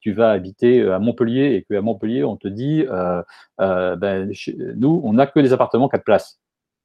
tu 0.00 0.12
vas 0.12 0.32
habiter 0.32 0.82
à 0.82 0.98
Montpellier 0.98 1.54
et 1.54 1.62
qu'à 1.62 1.80
Montpellier 1.80 2.24
on 2.24 2.36
te 2.36 2.48
dit, 2.48 2.84
ben, 3.58 4.32
nous 4.74 5.00
on 5.04 5.12
n'a 5.12 5.28
que 5.28 5.38
des 5.38 5.52
appartements 5.52 5.88
quatre 5.88 6.02
places, 6.02 6.40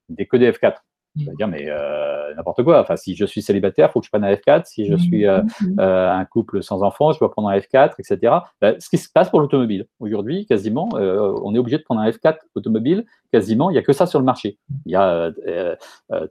des 0.09 0.27
que 0.27 0.37
des 0.37 0.51
F4. 0.51 0.75
Je 1.17 1.25
vais 1.25 1.35
dire, 1.35 1.47
mais 1.47 1.65
euh, 1.67 2.33
n'importe 2.35 2.63
quoi. 2.63 2.81
Enfin, 2.81 2.97
si 2.97 3.15
je 3.15 3.25
suis 3.25 3.41
célibataire, 3.41 3.89
il 3.89 3.91
faut 3.93 3.99
que 3.99 4.05
je 4.05 4.11
prenne 4.11 4.25
un 4.25 4.33
F4. 4.33 4.65
Si 4.65 4.85
je 4.85 4.95
suis 4.95 5.25
euh, 5.25 5.41
mmh. 5.41 5.79
euh, 5.79 6.11
un 6.11 6.25
couple 6.25 6.61
sans 6.61 6.83
enfants, 6.83 7.13
je 7.13 7.19
dois 7.19 7.31
prendre 7.31 7.49
un 7.49 7.57
F4, 7.57 7.93
etc. 7.99 8.33
Ben, 8.61 8.75
ce 8.79 8.89
qui 8.89 8.97
se 8.97 9.09
passe 9.09 9.29
pour 9.29 9.39
l'automobile. 9.39 9.85
Aujourd'hui, 9.99 10.45
quasiment, 10.45 10.89
on 10.93 11.55
est 11.55 11.57
obligé 11.57 11.77
de 11.77 11.83
prendre 11.83 12.01
un 12.01 12.09
F4 12.09 12.37
automobile. 12.55 13.05
Quasiment, 13.31 13.69
il 13.69 13.73
n'y 13.73 13.79
a 13.79 13.83
que 13.83 13.93
ça 13.93 14.05
sur 14.05 14.19
le 14.19 14.25
marché. 14.25 14.57
Il 14.85 14.91
y 14.91 14.95
a 14.95 15.31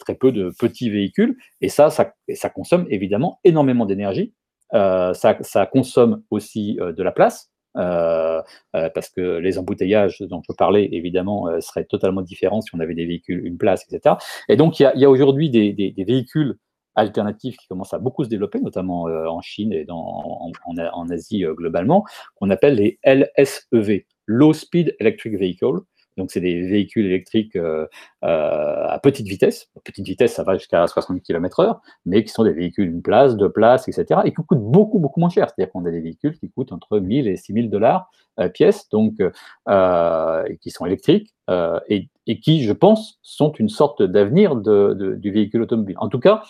très 0.01 0.15
peu 0.15 0.33
de 0.33 0.53
petits 0.59 0.91
véhicules. 0.91 1.37
Et 1.61 1.69
ça, 1.69 1.91
ça, 1.91 2.13
ça 2.35 2.51
consomme 2.51 2.87
évidemment 2.91 3.41
énormément 3.45 3.87
d'énergie. 3.87 4.35
Ça, 4.73 5.37
ça, 5.41 5.67
consomme 5.67 6.23
aussi 6.31 6.75
de 6.75 7.03
la 7.03 7.13
place. 7.13 7.54
Euh, 7.77 8.41
euh, 8.77 8.89
parce 8.95 9.09
que 9.09 9.39
les 9.39 9.59
embouteillages 9.59 10.21
dont 10.21 10.43
je 10.49 10.55
parlais, 10.55 10.89
évidemment, 10.93 11.49
euh, 11.49 11.61
seraient 11.61 11.85
totalement 11.85 12.23
différents 12.23 12.61
si 12.61 12.75
on 12.75 12.81
avait 12.81 12.95
des 12.95 13.05
véhicules, 13.05 13.45
une 13.45 13.59
place, 13.59 13.85
etc. 13.91 14.17
Et 14.49 14.57
donc, 14.57 14.79
il 14.79 14.91
y 14.95 15.05
a, 15.05 15.11
aujourd'hui 15.11 15.51
des, 15.51 15.95
véhicules 16.07 16.57
alternatifs 16.95 17.57
qui 17.57 17.67
commencent 17.67 17.95
à 17.95 17.99
beaucoup 17.99 18.23
se 18.23 18.29
développer, 18.29 18.61
notamment 18.61 19.03
en 19.03 19.41
Chine 19.41 19.73
et 19.73 19.87
en, 19.89 21.09
Asie 21.11 21.45
globalement, 21.57 22.05
qu'on 22.37 22.51
appelle 22.51 22.77
les 22.77 23.01
LSEV, 23.05 24.05
Low 24.27 24.53
Speed 24.53 24.95
Electric 25.01 25.37
Vehicle. 25.39 25.81
Donc, 26.17 26.31
c'est 26.31 26.41
des 26.41 26.63
véhicules 26.67 27.07
électriques 27.07 27.57
euh, 27.57 27.87
euh, 28.25 28.87
à 28.89 28.99
petite 29.03 29.27
vitesse. 29.27 29.69
Petite 29.85 30.07
vitesse, 30.07 30.35
ça 30.35 30.43
va 30.43 30.57
jusqu'à 30.57 30.87
60 30.87 31.23
km/h, 31.23 31.79
mais 32.07 32.25
qui 32.25 32.31
sont 32.31 32.45
des 32.45 32.53
véhicules 32.53 32.87
une 32.87 33.03
place, 33.03 33.37
deux 33.37 33.51
places, 33.51 33.89
etc. 33.89 34.21
et 34.25 34.31
qui 34.31 34.37
coûtent 34.37 34.59
beaucoup, 34.59 34.99
beaucoup 34.99 35.21
moins 35.21 35.29
cher. 35.29 35.49
C'est-à-dire 35.49 35.73
qu'on 35.73 35.85
a 35.85 35.91
des 35.91 36.01
véhicules 36.01 36.39
qui 36.39 36.51
coûtent 36.51 36.73
entre 36.73 36.99
1000 36.99 37.29
et 37.29 37.37
6000 37.37 37.71
dollars 37.71 38.11
euh, 38.41 38.49
pièce, 38.49 38.89
donc, 38.91 39.15
qui 40.61 40.71
sont 40.71 40.87
électriques 40.87 41.35
et, 41.89 42.09
qui, 42.41 42.63
je 42.63 42.73
pense, 42.73 43.19
sont 43.23 43.53
une 43.53 43.69
sorte 43.69 44.03
d'avenir 44.03 44.57
du 44.57 45.31
véhicule 45.31 45.63
automobile. 45.63 45.97
En 45.99 46.09
tout 46.09 46.21
cas, 46.21 46.43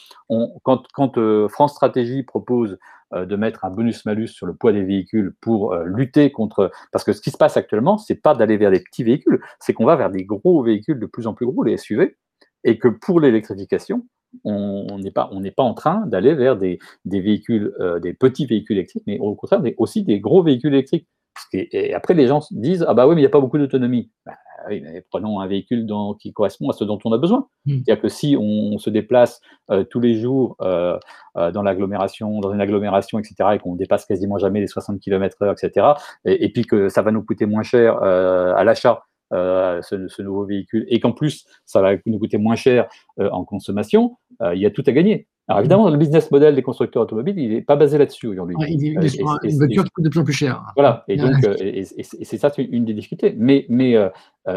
quand, 0.63 1.49
France 1.49 1.73
Stratégie 1.73 2.23
propose 2.23 2.79
de 3.15 3.37
mettre 3.37 3.65
un 3.65 3.71
bonus-malus 3.71 4.29
sur 4.29 4.47
le 4.47 4.55
poids 4.55 4.73
des 4.73 4.83
véhicules 4.83 5.35
pour 5.41 5.73
euh, 5.73 5.85
lutter 5.85 6.31
contre. 6.33 6.71
Parce 6.93 7.05
que 7.05 7.13
ce 7.13 7.21
qui 7.21 7.31
se 7.31 7.37
passe 7.37 7.57
actuellement, 7.57 7.99
c'est 7.99 8.21
pas 8.21 8.35
d'aller 8.35 8.57
vers 8.57 8.71
des 8.71 8.81
petits 8.81 9.05
véhicules, 9.05 9.41
c'est 9.61 9.73
qu'on 9.73 9.85
va 9.85 9.97
vers 9.97 10.11
des 10.11 10.25
gros 10.25 10.63
véhicules 10.63 10.99
de 10.99 11.07
plus 11.07 11.27
en 11.27 11.35
plus 11.35 11.47
gros, 11.47 11.63
les 11.63 11.77
SUV, 11.77 12.17
et 12.65 12.79
que 12.79 12.89
pour 12.89 13.21
l'électrification, 13.21 14.07
on 14.43 14.99
n'est 14.99 15.13
pas, 15.13 15.31
pas 15.57 15.63
en 15.63 15.75
train 15.75 16.07
d'aller 16.07 16.35
vers 16.35 16.57
des, 16.57 16.79
véhicules, 17.05 17.73
euh, 17.81 18.01
des 18.01 18.15
petits 18.15 18.47
véhicules 18.47 18.77
électriques, 18.77 19.05
mais 19.07 19.19
au 19.19 19.35
contraire, 19.35 19.63
aussi 19.79 20.03
des 20.03 20.19
gros 20.19 20.43
véhicules 20.43 20.75
électriques. 20.75 21.09
Et, 21.53 21.95
après, 21.95 22.15
les 22.15 22.27
gens 22.27 22.41
disent 22.51 22.85
Ah 22.89 22.95
bah 22.95 23.07
oui, 23.07 23.15
mais 23.15 23.21
il 23.21 23.25
n'y 23.25 23.29
a 23.29 23.31
pas 23.31 23.41
beaucoup 23.41 23.59
d'autonomie. 23.59 24.11
Bah, 24.25 24.35
oui, 24.69 24.83
prenons 25.11 25.41
un 25.41 25.47
véhicule 25.47 25.87
qui 26.21 26.33
correspond 26.33 26.71
à 26.71 26.73
ce 26.73 26.85
dont 26.85 26.99
on 27.05 27.13
a 27.13 27.19
besoin. 27.19 27.47
Mmh. 27.67 27.73
C'est-à-dire 27.85 28.03
que 28.03 28.09
si 28.09 28.37
on 28.39 28.79
se 28.79 28.91
déplace 28.91 29.41
euh, 29.71 29.85
tous 29.85 30.01
les 30.01 30.15
jours 30.15 30.57
euh, 30.61 30.99
euh, 31.37 31.51
dans 31.51 31.63
l'agglomération, 31.63 32.41
dans 32.41 32.53
une 32.53 32.61
agglomération, 32.61 33.19
etc., 33.19 33.35
et 33.55 33.59
qu'on 33.59 33.77
dépasse 33.77 34.05
quasiment 34.07 34.39
jamais 34.39 34.61
les 34.61 34.67
60 34.67 35.01
km/h, 35.01 35.53
etc., 35.53 35.87
et, 36.25 36.53
puis 36.53 36.63
que 36.63 36.89
ça 36.89 37.03
va 37.03 37.13
nous 37.13 37.23
coûter 37.23 37.47
moins 37.47 37.63
cher 37.63 38.03
à 38.03 38.65
l'achat. 38.65 39.03
Ce, 39.33 40.23
nouveau 40.23 40.45
véhicule 40.45 40.87
et 40.89 41.01
qu'en 41.01 41.11
plus 41.11 41.45
ça 41.67 41.81
va 41.81 41.95
nous 42.07 42.21
coûter 42.21 42.39
moins 42.39 42.55
cher 42.55 42.87
en 43.19 43.45
consommation, 43.45 44.17
il 44.41 44.61
y 44.61 44.67
a 44.67 44.71
tout 44.71 44.85
à 44.87 44.93
gagner. 44.93 45.27
Alors 45.47 45.61
évidemment, 45.61 45.91
le 45.91 45.99
business 45.99 46.31
model 46.31 46.55
des 46.55 46.63
constructeurs 46.63 47.03
automobiles, 47.03 47.39
il 47.39 47.51
n'est 47.51 47.61
pas 47.61 47.77
basé 47.77 47.99
là-dessus 47.99 48.29
aujourd'hui. 48.29 48.57
Ouais, 48.57 48.67
il 48.71 49.05
est 49.05 49.09
sur 49.09 49.27
une 49.43 49.57
voiture 49.59 49.85
qui 49.85 49.91
coûte 49.91 50.05
de 50.05 50.09
plus 50.09 50.21
en 50.21 50.25
plus 50.25 50.33
cher. 50.33 50.63
Voilà, 50.75 51.05
et 51.07 51.17
donc 51.17 51.35
et, 51.61 51.85
c'est 51.85 52.39
ça 52.39 52.51
une 52.57 52.87
des 52.87 52.95
difficultés. 52.95 53.35
Mais, 53.37 53.67
mais 53.69 53.95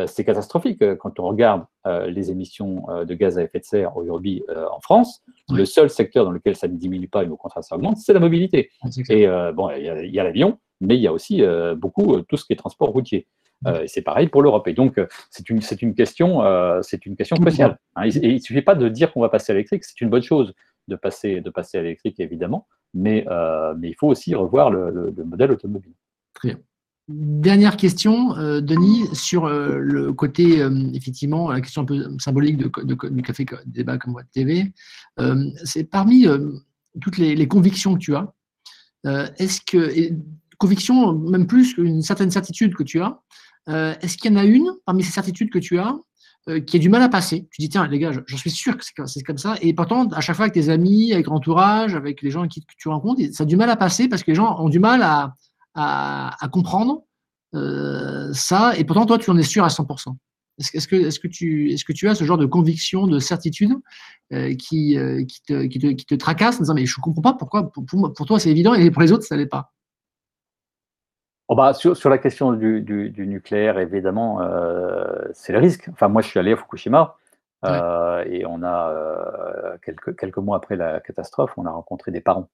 c'est 0.05 0.23
catastrophique 0.23 0.81
quand 0.95 1.19
on 1.19 1.27
regarde 1.27 1.65
les 2.07 2.31
émissions 2.31 2.85
de 3.05 3.13
gaz 3.15 3.37
à 3.37 3.43
effet 3.43 3.59
de 3.59 3.65
serre 3.65 3.97
aujourd'hui 3.97 4.43
en 4.71 4.79
France. 4.79 5.23
Le 5.49 5.65
seul 5.65 5.89
secteur 5.89 6.23
dans 6.23 6.31
lequel 6.31 6.55
ça 6.55 6.69
ne 6.69 6.77
diminue 6.77 7.09
pas 7.09 7.23
et 7.23 7.27
au 7.27 7.35
contraire 7.35 7.63
ça 7.65 7.75
augmente, 7.75 7.97
c'est 7.97 8.13
la 8.13 8.21
mobilité. 8.21 8.69
Et 9.09 9.27
bon, 9.53 9.69
il 9.71 9.83
y 9.83 10.19
a, 10.19 10.23
l'avion, 10.23 10.57
mais 10.79 10.95
il 10.95 11.01
y 11.01 11.07
a 11.07 11.11
aussi 11.11 11.43
beaucoup 11.75 12.21
tout 12.21 12.37
ce 12.37 12.45
qui 12.45 12.53
est 12.53 12.57
transport 12.57 12.89
routier. 12.89 13.27
et 13.67 13.89
c'est 13.89 14.03
pareil 14.03 14.29
pour 14.29 14.41
l'Europe. 14.41 14.69
Et 14.69 14.73
donc, 14.73 15.01
c'est 15.31 15.49
une, 15.49 15.59
une, 15.81 15.95
question, 15.95 16.43
c'est 16.81 17.05
une 17.05 17.17
question 17.17 17.35
cruciale. 17.35 17.77
Hein. 17.97 18.07
et 18.07 18.29
il 18.29 18.35
ne 18.35 18.39
suffit 18.39 18.61
pas 18.61 18.75
de 18.75 18.87
dire 18.87 19.11
qu'on 19.11 19.19
va 19.19 19.27
passer 19.27 19.51
à 19.51 19.55
l'électrique, 19.55 19.83
c'est 19.83 19.99
une 19.99 20.09
bonne 20.09 20.23
chose 20.23 20.53
de 20.87 20.95
passer, 20.95 21.41
de 21.41 21.49
passer 21.49 21.77
à 21.77 21.81
l'électrique, 21.81 22.19
évidemment, 22.19 22.67
mais, 22.93 23.25
euh, 23.29 23.73
mais 23.77 23.89
il 23.89 23.95
faut 23.95 24.07
aussi 24.07 24.35
revoir 24.35 24.71
le, 24.71 25.13
modèle 25.25 25.51
automobile. 25.51 25.93
Très 26.33 26.49
bien. 26.49 26.59
Dernière 27.09 27.77
question, 27.77 28.35
euh, 28.35 28.59
Denis, 28.59 29.07
sur 29.13 29.45
euh, 29.45 29.77
le 29.77 30.11
côté, 30.11 30.65
effectivement, 30.93 31.51
la 31.51 31.61
question 31.61 31.83
un 31.83 31.85
peu 31.85 32.09
symbolique 32.19 32.57
de, 32.57 32.69
du 33.09 33.21
café 33.21 33.45
débat 33.65 33.97
comme 33.97 34.13
Voix 34.13 34.23
TV. 34.23 34.73
c'est 35.63 35.85
parmi 35.85 36.25
toutes 36.99 37.17
les, 37.17 37.47
convictions 37.47 37.93
que 37.93 37.99
tu 37.99 38.15
as, 38.15 38.33
est-ce 39.37 39.61
que, 39.61 40.13
convictions 40.57 41.13
même 41.13 41.47
plus 41.47 41.75
qu'une 41.75 42.01
certaine 42.01 42.31
certitude 42.31 42.75
que 42.75 42.83
tu 42.83 42.99
as, 43.01 43.21
est-ce 44.01 44.17
qu'il 44.17 44.31
y 44.31 44.33
en 44.33 44.37
a 44.37 44.43
une 44.43 44.73
parmi 44.85 45.03
ces 45.03 45.11
certitudes 45.11 45.49
que 45.49 45.59
tu 45.59 45.79
as 45.79 45.97
euh, 46.49 46.61
qui 46.61 46.77
a 46.77 46.79
du 46.79 46.87
mal 46.87 47.01
à 47.01 47.09
passer. 47.09 47.45
Tu 47.51 47.61
dis, 47.61 47.67
tiens, 47.67 47.87
les 47.87 47.99
gars, 47.99 48.11
j'en 48.25 48.37
suis 48.37 48.49
sûr 48.49 48.77
que 48.77 48.83
c'est 49.05 49.23
comme 49.23 49.37
ça. 49.37 49.55
Et 49.61 49.73
pourtant, 49.73 50.07
à 50.09 50.21
chaque 50.21 50.37
fois 50.37 50.45
avec 50.45 50.53
tes 50.53 50.69
amis, 50.69 51.11
avec 51.11 51.27
l'entourage, 51.27 51.93
avec 51.93 52.21
les 52.21 52.31
gens 52.31 52.47
qui, 52.47 52.61
que 52.61 52.73
tu 52.77 52.87
rencontres, 52.87 53.21
ça 53.33 53.43
a 53.43 53.45
du 53.45 53.57
mal 53.57 53.69
à 53.69 53.75
passer 53.75 54.07
parce 54.07 54.23
que 54.23 54.31
les 54.31 54.35
gens 54.35 54.57
ont 54.59 54.69
du 54.69 54.79
mal 54.79 55.01
à, 55.03 56.47
comprendre 56.51 57.03
euh, 57.53 58.31
ça. 58.33 58.77
Et 58.77 58.85
pourtant, 58.85 59.05
toi, 59.05 59.17
tu 59.17 59.29
en 59.29 59.37
es 59.37 59.43
sûr 59.43 59.65
à 59.65 59.67
100%. 59.67 60.15
Est-ce 60.59 60.87
que, 60.87 61.27
tu, 61.27 62.07
as 62.07 62.15
ce 62.15 62.23
genre 62.23 62.37
de 62.37 62.45
conviction, 62.45 63.07
de 63.07 63.19
certitude 63.19 63.73
euh, 64.31 64.55
qui, 64.55 64.97
te, 65.47 65.65
qui, 65.65 66.17
tracasse 66.17 66.55
en 66.55 66.59
disant, 66.59 66.75
mais 66.75 66.85
je 66.85 66.95
ne 66.97 67.01
comprends 67.01 67.21
pas 67.21 67.33
pourquoi, 67.33 67.71
pour, 67.71 67.85
pour 67.85 68.25
toi, 68.25 68.39
c'est 68.39 68.51
évident 68.51 68.73
et 68.73 68.89
pour 68.89 69.01
les 69.01 69.11
autres, 69.11 69.25
ça 69.25 69.35
ne 69.35 69.41
l'est 69.41 69.47
pas? 69.47 69.73
Oh 71.49 71.55
bah, 71.55 71.73
sur, 71.73 71.95
sur, 71.95 72.09
la 72.09 72.17
question 72.17 72.51
du, 72.51 72.81
du, 72.81 73.09
du 73.09 73.25
nucléaire, 73.25 73.79
évidemment, 73.79 74.41
euh, 74.41 75.29
c'est 75.33 75.53
le 75.53 75.59
risque. 75.59 75.87
Enfin, 75.93 76.09
moi, 76.09 76.21
je 76.21 76.27
suis 76.27 76.39
allé 76.39 76.51
à 76.51 76.57
Fukushima 76.57 77.15
euh, 77.65 78.23
et 78.25 78.45
on 78.45 78.63
a, 78.63 78.89
euh, 78.91 79.77
quelques, 79.81 80.19
quelques 80.19 80.37
mois 80.37 80.57
après 80.57 80.75
la 80.75 80.99
catastrophe, 80.99 81.53
on 81.57 81.65
a 81.65 81.71
rencontré 81.71 82.11
des 82.11 82.19
parents. 82.21 82.49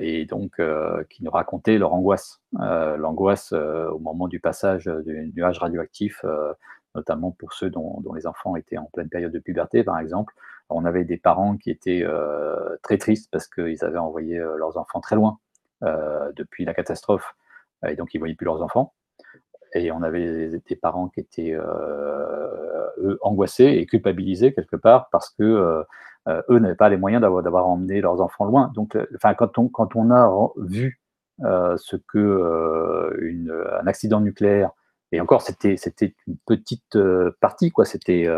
Et 0.00 0.26
donc, 0.26 0.60
qui 1.08 1.24
nous 1.24 1.30
racontaient 1.30 1.78
leur 1.78 1.94
angoisse. 1.94 2.42
L'angoisse 2.52 3.52
au 3.52 3.98
moment 3.98 4.28
du 4.28 4.40
passage 4.40 4.84
du 4.84 5.32
nuage 5.34 5.58
radioactif, 5.58 6.22
notamment 6.94 7.30
pour 7.30 7.54
ceux 7.54 7.70
dont, 7.70 7.98
dont, 8.02 8.12
les 8.12 8.26
enfants 8.26 8.56
étaient 8.56 8.76
en 8.76 8.90
pleine 8.92 9.08
période 9.08 9.32
de 9.32 9.38
puberté, 9.38 9.84
par 9.84 9.98
exemple. 9.98 10.34
On 10.68 10.84
avait 10.84 11.04
des 11.04 11.16
parents 11.16 11.56
qui 11.56 11.70
étaient 11.70 12.06
très 12.82 12.98
tristes 12.98 13.30
parce 13.32 13.48
qu'ils 13.48 13.82
avaient 13.86 13.96
envoyé 13.96 14.36
leurs 14.36 14.76
enfants 14.76 15.00
très 15.00 15.16
loin 15.16 15.38
depuis 16.34 16.64
la 16.64 16.74
catastrophe, 16.74 17.34
et 17.86 17.96
donc 17.96 18.14
ils 18.14 18.18
ne 18.18 18.20
voyaient 18.20 18.34
plus 18.34 18.46
leurs 18.46 18.62
enfants. 18.62 18.94
Et 19.74 19.90
on 19.92 20.02
avait 20.02 20.50
des 20.68 20.76
parents 20.76 21.08
qui 21.08 21.20
étaient 21.20 21.52
euh, 21.52 22.86
eux 22.98 23.18
angoissés 23.20 23.64
et 23.64 23.86
culpabilisés 23.86 24.54
quelque 24.54 24.76
part 24.76 25.08
parce 25.10 25.30
que 25.30 25.42
euh, 26.28 26.42
eux 26.48 26.58
n'avaient 26.58 26.74
pas 26.74 26.88
les 26.88 26.96
moyens 26.96 27.20
d'avoir 27.20 27.66
emmené 27.66 28.00
leurs 28.00 28.20
enfants 28.20 28.44
loin. 28.46 28.72
Donc, 28.74 28.96
enfin, 29.14 29.34
quand 29.34 29.58
on 29.58 29.68
quand 29.68 29.94
on 29.94 30.10
a 30.10 30.30
vu 30.58 31.00
ce 31.42 31.96
que 31.96 33.78
un 33.80 33.86
accident 33.86 34.20
nucléaire 34.20 34.70
et 35.12 35.20
encore, 35.20 35.42
c'était 35.42 35.76
une 36.26 36.36
petite 36.46 36.98
partie, 37.40 37.70
quoi. 37.70 37.84
C'était 37.84 38.28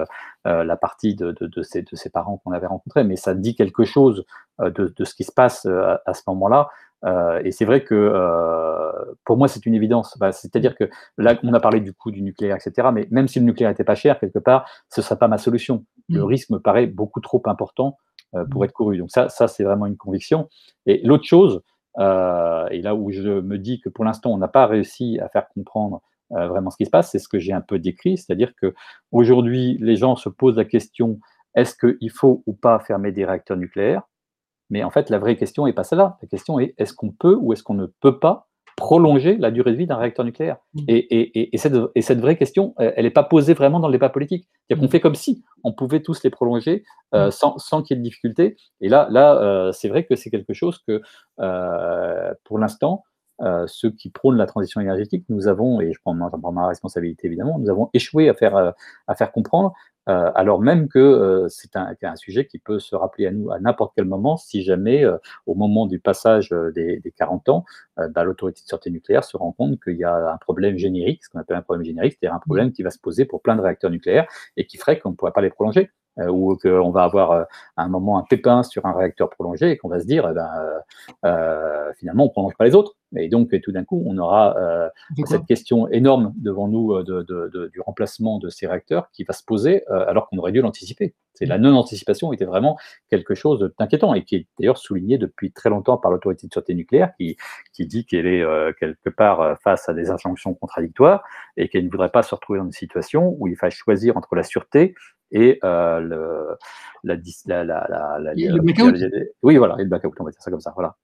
la 0.44 0.76
partie 0.76 1.14
de, 1.14 1.32
de, 1.32 1.62
ces, 1.62 1.82
de, 1.82 1.96
ces, 1.96 2.11
parents 2.11 2.36
qu'on 2.38 2.53
avait 2.53 2.66
rencontrés, 2.66 3.05
mais 3.05 3.16
ça 3.16 3.34
dit 3.34 3.55
quelque 3.55 3.84
chose 3.84 4.26
de, 4.61 4.92
ce 5.03 5.14
qui 5.14 5.24
se 5.24 5.32
passe 5.32 5.64
à 5.64 6.12
ce 6.12 6.22
moment-là. 6.26 6.68
Euh, 7.05 7.40
et 7.44 7.53
c'est 7.53 7.64
vrai 7.64 7.84
que 7.84 7.94
euh, 7.94 9.14
pour 9.24 9.36
moi, 9.36 9.49
c'est 9.49 9.64
une 9.66 9.74
évidence. 9.74 10.16
Bah, 10.18 10.32
c'est-à-dire 10.32 10.74
que 10.74 10.88
là, 11.16 11.38
on 11.42 11.53
a 11.55 11.61
parlé 11.61 11.80
du 11.80 11.92
coût 11.92 12.11
du 12.11 12.22
nucléaire, 12.22 12.57
etc. 12.57 12.88
Mais 12.92 13.07
même 13.11 13.28
si 13.28 13.38
le 13.38 13.44
nucléaire 13.44 13.70
n'était 13.70 13.84
pas 13.84 13.94
cher, 13.94 14.18
quelque 14.18 14.38
part, 14.38 14.68
ce 14.88 15.01
ne 15.01 15.05
serait 15.05 15.18
pas 15.18 15.28
ma 15.28 15.38
solution. 15.38 15.84
Le 16.09 16.22
mmh. 16.22 16.24
risque 16.24 16.51
me 16.51 16.59
paraît 16.59 16.86
beaucoup 16.86 17.20
trop 17.20 17.42
important 17.46 17.99
euh, 18.34 18.44
pour 18.46 18.62
mmh. 18.62 18.64
être 18.64 18.72
couru. 18.72 18.99
Donc 18.99 19.11
ça, 19.11 19.28
ça 19.28 19.49
c'est 19.49 19.64
vraiment 19.64 19.86
une 19.86 19.96
conviction. 19.96 20.49
Et 20.86 21.01
l'autre 21.05 21.24
chose, 21.24 21.62
et 21.99 22.80
là 22.80 22.94
où 22.94 23.11
je 23.11 23.40
me 23.40 23.59
dis 23.59 23.80
que 23.80 23.88
pour 23.88 24.05
l'instant, 24.05 24.32
on 24.32 24.38
n'a 24.38 24.46
pas 24.46 24.66
réussi 24.66 25.18
à 25.20 25.28
faire 25.28 25.49
comprendre 25.49 26.01
vraiment 26.30 26.70
ce 26.70 26.76
qui 26.76 26.84
se 26.84 26.90
passe, 26.90 27.11
c'est 27.11 27.18
ce 27.18 27.28
que 27.28 27.40
j'ai 27.40 27.53
un 27.53 27.61
peu 27.61 27.80
décrit, 27.80 28.18
c'est-à-dire 28.18 28.53
que 28.55 28.72
aujourd'hui, 29.11 29.78
les 29.80 29.96
gens 29.96 30.14
se 30.14 30.28
posent 30.28 30.59
la 30.59 30.64
question 30.64 31.18
est-ce 31.55 31.74
qu'il 31.74 32.11
faut 32.11 32.44
ou 32.46 32.53
pas 32.53 32.78
fermer 32.78 33.11
des 33.11 33.24
réacteurs 33.24 33.57
nucléaires? 33.57 34.03
Mais 34.71 34.85
en 34.85 34.91
fait, 34.91 35.11
la 35.11 35.19
vraie 35.19 35.37
question 35.37 35.66
n'est 35.66 35.73
pas 35.73 35.85
celle-là. 35.85 36.19
La 36.23 36.29
question 36.29 36.61
est 36.61 36.75
est-ce 36.79 36.93
qu'on 36.93 37.11
peut 37.11 37.37
ou 37.41 37.53
est-ce 37.53 37.62
qu'on 37.62 37.75
ne 37.75 37.87
peut 37.87 38.19
pas 38.19 38.49
prolonger 38.77 39.37
la 39.37 39.51
durée 39.51 39.73
de 39.73 39.77
vie 39.77 39.87
d'un 39.87 39.97
réacteur 39.97 40.25
nucléaire? 40.25 40.59
Mmh. 40.75 40.81
et, 40.89 41.55
et, 41.55 41.59
cette, 41.59 41.75
et, 41.95 42.03
cette, 42.03 42.21
vraie 42.21 42.37
question, 42.37 42.75
elle 42.79 43.05
n'est 43.05 43.11
pas 43.11 43.25
posée 43.25 43.55
vraiment 43.55 43.81
dans 43.81 43.89
le 43.89 43.93
débat 43.93 44.09
politique. 44.09 44.49
C'est-à-dire 44.69 44.81
qu'on 44.81 44.89
mmh. 44.89 44.91
fait 44.91 45.01
comme 45.01 45.14
si 45.14 45.45
on 45.64 45.73
pouvait 45.73 46.01
tous 46.01 46.23
les 46.23 46.31
prolonger 46.31 46.85
euh, 47.14 47.29
mmh. 47.29 47.31
sans, 47.31 47.59
sans 47.59 47.83
qu'il 47.83 47.97
y 47.97 47.99
ait 47.99 48.03
de 48.03 48.09
difficultés. 48.09 48.57
Et 48.81 48.89
là, 48.89 49.09
là 49.11 49.37
euh, 49.43 49.73
c'est 49.73 49.89
vrai 49.89 50.05
que 50.05 50.14
c'est 50.16 50.31
quelque 50.31 50.53
chose 50.53 50.79
que, 50.87 51.03
euh, 51.41 52.33
pour 52.45 52.59
l'instant, 52.59 53.05
ceux 53.66 53.91
qui 53.91 54.11
prônent 54.11 54.37
la 54.37 54.47
transition 54.47 54.81
énergétique, 54.81 55.25
nous 55.29 55.47
avons, 55.47 55.81
et 55.81 55.93
je 55.93 56.01
prends 56.01 56.12
ma, 56.12 56.29
ma 56.53 56.66
responsabilité 56.66 57.29
évidemment, 57.29 57.61
nous 57.61 57.71
avons 57.71 57.89
échoué 57.95 58.29
à 58.29 58.35
faire, 58.35 58.75
à 59.07 59.14
faire 59.14 59.31
comprendre 59.31 59.75
euh, 60.09 60.30
alors 60.34 60.61
même 60.61 60.88
que 60.88 60.98
euh, 60.98 61.48
c'est 61.48 61.76
un, 61.76 61.94
un, 62.02 62.16
sujet 62.16 62.46
qui 62.46 62.59
peut 62.59 62.78
se 62.78 62.94
rappeler 62.96 63.26
à 63.26 63.30
nous 63.30 63.50
à 63.50 63.59
n'importe 63.61 63.92
quel 63.94 64.06
moment, 64.06 64.36
si 64.36 64.62
jamais, 64.62 65.04
euh, 65.04 65.18
au 65.46 65.54
moment 65.54 65.86
du 65.86 66.00
passage 66.00 66.50
des, 66.74 66.98
des 67.00 67.12
40 67.12 67.48
ans, 67.48 67.64
bah, 67.96 68.24
l'autorité 68.24 68.62
de 68.62 68.68
sûreté 68.68 68.90
nucléaire 68.90 69.24
se 69.24 69.36
rend 69.36 69.52
compte 69.52 69.82
qu'il 69.82 69.96
y 69.96 70.04
a 70.04 70.32
un 70.32 70.36
problème 70.38 70.76
générique, 70.78 71.24
ce 71.24 71.30
qu'on 71.30 71.40
appelle 71.40 71.56
un 71.56 71.62
problème 71.62 71.84
générique, 71.84 72.16
c'est-à-dire 72.18 72.34
un 72.34 72.40
problème 72.40 72.72
qui 72.72 72.82
va 72.82 72.90
se 72.90 72.98
poser 72.98 73.24
pour 73.24 73.42
plein 73.42 73.56
de 73.56 73.61
réacteurs 73.61 73.90
nucléaires 73.90 74.26
et 74.56 74.66
qui 74.66 74.78
ferait 74.78 74.98
qu'on 74.98 75.11
ne 75.11 75.16
pourrait 75.16 75.32
pas 75.32 75.42
les 75.42 75.50
prolonger. 75.50 75.90
Euh, 76.21 76.29
ou 76.29 76.57
qu'on 76.57 76.91
va 76.91 77.05
avoir 77.05 77.33
à 77.33 77.47
un 77.77 77.89
moment 77.89 78.19
un 78.19 78.25
pépin 78.25 78.62
sur 78.62 78.87
un 78.87 78.93
réacteur 78.93 79.31
prolongé 79.31 79.71
et 79.71 79.77
qu'on 79.77 79.89
va 79.89 80.01
se 80.01 80.07
dire, 80.07 80.27
eh 80.29 80.35
ben, 80.35 80.51
euh, 81.25 81.93
finalement, 81.97 82.25
on 82.25 82.27
ne 82.27 82.33
prolonge 82.33 82.57
pas 82.57 82.64
les 82.64 82.75
autres. 82.75 82.97
Et 83.16 83.29
donc, 83.29 83.59
tout 83.62 83.73
d'un 83.73 83.85
coup, 83.85 84.03
on 84.05 84.19
aura 84.19 84.57
euh, 84.59 84.89
cette 85.27 85.47
question 85.47 85.89
énorme 85.89 86.35
devant 86.37 86.69
nous 86.69 87.03
de, 87.03 87.23
de, 87.23 87.51
de, 87.53 87.69
du 87.69 87.81
remplacement 87.81 88.39
de 88.39 88.49
ces 88.49 88.66
réacteurs 88.66 89.11
qui 89.12 89.25
va 89.25 89.33
se 89.33 89.43
poser 89.45 89.87
alors 89.87 90.29
qu'on 90.29 90.37
aurait 90.39 90.53
dû 90.53 90.61
l'anticiper. 90.61 91.14
C'est 91.33 91.47
la 91.47 91.57
non-anticipation 91.57 92.33
était 92.33 92.45
vraiment 92.45 92.77
quelque 93.09 93.35
chose 93.35 93.71
d'inquiétant 93.79 94.12
et 94.12 94.25
qui 94.25 94.37
est 94.37 94.47
d'ailleurs 94.59 94.77
souligné 94.77 95.16
depuis 95.16 95.53
très 95.53 95.71
longtemps 95.71 95.97
par 95.97 96.11
l'autorité 96.11 96.49
de 96.49 96.53
sûreté 96.53 96.75
nucléaire 96.75 97.12
qui, 97.16 97.37
qui 97.73 97.87
dit 97.87 98.05
qu'elle 98.05 98.27
est 98.27 98.45
quelque 98.79 99.09
part 99.09 99.57
face 99.62 99.89
à 99.89 99.95
des 99.95 100.11
injonctions 100.11 100.53
contradictoires 100.55 101.23
et 101.57 101.69
qu'elle 101.69 101.87
ne 101.87 101.91
voudrait 101.91 102.11
pas 102.11 102.23
se 102.23 102.35
retrouver 102.35 102.59
dans 102.59 102.66
une 102.66 102.73
situation 102.73 103.37
où 103.39 103.47
il 103.47 103.57
faille 103.57 103.71
choisir 103.71 104.19
entre 104.19 104.35
la 104.35 104.43
sûreté 104.43 104.95
et 105.31 105.59
le, 105.62 106.57
la, 107.05 107.16
la, 107.47 107.64
la, 107.64 107.87
la, 108.18 108.35
le 108.35 108.61
blackout. 108.61 108.95
Oui, 109.43 109.57
voilà, 109.57 109.76
et 109.79 109.83
le 109.83 109.89
blackout, 109.89 110.12
on 110.20 110.24
va 110.24 110.31
dire 110.31 110.43
ça 110.43 110.51
comme 110.51 110.61
ça. 110.61 110.72
Voilà. 110.74 110.97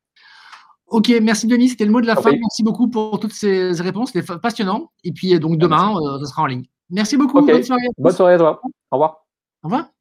Ok, 0.86 1.10
merci 1.22 1.46
Denis, 1.46 1.70
c'était 1.70 1.86
le 1.86 1.92
mot 1.92 2.00
de 2.00 2.06
la 2.06 2.14
fin. 2.14 2.30
Merci 2.30 2.62
beaucoup 2.62 2.88
pour 2.88 3.18
toutes 3.18 3.32
ces 3.32 3.72
réponses, 3.80 4.12
c'était 4.12 4.38
passionnant. 4.38 4.90
Et 5.02 5.12
puis 5.12 5.38
donc 5.40 5.58
demain, 5.58 5.94
ça 6.20 6.26
sera 6.26 6.42
en 6.42 6.46
ligne. 6.46 6.64
Merci 6.90 7.16
beaucoup. 7.16 7.40
Bonne 7.40 7.62
soirée. 7.62 7.88
Bonne 7.96 8.12
soirée 8.12 8.34
à 8.34 8.38
toi. 8.38 8.60
Au 8.90 8.96
revoir. 8.96 9.26
Au 9.62 9.68
revoir. 9.68 9.93